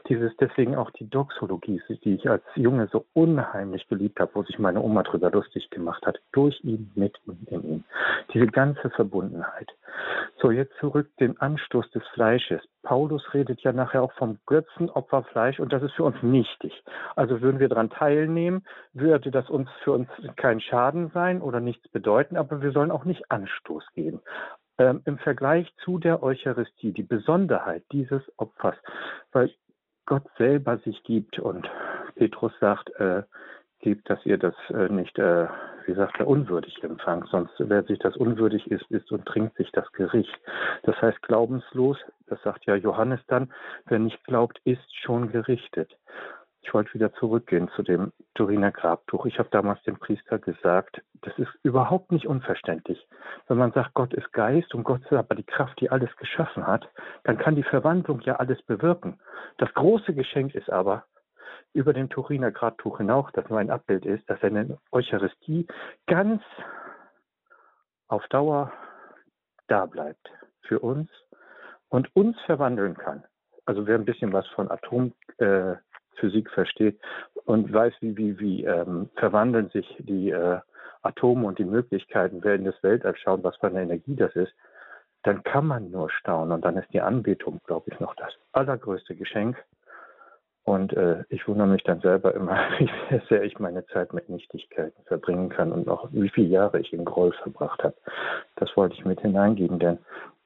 Dieses 0.09 0.37
deswegen 0.37 0.75
auch 0.77 0.91
die 0.91 1.09
Doxologie, 1.09 1.81
die 2.05 2.15
ich 2.15 2.29
als 2.29 2.43
Junge 2.55 2.89
so 2.93 3.07
unheimlich 3.13 3.89
geliebt 3.89 4.21
habe, 4.21 4.33
wo 4.35 4.43
sich 4.43 4.59
meine 4.59 4.83
Oma 4.83 5.03
drüber 5.03 5.31
lustig 5.31 5.71
gemacht 5.71 6.05
hat, 6.07 6.19
durch 6.33 6.63
ihn, 6.65 6.91
mit 6.95 7.19
ihm, 7.27 7.39
in 7.47 7.63
ihm. 7.65 7.85
Diese 8.33 8.47
ganze 8.47 8.91
Verbundenheit. 8.91 9.71
So, 10.41 10.51
jetzt 10.51 10.75
zurück 10.81 11.09
den 11.21 11.41
Anstoß 11.41 11.91
des 11.91 12.03
Fleisches. 12.15 12.63
Paulus 12.83 13.23
redet 13.33 13.61
ja 13.61 13.73
nachher 13.73 14.03
auch 14.03 14.13
vom 14.15 14.39
Götzenopferfleisch 14.47 15.61
und 15.61 15.73
das 15.73 15.83
ist 15.83 15.93
für 15.93 16.05
uns 16.05 16.21
nichtig. 16.23 16.83
Also 17.15 17.41
würden 17.41 17.61
wir 17.61 17.69
daran 17.69 17.91
teilnehmen, 17.91 18.65
würde 18.93 19.31
das 19.31 19.49
uns 19.49 19.71
für 19.85 19.93
uns 19.93 20.09
kein 20.37 20.61
Schaden 20.61 21.11
sein 21.15 21.41
oder 21.41 21.61
nichts 21.61 21.87
bedeuten, 21.89 22.37
aber 22.37 22.61
wir 22.61 22.73
sollen 22.73 22.91
auch 22.91 23.05
nicht 23.05 23.31
Anstoß 23.31 23.85
geben. 23.95 24.21
Ähm, 24.79 25.03
Im 25.05 25.19
Vergleich 25.19 25.73
zu 25.85 25.99
der 25.99 26.23
Eucharistie, 26.23 26.93
die 26.93 27.03
Besonderheit 27.03 27.85
dieses 27.93 28.23
Opfers, 28.39 28.77
weil 29.31 29.53
Gott 30.07 30.25
selber 30.37 30.79
sich 30.79 31.03
gibt 31.05 31.39
und 31.39 31.69
Petrus 32.17 32.53
sagt, 32.61 32.91
äh, 32.97 33.23
gibt, 33.83 34.09
dass 34.09 34.25
ihr 34.25 34.39
das 34.39 34.55
äh, 34.71 34.89
nicht, 34.89 35.19
äh, 35.19 35.47
wie 35.87 35.95
sagt 35.95 36.19
er, 36.21 36.29
unwürdig 36.29 36.83
empfangt. 36.83 37.29
Sonst, 37.29 37.53
wer 37.59 37.83
sich 37.83 37.99
das 37.99 38.17
unwürdig 38.17 38.71
ist, 38.71 38.89
isst 38.91 39.13
und 39.13 39.27
trinkt 39.27 39.57
sich 39.57 39.71
das 39.73 39.91
Gericht. 39.93 40.39
Das 40.85 41.01
heißt, 41.03 41.21
glaubenslos, 41.23 41.99
das 42.29 42.41
sagt 42.43 42.65
ja 42.65 42.77
Johannes 42.77 43.21
dann, 43.27 43.53
wer 43.87 43.99
nicht 43.99 44.25
glaubt, 44.25 44.61
ist 44.65 44.97
schon 45.03 45.31
gerichtet. 45.31 45.97
Ich 46.63 46.73
wollte 46.73 46.95
wieder 46.95 47.13
zurückgehen 47.15 47.69
zu 47.75 47.83
dem 47.83 48.13
Turiner 48.35 48.71
Grabtuch. 48.71 49.27
Ich 49.27 49.39
habe 49.39 49.49
damals 49.51 49.83
dem 49.83 49.99
Priester 49.99 50.39
gesagt, 50.39 51.03
das 51.21 51.37
ist 51.37 51.51
überhaupt 51.65 52.13
nicht 52.13 52.27
unverständlich. 52.27 53.07
Wenn 53.49 53.59
man 53.59 53.73
sagt, 53.73 53.95
Gott 53.95 54.15
ist 54.15 54.33
Geist 54.33 54.75
und 54.75 54.85
Gott 54.85 55.03
ist 55.03 55.13
aber 55.13 55.35
die 55.35 55.43
Kraft, 55.43 55.81
die 55.81 55.91
alles 55.91 56.15
geschaffen 56.17 56.67
hat, 56.67 56.89
dann 57.25 57.37
kann 57.37 57.57
die 57.57 57.65
Verwandlung 57.65 58.21
ja 58.21 58.37
alles 58.37 58.63
bewirken. 58.63 59.19
Das 59.59 59.75
große 59.75 60.15
Geschenk 60.15 60.55
ist 60.55 60.71
aber, 60.71 61.05
über 61.75 61.93
dem 61.93 62.09
Turiner 62.09 62.53
Grabtuch 62.53 62.99
hinaus, 62.99 63.31
das 63.33 63.49
nur 63.49 63.59
ein 63.59 63.71
Abbild 63.71 64.05
ist, 64.05 64.29
dass 64.31 64.43
eine 64.43 64.79
Eucharistie 64.93 65.67
ganz 66.07 66.43
auf 68.09 68.27
Dauer 68.29 68.73
da 69.69 69.87
bleibt 69.87 70.31
für 70.63 70.79
uns 70.79 71.11
und 71.89 72.15
uns 72.15 72.39
verwandeln 72.43 72.95
kann. 72.95 73.25
Also 73.65 73.87
wer 73.87 73.97
ein 73.97 74.05
bisschen 74.05 74.33
was 74.33 74.47
von 74.49 74.71
Atom 74.71 75.13
äh, 75.39 75.75
Physik 76.17 76.51
versteht 76.51 76.99
und 77.45 77.73
weiß, 77.73 77.95
wie, 78.01 78.17
wie, 78.17 78.39
wie 78.39 78.65
ähm, 78.65 79.09
verwandeln 79.17 79.69
sich 79.71 79.97
die 79.99 80.31
äh, 80.31 80.59
Atome 81.03 81.47
und 81.47 81.59
die 81.59 81.65
Möglichkeiten, 81.65 82.39
wer 82.43 82.55
in 82.55 82.65
das 82.65 82.81
Weltall 82.83 83.17
schaut, 83.17 83.43
was 83.43 83.57
für 83.57 83.67
eine 83.67 83.83
Energie 83.83 84.15
das 84.15 84.35
ist, 84.37 84.53
dann 85.25 85.43
kann 85.43 85.67
man 85.67 85.91
nur 85.91 86.11
staunen. 86.11 86.53
Und 86.53 86.65
dann 86.65 86.77
ist 86.77 86.93
die 86.93 87.01
Anbetung, 87.01 87.61
glaube 87.67 87.91
ich, 87.91 88.01
noch 88.01 88.15
das 88.17 88.33
allergrößte 88.53 89.15
Geschenk. 89.15 89.57
Und 90.65 90.93
äh, 90.93 91.25
ich 91.29 91.47
wundere 91.49 91.67
mich 91.67 91.83
dann 91.83 92.01
selber 92.01 92.35
immer, 92.35 92.57
wie 92.79 92.91
sehr 93.29 93.43
ich 93.43 93.59
meine 93.59 93.85
Zeit 93.87 94.13
mit 94.13 94.29
Nichtigkeiten 94.29 95.03
verbringen 95.05 95.49
kann 95.49 95.73
und 95.73 95.89
auch 95.89 96.09
wie 96.13 96.29
viele 96.29 96.49
Jahre 96.49 96.79
ich 96.79 96.93
in 96.93 97.05
Groll 97.05 97.33
verbracht 97.43 97.83
habe. 97.83 97.97
Das 98.57 98.77
wollte 98.77 98.95
ich 98.95 99.05
mit 99.05 99.21
hineingeben, 99.21 99.81
denn 99.81 99.99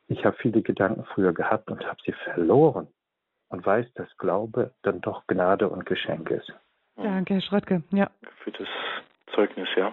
ich 0.09 0.25
habe 0.25 0.37
viele 0.39 0.63
Gedanken 0.63 1.05
früher 1.05 1.33
gehabt 1.33 1.71
und 1.71 1.87
habe 1.87 1.99
sie 2.05 2.13
verloren 2.13 2.89
und 3.49 3.65
weiß, 3.65 3.87
dass 3.95 4.09
Glaube 4.19 4.75
dann 4.83 5.01
doch 5.01 5.27
Gnade 5.27 5.69
und 5.69 5.87
Geschenk 5.87 6.31
ist. 6.31 6.53
Danke, 6.97 7.35
Herr 7.35 7.41
Schröttke. 7.41 7.83
Ja. 7.91 8.11
Für 8.43 8.53
das 8.53 8.69
Zeugnis, 9.35 9.69
ja. 9.77 9.93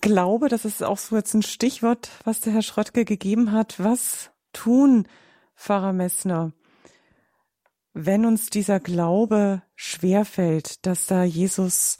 Glaube, 0.00 0.48
das 0.48 0.64
ist 0.64 0.82
auch 0.82 0.96
so 0.96 1.16
jetzt 1.16 1.34
ein 1.34 1.42
Stichwort, 1.42 2.10
was 2.24 2.40
der 2.40 2.52
Herr 2.52 2.62
Schröttke 2.62 3.04
gegeben 3.04 3.52
hat. 3.52 3.82
Was 3.82 4.32
tun, 4.52 5.06
Pfarrer 5.54 5.92
Messner, 5.92 6.52
wenn 7.94 8.24
uns 8.24 8.48
dieser 8.48 8.80
Glaube 8.80 9.62
schwerfällt, 9.76 10.86
dass 10.86 11.06
da 11.06 11.24
Jesus 11.24 11.98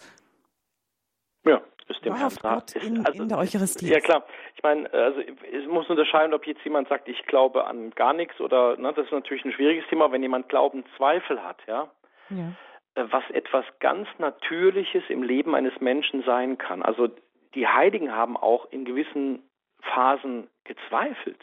ja, 1.45 1.61
ist 1.89 2.05
dem 2.05 2.15
Herrn 2.15 2.35
Gott 2.41 2.75
in, 2.77 3.05
also, 3.05 3.23
in 3.23 3.29
der 3.29 3.39
Eucharistie 3.39 3.91
Ja 3.91 4.01
klar, 4.01 4.25
ich 4.63 4.65
meine, 4.65 4.93
also 4.93 5.21
es 5.21 5.67
muss 5.67 5.91
unterscheiden, 5.91 6.33
ob 6.35 6.47
jetzt 6.47 6.63
jemand 6.63 6.89
sagt, 6.89 7.09
ich 7.09 7.27
glaube 7.27 7.67
an 7.67 7.91
gar 7.91 8.13
nichts 8.13 8.41
oder, 8.41 8.77
ne, 8.77 8.93
das 8.93 9.07
ist 9.07 9.13
natürlich 9.13 9.45
ein 9.45 9.51
schwieriges 9.51 9.85
Thema, 9.89 10.13
wenn 10.13 10.23
jemand 10.23 10.49
Glaubenzweifel 10.49 11.43
hat, 11.43 11.59
ja. 11.67 11.91
ja. 12.29 12.53
Äh, 12.95 13.07
was 13.11 13.29
etwas 13.31 13.65
ganz 13.81 14.09
Natürliches 14.19 15.03
im 15.09 15.25
Leben 15.25 15.57
eines 15.57 15.81
Menschen 15.81 16.23
sein 16.23 16.59
kann. 16.59 16.83
Also 16.83 17.09
die 17.57 17.67
Heiligen 17.67 18.13
haben 18.13 18.37
auch 18.37 18.71
in 18.71 18.85
gewissen 18.85 19.43
Phasen 19.81 20.49
gezweifelt. 20.63 21.43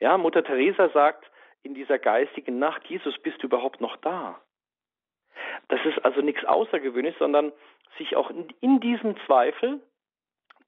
Ja, 0.00 0.18
Mutter 0.18 0.42
Teresa 0.42 0.88
sagt 0.88 1.30
in 1.62 1.74
dieser 1.74 2.00
geistigen 2.00 2.58
Nacht, 2.58 2.84
Jesus, 2.86 3.16
bist 3.18 3.40
du 3.44 3.46
überhaupt 3.46 3.80
noch 3.80 3.96
da? 3.98 4.40
Das 5.68 5.78
ist 5.84 6.04
also 6.04 6.20
nichts 6.20 6.44
Außergewöhnliches, 6.44 7.20
sondern 7.20 7.52
sich 7.96 8.16
auch 8.16 8.28
in, 8.30 8.48
in 8.60 8.80
diesem 8.80 9.14
Zweifel 9.26 9.80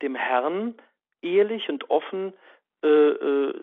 dem 0.01 0.15
Herrn 0.15 0.77
ehrlich 1.23 1.69
und 1.69 1.91
offen 1.91 2.33
äh, 2.85 2.89
äh, 2.89 3.55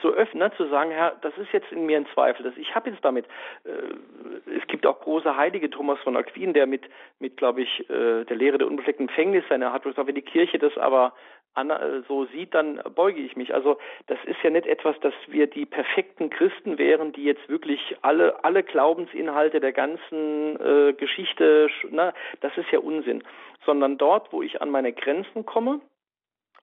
zu 0.00 0.12
öffnen, 0.12 0.38
ne, 0.38 0.52
zu 0.56 0.68
sagen, 0.68 0.92
Herr, 0.92 1.16
das 1.20 1.36
ist 1.36 1.52
jetzt 1.52 1.72
in 1.72 1.84
mir 1.84 1.96
ein 1.96 2.06
Zweifel, 2.14 2.44
das 2.44 2.56
ich 2.56 2.76
habe 2.76 2.90
jetzt 2.90 3.04
damit. 3.04 3.26
Äh, 3.64 4.52
es 4.56 4.64
gibt 4.68 4.86
auch 4.86 5.00
große 5.00 5.36
Heilige, 5.36 5.68
Thomas 5.68 5.98
von 6.04 6.16
Aquin, 6.16 6.52
der 6.52 6.68
mit, 6.68 6.84
mit 7.18 7.36
glaube 7.36 7.62
ich, 7.62 7.90
äh, 7.90 8.24
der 8.24 8.36
Lehre 8.36 8.58
der 8.58 8.68
unbefleckten 8.68 9.08
Empfängnis 9.08 9.42
seine 9.48 9.72
hat, 9.72 9.84
wenn 9.84 10.14
die 10.14 10.22
Kirche 10.22 10.60
das 10.60 10.78
aber 10.78 11.12
äh, 11.56 12.02
so 12.06 12.26
sieht, 12.26 12.54
dann 12.54 12.80
beuge 12.94 13.20
ich 13.20 13.34
mich. 13.34 13.52
Also 13.52 13.78
das 14.06 14.18
ist 14.26 14.40
ja 14.44 14.50
nicht 14.50 14.68
etwas, 14.68 14.94
dass 15.00 15.14
wir 15.26 15.48
die 15.48 15.66
perfekten 15.66 16.30
Christen 16.30 16.78
wären, 16.78 17.12
die 17.12 17.24
jetzt 17.24 17.48
wirklich 17.48 17.96
alle 18.02 18.44
alle 18.44 18.62
Glaubensinhalte 18.62 19.58
der 19.58 19.72
ganzen 19.72 20.96
Geschichte, 20.96 21.68
na, 21.90 22.12
das 22.42 22.56
ist 22.56 22.70
ja 22.70 22.78
Unsinn, 22.78 23.24
sondern 23.64 23.98
dort, 23.98 24.32
wo 24.32 24.40
ich 24.40 24.62
an 24.62 24.70
meine 24.70 24.92
Grenzen 24.92 25.44
komme, 25.44 25.80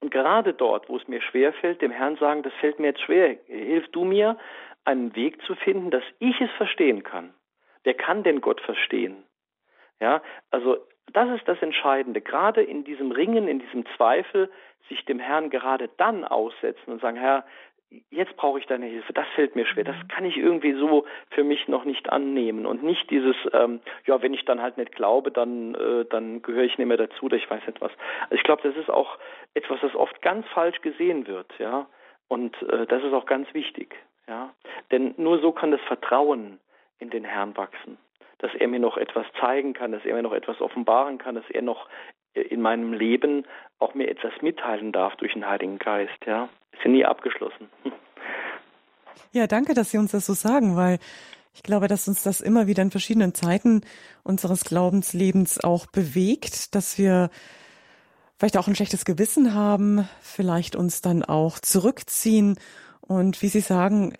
und 0.03 0.11
gerade 0.11 0.53
dort, 0.53 0.89
wo 0.89 0.97
es 0.97 1.07
mir 1.07 1.21
schwerfällt, 1.21 1.81
dem 1.81 1.89
Herrn 1.91 2.17
sagen, 2.17 2.43
das 2.43 2.51
fällt 2.55 2.77
mir 2.77 2.87
jetzt 2.87 2.99
schwer, 3.03 3.37
hilf 3.47 3.87
du 3.93 4.03
mir, 4.03 4.37
einen 4.83 5.15
Weg 5.15 5.41
zu 5.43 5.55
finden, 5.55 5.91
dass 5.91 6.03
ich 6.19 6.41
es 6.41 6.51
verstehen 6.57 7.03
kann. 7.03 7.33
Wer 7.85 7.93
kann 7.93 8.21
denn 8.21 8.41
Gott 8.41 8.59
verstehen? 8.59 9.23
Ja, 10.01 10.21
also 10.51 10.75
das 11.13 11.29
ist 11.37 11.47
das 11.47 11.61
Entscheidende. 11.61 12.19
Gerade 12.19 12.61
in 12.61 12.83
diesem 12.83 13.11
Ringen, 13.11 13.47
in 13.47 13.59
diesem 13.59 13.85
Zweifel, 13.95 14.51
sich 14.89 15.05
dem 15.05 15.19
Herrn 15.19 15.49
gerade 15.49 15.89
dann 15.95 16.25
aussetzen 16.25 16.91
und 16.91 16.99
sagen, 16.99 17.15
Herr, 17.15 17.45
jetzt 18.09 18.35
brauche 18.37 18.59
ich 18.59 18.65
deine 18.65 18.85
Hilfe, 18.85 19.13
das 19.13 19.27
fällt 19.35 19.55
mir 19.55 19.65
schwer, 19.65 19.83
das 19.83 19.95
mhm. 19.95 20.07
kann 20.07 20.25
ich 20.25 20.37
irgendwie 20.37 20.73
so 20.73 21.05
für 21.29 21.43
mich 21.43 21.67
noch 21.67 21.85
nicht 21.85 22.11
annehmen 22.11 22.65
und 22.65 22.83
nicht 22.83 23.09
dieses, 23.09 23.35
ähm, 23.53 23.81
ja, 24.05 24.21
wenn 24.21 24.33
ich 24.33 24.45
dann 24.45 24.61
halt 24.61 24.77
nicht 24.77 24.95
glaube, 24.95 25.31
dann, 25.31 25.75
äh, 25.75 26.05
dann 26.05 26.41
gehöre 26.41 26.63
ich 26.63 26.77
nicht 26.77 26.87
mehr 26.87 26.97
dazu 26.97 27.25
oder 27.25 27.37
ich 27.37 27.49
weiß 27.49 27.65
nicht 27.65 27.81
was. 27.81 27.91
Also 28.23 28.35
ich 28.35 28.43
glaube, 28.43 28.61
das 28.63 28.75
ist 28.75 28.89
auch 28.89 29.17
etwas, 29.53 29.79
das 29.81 29.95
oft 29.95 30.21
ganz 30.21 30.45
falsch 30.47 30.81
gesehen 30.81 31.27
wird, 31.27 31.51
ja, 31.59 31.87
und 32.27 32.55
äh, 32.63 32.85
das 32.87 33.03
ist 33.03 33.13
auch 33.13 33.25
ganz 33.25 33.53
wichtig, 33.53 33.95
ja, 34.27 34.53
denn 34.91 35.13
nur 35.17 35.39
so 35.39 35.51
kann 35.51 35.71
das 35.71 35.81
Vertrauen 35.81 36.59
in 36.99 37.09
den 37.09 37.23
Herrn 37.23 37.55
wachsen, 37.57 37.97
dass 38.39 38.53
er 38.55 38.67
mir 38.67 38.79
noch 38.79 38.97
etwas 38.97 39.25
zeigen 39.39 39.73
kann, 39.73 39.91
dass 39.91 40.05
er 40.05 40.15
mir 40.15 40.23
noch 40.23 40.33
etwas 40.33 40.61
offenbaren 40.61 41.17
kann, 41.17 41.35
dass 41.35 41.49
er 41.49 41.61
noch 41.61 41.87
in 42.33 42.61
meinem 42.61 42.93
Leben 42.93 43.45
auch 43.79 43.93
mir 43.93 44.09
etwas 44.09 44.33
mitteilen 44.41 44.91
darf 44.91 45.15
durch 45.17 45.33
den 45.33 45.47
Heiligen 45.47 45.77
Geist, 45.77 46.17
ja. 46.25 46.49
Ist 46.71 46.83
ja 46.83 46.89
nie 46.89 47.05
abgeschlossen. 47.05 47.69
Ja, 49.31 49.47
danke, 49.47 49.73
dass 49.73 49.89
Sie 49.89 49.97
uns 49.97 50.11
das 50.11 50.27
so 50.27 50.33
sagen, 50.33 50.75
weil 50.75 50.99
ich 51.55 51.63
glaube, 51.63 51.87
dass 51.87 52.07
uns 52.07 52.21
das 52.21 52.39
immer 52.39 52.67
wieder 52.67 52.83
in 52.83 52.91
verschiedenen 52.91 53.33
Zeiten 53.33 53.81
unseres 54.23 54.63
Glaubenslebens 54.63 55.63
auch 55.63 55.87
bewegt, 55.87 56.75
dass 56.75 56.99
wir 56.99 57.31
vielleicht 58.43 58.57
auch 58.57 58.67
ein 58.67 58.75
schlechtes 58.75 59.05
Gewissen 59.05 59.53
haben, 59.53 60.05
vielleicht 60.19 60.75
uns 60.75 60.99
dann 60.99 61.23
auch 61.23 61.59
zurückziehen 61.59 62.59
und 62.99 63.41
wie 63.41 63.47
Sie 63.47 63.61
sagen, 63.61 64.17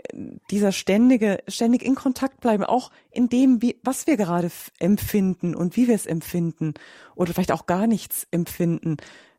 dieser 0.50 0.72
ständige, 0.72 1.44
ständig 1.50 1.84
in 1.84 1.96
Kontakt 1.96 2.40
bleiben, 2.40 2.64
auch 2.64 2.90
in 3.12 3.28
dem, 3.28 3.62
wie, 3.62 3.76
was 3.84 4.08
wir 4.08 4.16
gerade 4.16 4.48
empfinden 4.80 5.56
und 5.56 5.76
wie 5.76 5.90
wir 5.90 5.96
es 5.96 6.06
empfinden 6.06 6.74
oder 7.18 7.34
vielleicht 7.34 7.52
auch 7.52 7.66
gar 7.66 7.86
nichts 7.86 8.26
empfinden, 8.32 8.96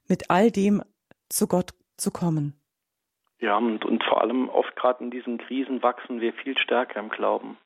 mit 0.07 0.28
all 0.28 0.51
dem 0.51 0.82
zu 1.30 1.47
Gott 1.47 1.70
zu 1.97 2.11
kommen. 2.11 2.53
Ja, 3.41 3.57
und, 3.57 3.87
und 3.87 4.05
vor 4.05 4.20
allem 4.20 4.51
oft 4.51 4.76
gerade 4.76 5.03
in 5.03 5.11
diesen 5.11 5.39
Krisen 5.39 5.82
wachsen 5.82 6.20
wir 6.20 6.35
viel 6.35 6.59
stärker 6.59 7.01
im 7.01 7.09
Glauben. 7.09 7.57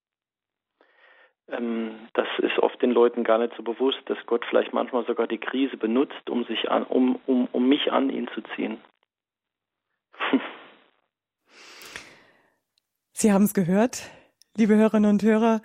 Ähm, 1.51 2.09
das 2.13 2.29
ist 2.39 2.59
oft 2.59 2.81
den 2.83 2.91
Leuten 2.91 3.25
gar 3.25 3.39
nicht 3.39 3.55
so 3.57 3.63
bewusst, 3.63 3.99
dass 4.07 4.19
Gott 4.27 4.45
vielleicht 4.49 4.73
manchmal 4.73 5.07
sogar 5.07 5.27
die 5.27 5.39
Krise 5.39 5.77
benutzt, 5.77 6.29
um 6.29 6.45
sich 6.45 6.71
an, 6.71 6.85
um, 6.85 7.19
um, 7.27 7.49
um 7.53 7.69
mich 7.69 7.91
an 7.91 8.11
ihn 8.11 8.29
zu 8.35 8.43
ziehen. 8.55 8.79
Sie 13.13 13.33
haben 13.33 13.45
es 13.45 13.55
gehört, 13.55 14.11
liebe 14.57 14.77
Hörerinnen 14.77 15.11
und 15.11 15.23
Hörer. 15.23 15.63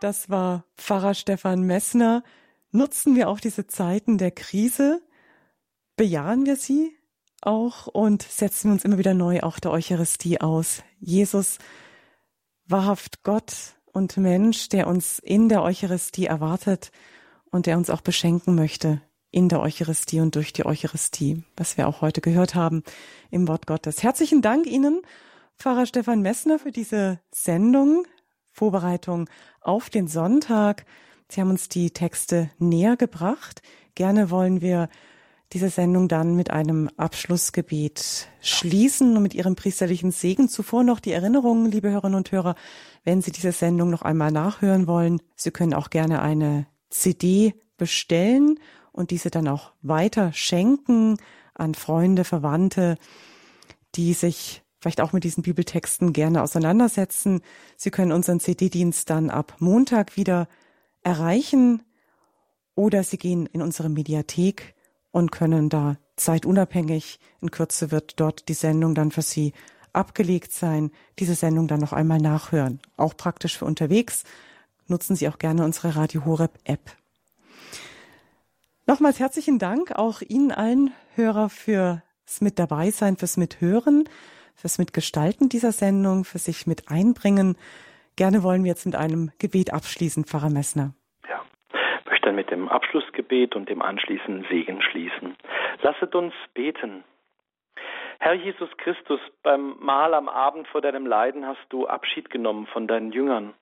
Das 0.00 0.28
war 0.28 0.64
Pfarrer 0.76 1.14
Stefan 1.14 1.62
Messner. 1.62 2.22
Nutzen 2.70 3.16
wir 3.16 3.28
auch 3.30 3.40
diese 3.40 3.66
Zeiten 3.66 4.18
der 4.18 4.30
Krise, 4.30 5.00
bejahen 5.96 6.44
wir 6.44 6.56
sie 6.56 6.94
auch 7.40 7.86
und 7.86 8.22
setzen 8.22 8.68
wir 8.68 8.72
uns 8.74 8.84
immer 8.84 8.98
wieder 8.98 9.14
neu 9.14 9.40
auch 9.40 9.58
der 9.58 9.70
Eucharistie 9.70 10.40
aus. 10.40 10.84
Jesus, 11.00 11.58
wahrhaft 12.66 13.22
Gott 13.22 13.75
und 13.96 14.18
Mensch, 14.18 14.68
der 14.68 14.88
uns 14.88 15.18
in 15.18 15.48
der 15.48 15.62
Eucharistie 15.62 16.26
erwartet 16.26 16.92
und 17.50 17.64
der 17.64 17.78
uns 17.78 17.88
auch 17.88 18.02
beschenken 18.02 18.54
möchte 18.54 19.00
in 19.30 19.48
der 19.48 19.60
Eucharistie 19.60 20.20
und 20.20 20.34
durch 20.34 20.52
die 20.52 20.66
Eucharistie, 20.66 21.44
was 21.56 21.78
wir 21.78 21.88
auch 21.88 22.02
heute 22.02 22.20
gehört 22.20 22.54
haben 22.54 22.82
im 23.30 23.48
Wort 23.48 23.66
Gottes. 23.66 24.02
Herzlichen 24.02 24.42
Dank 24.42 24.66
Ihnen 24.66 25.00
Pfarrer 25.58 25.86
Stefan 25.86 26.20
Messner 26.20 26.58
für 26.58 26.72
diese 26.72 27.20
Sendung, 27.32 28.06
Vorbereitung 28.52 29.30
auf 29.62 29.88
den 29.88 30.08
Sonntag. 30.08 30.84
Sie 31.30 31.40
haben 31.40 31.50
uns 31.50 31.70
die 31.70 31.90
Texte 31.90 32.50
näher 32.58 32.98
gebracht. 32.98 33.62
Gerne 33.94 34.30
wollen 34.30 34.60
wir 34.60 34.90
diese 35.52 35.70
Sendung 35.70 36.08
dann 36.08 36.34
mit 36.34 36.50
einem 36.50 36.90
Abschlussgebet 36.96 38.28
schließen 38.40 39.16
und 39.16 39.22
mit 39.22 39.34
Ihrem 39.34 39.54
priesterlichen 39.54 40.10
Segen. 40.10 40.48
Zuvor 40.48 40.82
noch 40.82 41.00
die 41.00 41.12
Erinnerung, 41.12 41.66
liebe 41.66 41.90
Hörerinnen 41.90 42.16
und 42.16 42.32
Hörer, 42.32 42.56
wenn 43.04 43.22
Sie 43.22 43.30
diese 43.30 43.52
Sendung 43.52 43.90
noch 43.90 44.02
einmal 44.02 44.32
nachhören 44.32 44.86
wollen, 44.86 45.20
Sie 45.36 45.50
können 45.50 45.74
auch 45.74 45.90
gerne 45.90 46.20
eine 46.20 46.66
CD 46.90 47.54
bestellen 47.76 48.58
und 48.92 49.10
diese 49.10 49.30
dann 49.30 49.48
auch 49.48 49.72
weiter 49.82 50.32
schenken 50.32 51.18
an 51.54 51.74
Freunde, 51.74 52.24
Verwandte, 52.24 52.96
die 53.94 54.14
sich 54.14 54.62
vielleicht 54.80 55.00
auch 55.00 55.12
mit 55.12 55.24
diesen 55.24 55.42
Bibeltexten 55.42 56.12
gerne 56.12 56.42
auseinandersetzen. 56.42 57.40
Sie 57.76 57.90
können 57.90 58.12
unseren 58.12 58.40
CD-Dienst 58.40 59.08
dann 59.10 59.30
ab 59.30 59.56
Montag 59.58 60.16
wieder 60.16 60.48
erreichen 61.02 61.82
oder 62.74 63.02
Sie 63.02 63.18
gehen 63.18 63.46
in 63.46 63.62
unsere 63.62 63.88
Mediathek 63.88 64.75
und 65.16 65.32
können 65.32 65.70
da 65.70 65.96
zeitunabhängig, 66.16 67.20
in 67.40 67.50
Kürze 67.50 67.90
wird 67.90 68.20
dort 68.20 68.50
die 68.50 68.54
Sendung 68.54 68.94
dann 68.94 69.10
für 69.10 69.22
Sie 69.22 69.54
abgelegt 69.94 70.52
sein, 70.52 70.90
diese 71.18 71.34
Sendung 71.34 71.68
dann 71.68 71.80
noch 71.80 71.94
einmal 71.94 72.18
nachhören. 72.18 72.80
Auch 72.98 73.16
praktisch 73.16 73.56
für 73.56 73.64
unterwegs. 73.64 74.24
Nutzen 74.88 75.16
Sie 75.16 75.26
auch 75.26 75.38
gerne 75.38 75.64
unsere 75.64 75.96
Radio 75.96 76.26
Horeb 76.26 76.58
App. 76.64 76.94
Nochmals 78.86 79.18
herzlichen 79.18 79.58
Dank 79.58 79.92
auch 79.92 80.20
Ihnen 80.20 80.52
allen 80.52 80.92
Hörer 81.14 81.48
fürs 81.48 82.02
mit 82.40 82.58
dabei 82.58 82.90
sein, 82.90 83.16
fürs 83.16 83.38
Mithören 83.38 84.04
fürs 84.54 84.76
Mitgestalten 84.76 85.48
dieser 85.48 85.72
Sendung, 85.72 86.24
für 86.24 86.38
sich 86.38 86.66
mit 86.66 86.88
einbringen. 86.88 87.56
Gerne 88.16 88.42
wollen 88.42 88.64
wir 88.64 88.70
jetzt 88.70 88.84
mit 88.84 88.96
einem 88.96 89.30
Gebet 89.38 89.72
abschließen, 89.72 90.24
Pfarrer 90.24 90.50
Messner. 90.50 90.94
Dann 92.26 92.34
mit 92.34 92.50
dem 92.50 92.68
Abschlussgebet 92.68 93.54
und 93.54 93.68
dem 93.68 93.80
anschließenden 93.80 94.46
Segen 94.50 94.82
schließen. 94.82 95.36
Lasset 95.82 96.12
uns 96.16 96.34
beten. 96.54 97.04
Herr 98.18 98.32
Jesus 98.32 98.68
Christus, 98.78 99.20
beim 99.44 99.76
Mahl 99.78 100.12
am 100.12 100.28
Abend 100.28 100.66
vor 100.66 100.80
deinem 100.80 101.06
Leiden 101.06 101.46
hast 101.46 101.64
du 101.68 101.86
Abschied 101.86 102.28
genommen 102.28 102.66
von 102.66 102.88
deinen 102.88 103.12
Jüngern. 103.12 103.54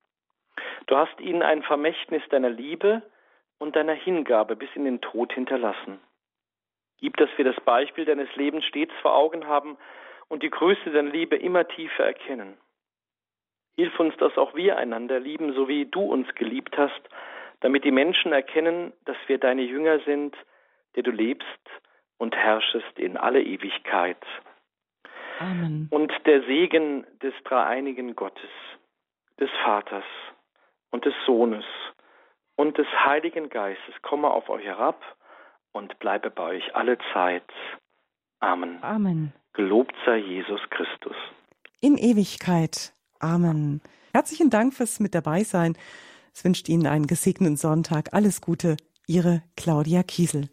Du 0.87 0.97
hast 0.97 1.21
ihnen 1.21 1.43
ein 1.43 1.63
Vermächtnis 1.63 2.23
deiner 2.31 2.49
Liebe 2.49 3.03
und 3.59 3.77
deiner 3.77 3.93
Hingabe 3.93 4.57
bis 4.57 4.71
in 4.75 4.87
den 4.87 5.03
Tod 5.03 5.35
hinterlassen. 5.35 6.01
Gib, 7.01 7.19
dass 7.19 7.29
wir 7.37 7.45
das 7.45 7.61
Beispiel 7.67 8.07
deines 8.07 8.35
Lebens 8.35 8.65
stets 8.65 8.95
vor 9.03 9.15
Augen 9.15 9.47
haben 9.47 9.77
und 10.29 10.43
die 10.43 10.49
Größe 10.49 10.91
deiner 10.91 11.11
Liebe 11.11 11.37
immer 11.37 11.69
tiefer 11.69 12.05
erkennen. 12.07 12.57
Hilf 13.77 14.01
uns, 14.01 14.17
dass 14.17 14.39
auch 14.39 14.55
wir 14.55 14.79
einander 14.79 15.21
lieben, 15.21 15.53
so 15.53 15.69
wie 15.69 15.85
du 15.85 16.01
uns 16.01 16.35
geliebt 16.35 16.79
hast, 16.79 17.03
damit 17.65 17.83
die 17.83 17.93
Menschen 17.93 18.35
erkennen, 18.35 18.93
dass 19.07 19.17
wir 19.27 19.39
deine 19.39 19.63
Jünger 19.63 19.99
sind, 20.01 20.37
der 20.97 21.03
du 21.03 21.11
lebst 21.11 21.47
und 22.19 22.37
herrschest 22.37 22.99
in 22.99 23.17
alle 23.17 23.43
Ewigkeit. 23.43 24.19
Amen. 25.39 25.89
Und 25.91 26.13
der 26.27 26.43
Segen 26.43 27.07
des 27.23 27.33
dreieinigen 27.45 28.17
Gottes, 28.17 28.51
des 29.41 29.49
Vaters 29.65 30.05
und 30.91 31.07
des 31.07 31.15
Sohnes 31.25 31.65
und 32.57 32.77
des 32.77 32.87
Heiligen 33.03 33.49
Geistes 33.49 33.95
komme 34.03 34.29
auf 34.31 34.51
euch 34.51 34.67
herab 34.67 35.03
und 35.73 35.99
bleibe 36.01 36.29
bei 36.29 36.57
euch 36.57 36.77
alle 36.77 36.99
Zeit. 37.15 37.51
Amen. 38.41 38.79
Amen. 38.83 39.33
Gelobt 39.55 39.95
sei 40.05 40.19
Jesus 40.19 40.61
Christus. 40.69 41.17
In 41.81 41.97
Ewigkeit. 41.97 42.93
Amen. 43.21 43.81
Herzlichen 44.13 44.51
Dank 44.51 44.75
fürs 44.75 45.01
mit 45.01 45.15
dabei 45.15 45.45
sein. 45.45 45.79
Es 46.35 46.43
wünscht 46.43 46.69
Ihnen 46.69 46.87
einen 46.87 47.07
gesegneten 47.07 47.57
Sonntag. 47.57 48.13
Alles 48.13 48.41
Gute. 48.41 48.77
Ihre 49.07 49.43
Claudia 49.57 50.03
Kiesel. 50.03 50.49